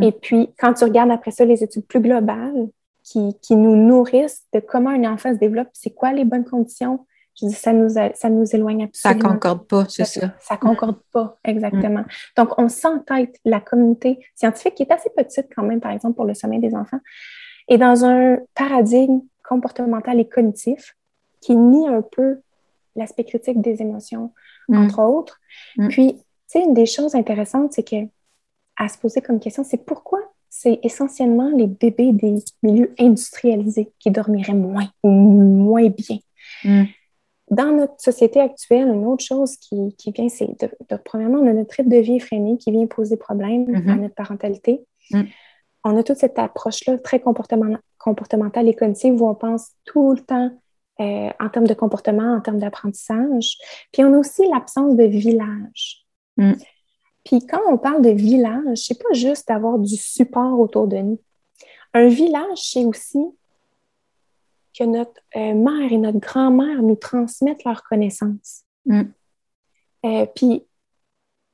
[0.00, 2.68] Et puis, quand tu regardes après ça les études plus globales
[3.04, 7.06] qui, qui nous nourrissent de comment un enfant se développe, c'est quoi les bonnes conditions,
[7.42, 9.20] je dis, ça nous, ça nous éloigne absolument.
[9.20, 10.32] Ça concorde pas, c'est ça.
[10.40, 12.00] Ça concorde pas, exactement.
[12.00, 12.06] Mm.
[12.36, 16.24] Donc, on s'entête, la communauté scientifique, qui est assez petite quand même, par exemple, pour
[16.24, 17.00] le sommeil des enfants,
[17.68, 20.96] est dans un paradigme comportemental et cognitif
[21.40, 22.40] qui nie un peu
[22.96, 24.32] l'aspect critique des émotions,
[24.68, 24.78] mm.
[24.78, 25.40] entre autres.
[25.76, 25.88] Mm.
[25.88, 28.06] Puis, tu sais, une des choses intéressantes, c'est que
[28.76, 34.10] à se poser comme question, c'est pourquoi c'est essentiellement les bébés des milieux industrialisés qui
[34.10, 36.86] dormiraient moins ou moins bien?
[37.52, 41.98] Dans notre société actuelle, une autre chose qui, vient, c'est de, premièrement, notre rythme de
[41.98, 44.00] vie effréné qui vient poser problème à mm-hmm.
[44.00, 44.80] notre parentalité.
[45.10, 45.24] Mm.
[45.84, 50.50] On a toute cette approche-là très comportementale et cognitive où on pense tout le temps
[51.00, 53.58] euh, en termes de comportement, en termes d'apprentissage.
[53.92, 56.06] Puis on a aussi l'absence de village.
[56.38, 56.52] Mm.
[57.22, 61.20] Puis quand on parle de village, c'est pas juste d'avoir du support autour de nous.
[61.92, 63.18] Un village, c'est aussi
[64.76, 68.64] que notre euh, mère et notre grand-mère nous transmettent leurs connaissances.
[68.86, 69.02] Mm.
[70.04, 70.64] Euh, puis,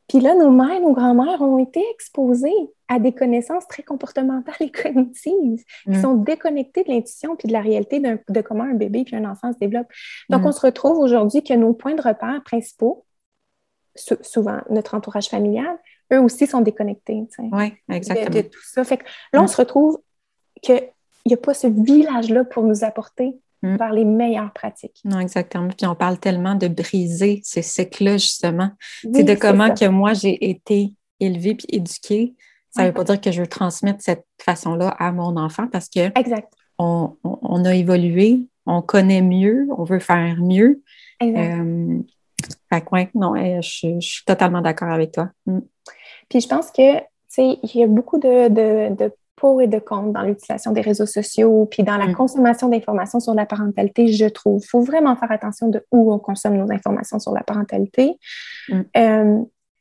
[0.09, 4.71] puis là, nos mères, nos grand-mères ont été exposées à des connaissances très comportementales et
[4.71, 6.03] cognitives qui mm.
[6.03, 9.53] sont déconnectées de l'intuition puis de la réalité de comment un bébé puis un enfant
[9.53, 9.89] se développe.
[10.31, 10.47] Donc, mm.
[10.47, 13.05] on se retrouve aujourd'hui que nos points de repère principaux,
[13.95, 15.77] souvent notre entourage familial,
[16.13, 17.27] eux aussi sont déconnectés.
[17.39, 18.31] Oui, exactement.
[18.31, 18.85] De, tout ça.
[18.85, 20.01] Fait que là, on se retrouve
[20.63, 20.73] que
[21.29, 23.77] n'y a pas ce village-là pour nous apporter mm.
[23.77, 25.01] par les meilleures pratiques.
[25.05, 25.69] Non, exactement.
[25.69, 28.71] Puis on parle tellement de briser ces cycles-là, justement.
[29.03, 32.35] c'est de comment que moi, j'ai été élevée puis éduquée.
[32.71, 35.89] Ça ne veut pas dire que je veux transmettre cette façon-là à mon enfant parce
[35.89, 36.53] que exact.
[36.81, 37.17] On,
[37.65, 40.81] a évolué, on connaît mieux, on veut faire mieux.
[41.19, 41.59] Exact.
[41.59, 41.99] Euh,
[42.71, 45.31] fait non, je, suis totalement d'accord avec toi.
[45.47, 45.59] Mm.
[46.29, 48.49] Puis je pense que, tu sais, il y a beaucoup de,
[48.95, 52.15] de pour et de contre dans l'utilisation des réseaux sociaux, puis dans la mm.
[52.15, 54.61] consommation d'informations sur la parentalité, je trouve.
[54.63, 58.19] Il faut vraiment faire attention de où on consomme nos informations sur la parentalité.
[58.69, 58.81] Mm.
[58.97, 59.39] Euh,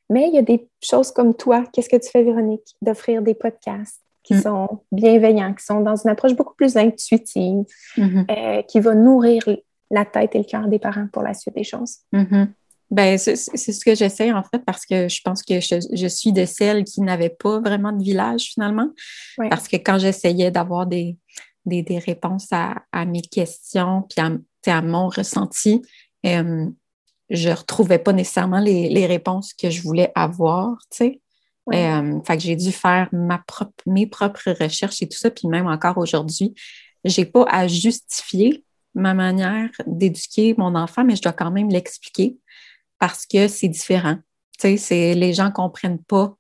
[0.10, 3.34] Mais il y a des choses comme toi, qu'est-ce que tu fais, Véronique, d'offrir des
[3.34, 4.42] podcasts qui mm.
[4.42, 7.66] sont bienveillants, qui sont dans une approche beaucoup plus intuitive,
[7.98, 8.26] mm-hmm.
[8.30, 9.42] euh, qui va nourrir
[9.90, 11.98] la tête et le cœur des parents pour la suite des choses?
[12.14, 12.48] Mm-hmm.
[12.90, 16.46] Ben, c'est ce que j'essaie en fait parce que je pense que je, suis de
[16.46, 18.90] celles qui n'avaient pas vraiment de village finalement.
[19.50, 21.18] Parce que quand j'essayais d'avoir des,
[21.66, 25.82] des, réponses à, mes questions puis à, mon ressenti,
[26.26, 26.68] euh,
[27.30, 31.22] je ne retrouvais pas nécessairement les, réponses que je voulais avoir, tu sais.
[31.74, 35.30] Euh, fait que j'ai dû faire ma propre, mes propres recherches et tout ça.
[35.30, 36.56] Puis même encore aujourd'hui,
[37.04, 41.70] je n'ai pas à justifier ma manière d'éduquer mon enfant, mais je dois quand même
[41.70, 42.38] l'expliquer
[43.00, 44.18] parce que c'est différent.
[44.60, 46.36] Tu sais, les gens ne comprennent pas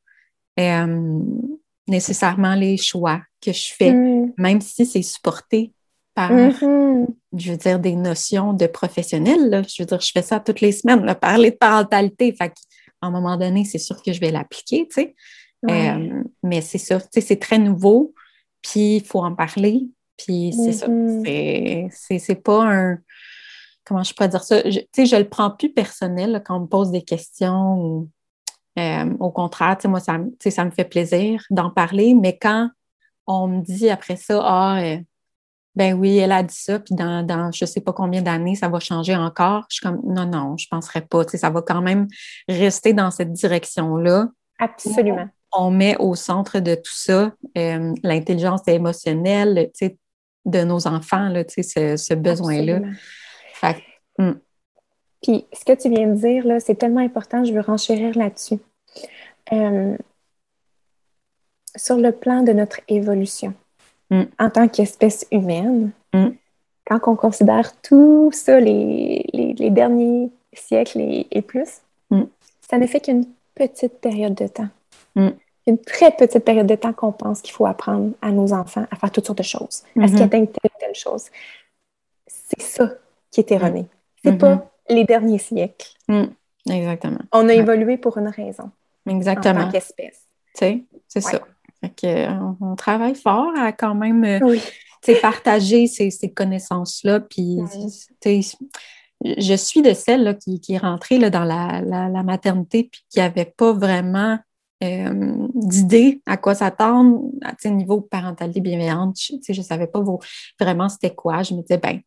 [0.60, 1.20] euh,
[1.88, 4.34] nécessairement les choix que je fais, mm.
[4.38, 5.74] même si c'est supporté
[6.16, 7.06] par, mm-hmm.
[7.38, 9.64] je veux dire, des notions de professionnel.
[9.68, 12.34] Je veux dire, je fais ça toutes les semaines, parler de parentalité.
[12.34, 12.52] Fait
[13.02, 15.16] à un moment donné, c'est sûr que je vais l'appliquer, tu sais.
[15.70, 18.14] Euh, mais c'est ça, tu sais, c'est très nouveau,
[18.62, 20.88] puis il faut en parler, puis c'est ça.
[20.88, 22.20] Mm-hmm.
[22.20, 23.00] C'est pas un
[23.88, 24.62] comment je pourrais dire ça?
[24.70, 28.08] Je, je le prends plus personnel quand on me pose des questions.
[28.78, 30.20] Euh, au contraire, moi, ça,
[30.50, 32.70] ça me fait plaisir d'en parler, mais quand
[33.26, 34.98] on me dit après ça, ah, euh,
[35.76, 38.56] ben oui, elle a dit ça, puis dans, dans je ne sais pas combien d'années,
[38.56, 41.24] ça va changer encore, je suis comme, non, non, je ne penserais pas.
[41.24, 42.08] Ça va quand même
[42.48, 44.30] rester dans cette direction-là.
[44.60, 45.28] Absolument.
[45.54, 49.72] On met au centre de tout ça euh, l'intelligence émotionnelle
[50.46, 52.82] de nos enfants, là, ce, ce besoin-là.
[54.18, 54.34] Hmm.
[55.22, 58.60] Puis, ce que tu viens de dire, là, c'est tellement important, je veux renchérir là-dessus.
[59.54, 59.98] Euh,
[61.76, 63.54] sur le plan de notre évolution,
[64.10, 64.24] hmm.
[64.40, 66.30] en tant qu'espèce humaine, hmm.
[66.86, 69.26] quand on considère tout ça, les,
[69.72, 71.82] derniers siècles et, plus,
[72.62, 73.26] ça ne fait qu'une
[73.56, 74.70] petite période de temps.
[75.16, 78.96] Une très petite période de temps qu'on pense qu'il faut apprendre à nos enfants à
[78.96, 81.26] faire toutes sortes de choses, à ce qu'ils atteignent telle ou telle chose.
[82.28, 82.90] C'est ça
[83.32, 83.86] qui est erroné.
[84.24, 84.38] C'est mm-hmm.
[84.38, 85.88] pas les derniers siècles.
[86.08, 86.26] Mm.
[86.70, 87.20] Exactement.
[87.32, 88.72] On a évolué pour une raison.
[89.08, 89.62] Exactement.
[89.62, 90.28] En tant qu'espèce.
[90.54, 91.42] c'est ça.
[92.62, 94.58] on, travaille fort à quand même euh,
[95.22, 97.22] partager ces, connaissances-là.
[97.22, 97.60] Puis,
[99.24, 103.46] je suis de celle qui, qui, est rentrée là, dans la, maternité puis qui n'avait
[103.46, 104.38] pas vraiment
[104.84, 107.22] euh, d'idée à quoi s'attendre.
[107.44, 110.04] À niveau parentalité bienveillante, je ne savais pas
[110.60, 111.44] vraiment c'était quoi.
[111.44, 112.02] Je me disais, ben,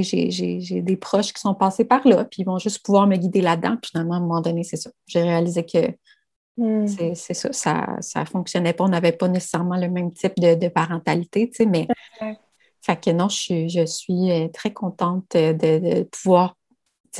[0.00, 3.40] j'ai des proches qui sont passés par là, puis ils vont juste pouvoir me guider
[3.40, 3.76] là-dedans.
[3.80, 4.90] Puis finalement, à un moment donné, c'est ça.
[5.06, 5.90] J'ai réalisé que
[6.56, 6.86] hmm.
[6.86, 7.52] c'est ça,
[8.00, 8.84] ça ne fonctionnait pas.
[8.84, 11.86] On n'avait pas nécessairement le même type de, parentalité, mais
[12.80, 16.56] fait que non, je, suis euh, très contente de, pouvoir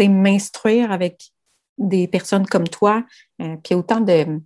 [0.00, 1.30] m'instruire avec
[1.78, 3.04] des personnes comme toi,
[3.40, 4.40] euh, puis autant de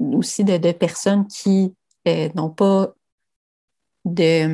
[0.00, 1.74] aussi de, personnes qui
[2.08, 2.92] euh, n'ont pas
[4.04, 4.46] de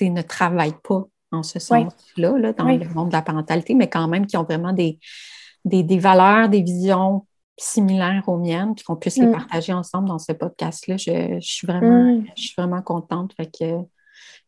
[0.00, 4.26] ne travaillent pas en ce sens-là, dans le monde de la parentalité, mais quand même
[4.26, 4.98] qui ont vraiment des,
[5.64, 7.26] des, valeurs, des visions
[7.56, 9.32] similaires aux miennes, puis qu'on puisse les mm.
[9.32, 10.96] partager ensemble dans ce podcast-là.
[10.96, 12.24] Je, suis vraiment, mm.
[12.36, 13.32] je suis vraiment contente.
[13.36, 13.86] Fait que,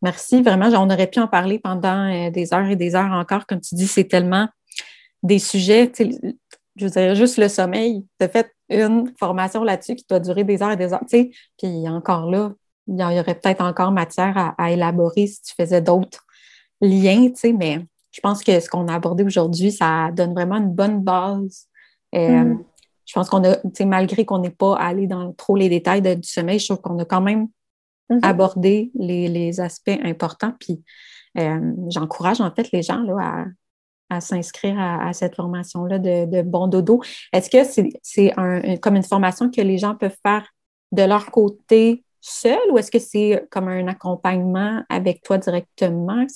[0.00, 0.66] merci, vraiment.
[0.68, 3.46] On aurait pu en parler pendant euh, des heures et des heures encore.
[3.46, 4.48] Comme tu dis, c'est tellement
[5.22, 8.04] des sujets, je veux dire, juste le sommeil.
[8.18, 11.04] Tu as fait une formation là-dessus qui doit durer des heures et des heures.
[11.08, 12.52] Puis encore là,
[12.88, 16.24] il y aurait peut-être encore matière à élaborer si tu faisais d'autres
[16.82, 17.80] lien, tu sais, mais
[18.10, 21.66] je pense que ce qu'on a abordé aujourd'hui, ça donne vraiment une bonne base.
[22.14, 22.64] Euh, mm.
[23.06, 26.02] Je pense qu'on a, tu sais, malgré qu'on n'est pas allé dans trop les détails
[26.02, 27.48] du sommeil, je trouve qu'on a quand même
[28.10, 28.20] mm-hmm.
[28.22, 30.52] abordé les, aspects importants.
[30.60, 30.82] Puis
[31.38, 33.46] euh, j'encourage en fait les gens là,
[34.10, 37.02] à, s'inscrire à, cette formation-là de, bon dodo.
[37.32, 40.46] Est-ce que c'est un, comme une formation que les gens peuvent faire
[40.92, 46.26] de leur côté seul ou est-ce que c'est comme un accompagnement avec toi directement?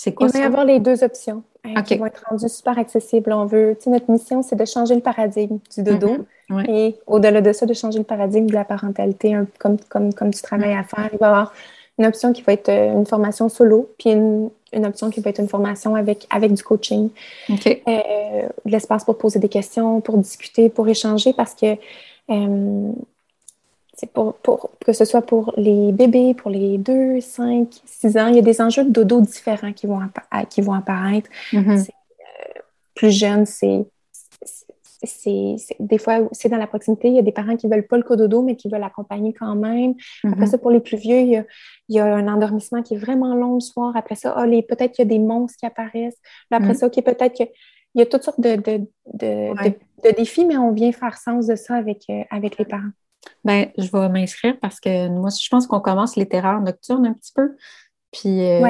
[0.00, 2.78] C'est quoi Il va y avoir les deux options euh, qui vont être rendues super
[2.78, 3.32] accessibles.
[3.32, 6.18] On veut, notre mission, c'est de changer le paradigme du dodo
[6.48, 6.70] mm-hmm.
[6.70, 10.40] et au-delà de ça, de changer le paradigme de la parentalité, comme, comme, comme tu
[10.40, 11.10] travailles à faire.
[11.12, 11.52] Il va y avoir
[11.98, 14.50] une option qui va être euh, une formation solo, puis une,
[14.86, 17.10] option qui va être une formation avec, avec du coaching.
[17.50, 21.74] Euh, de l'espace pour poser des questions, pour discuter, pour échanger, parce que
[22.28, 23.17] c'est
[24.06, 28.36] pour, pour, que ce soit pour les bébés, pour les 2, 5, 6 ans, il
[28.36, 30.00] y a des enjeux de dodo différents qui vont,
[30.50, 31.28] qui vont apparaître.
[31.52, 31.88] Mm-hmm.
[31.88, 32.60] Euh,
[32.94, 33.86] plus jeune, c'est
[35.78, 37.08] des fois, c'est dans la proximité.
[37.08, 39.32] Il y a des parents qui ne veulent pas le cododo, mais qui veulent l'accompagner
[39.32, 39.94] quand même.
[40.24, 40.46] Après mm-hmm.
[40.46, 41.44] ça, pour les plus vieux, il
[41.88, 43.96] y, a, un endormissement qui est vraiment long le soir.
[43.96, 46.18] Après ça, oh, peut-être qu'il y a des monstres qui apparaissent.
[46.50, 46.74] après mm-hmm.
[46.74, 47.44] ça, OK, peut-être que
[47.94, 48.56] il y a toutes sortes de,
[49.14, 52.90] de, défis, mais on vient faire sens de ça avec, euh, avec les parents.
[53.44, 57.12] Ben, je vais m'inscrire parce que moi, je pense qu'on commence les terreurs nocturnes un
[57.12, 57.56] petit peu.
[58.10, 58.60] Puis, euh,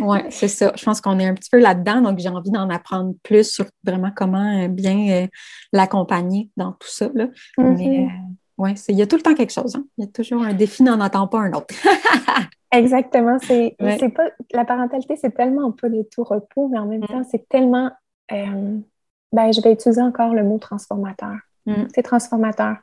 [0.00, 0.72] ouais, c'est ça.
[0.76, 3.66] Je pense qu'on est un petit peu là-dedans, donc j'ai envie d'en apprendre plus sur
[3.84, 5.28] vraiment comment euh, bien
[5.72, 7.08] l'accompagner dans tout ça.
[7.14, 7.28] Là.
[7.58, 8.10] Mm-hmm.
[8.58, 9.76] Oui, il y a tout le temps quelque chose.
[9.76, 9.84] Hein.
[9.98, 11.74] Il y a toujours un défi, n'en attend pas un autre.
[12.72, 13.38] Exactement.
[13.40, 13.76] C'est,
[14.14, 17.06] pas, la parentalité, c'est tellement pas du tout repos, mais en même mm.
[17.06, 17.90] temps, c'est tellement.
[18.32, 18.78] Euh,
[19.32, 21.36] ben, je vais utiliser encore le mot transformateur.
[21.66, 21.84] Mm.
[21.94, 22.76] C'est transformateur.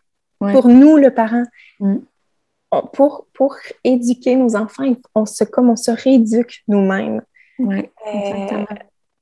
[0.52, 1.44] Pour nous, le parent,
[1.80, 1.98] mm.
[2.94, 7.22] pour, pour éduquer nos enfants, on se, comme on se rééduque nous-mêmes.
[7.60, 8.66] Oui, euh,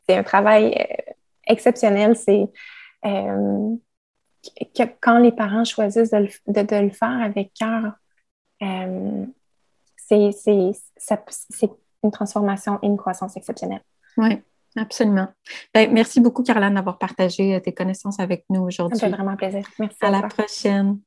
[0.08, 1.14] c'est un travail euh,
[1.48, 2.16] exceptionnel.
[2.16, 2.48] C'est
[3.04, 7.94] que quand les parents choisissent de le, de, le faire avec cœur,
[8.64, 9.26] euh,
[9.96, 10.32] c'est
[12.04, 13.84] une transformation et une croissance exceptionnelle.
[14.18, 14.42] Oui,
[14.76, 15.28] absolument.
[15.74, 18.98] Ben, merci beaucoup, Caroline, d'avoir partagé tes connaissances avec nous aujourd'hui.
[18.98, 19.68] Ça fait vraiment plaisir.
[19.80, 19.98] Merci.
[20.02, 21.00] À, la prochaine.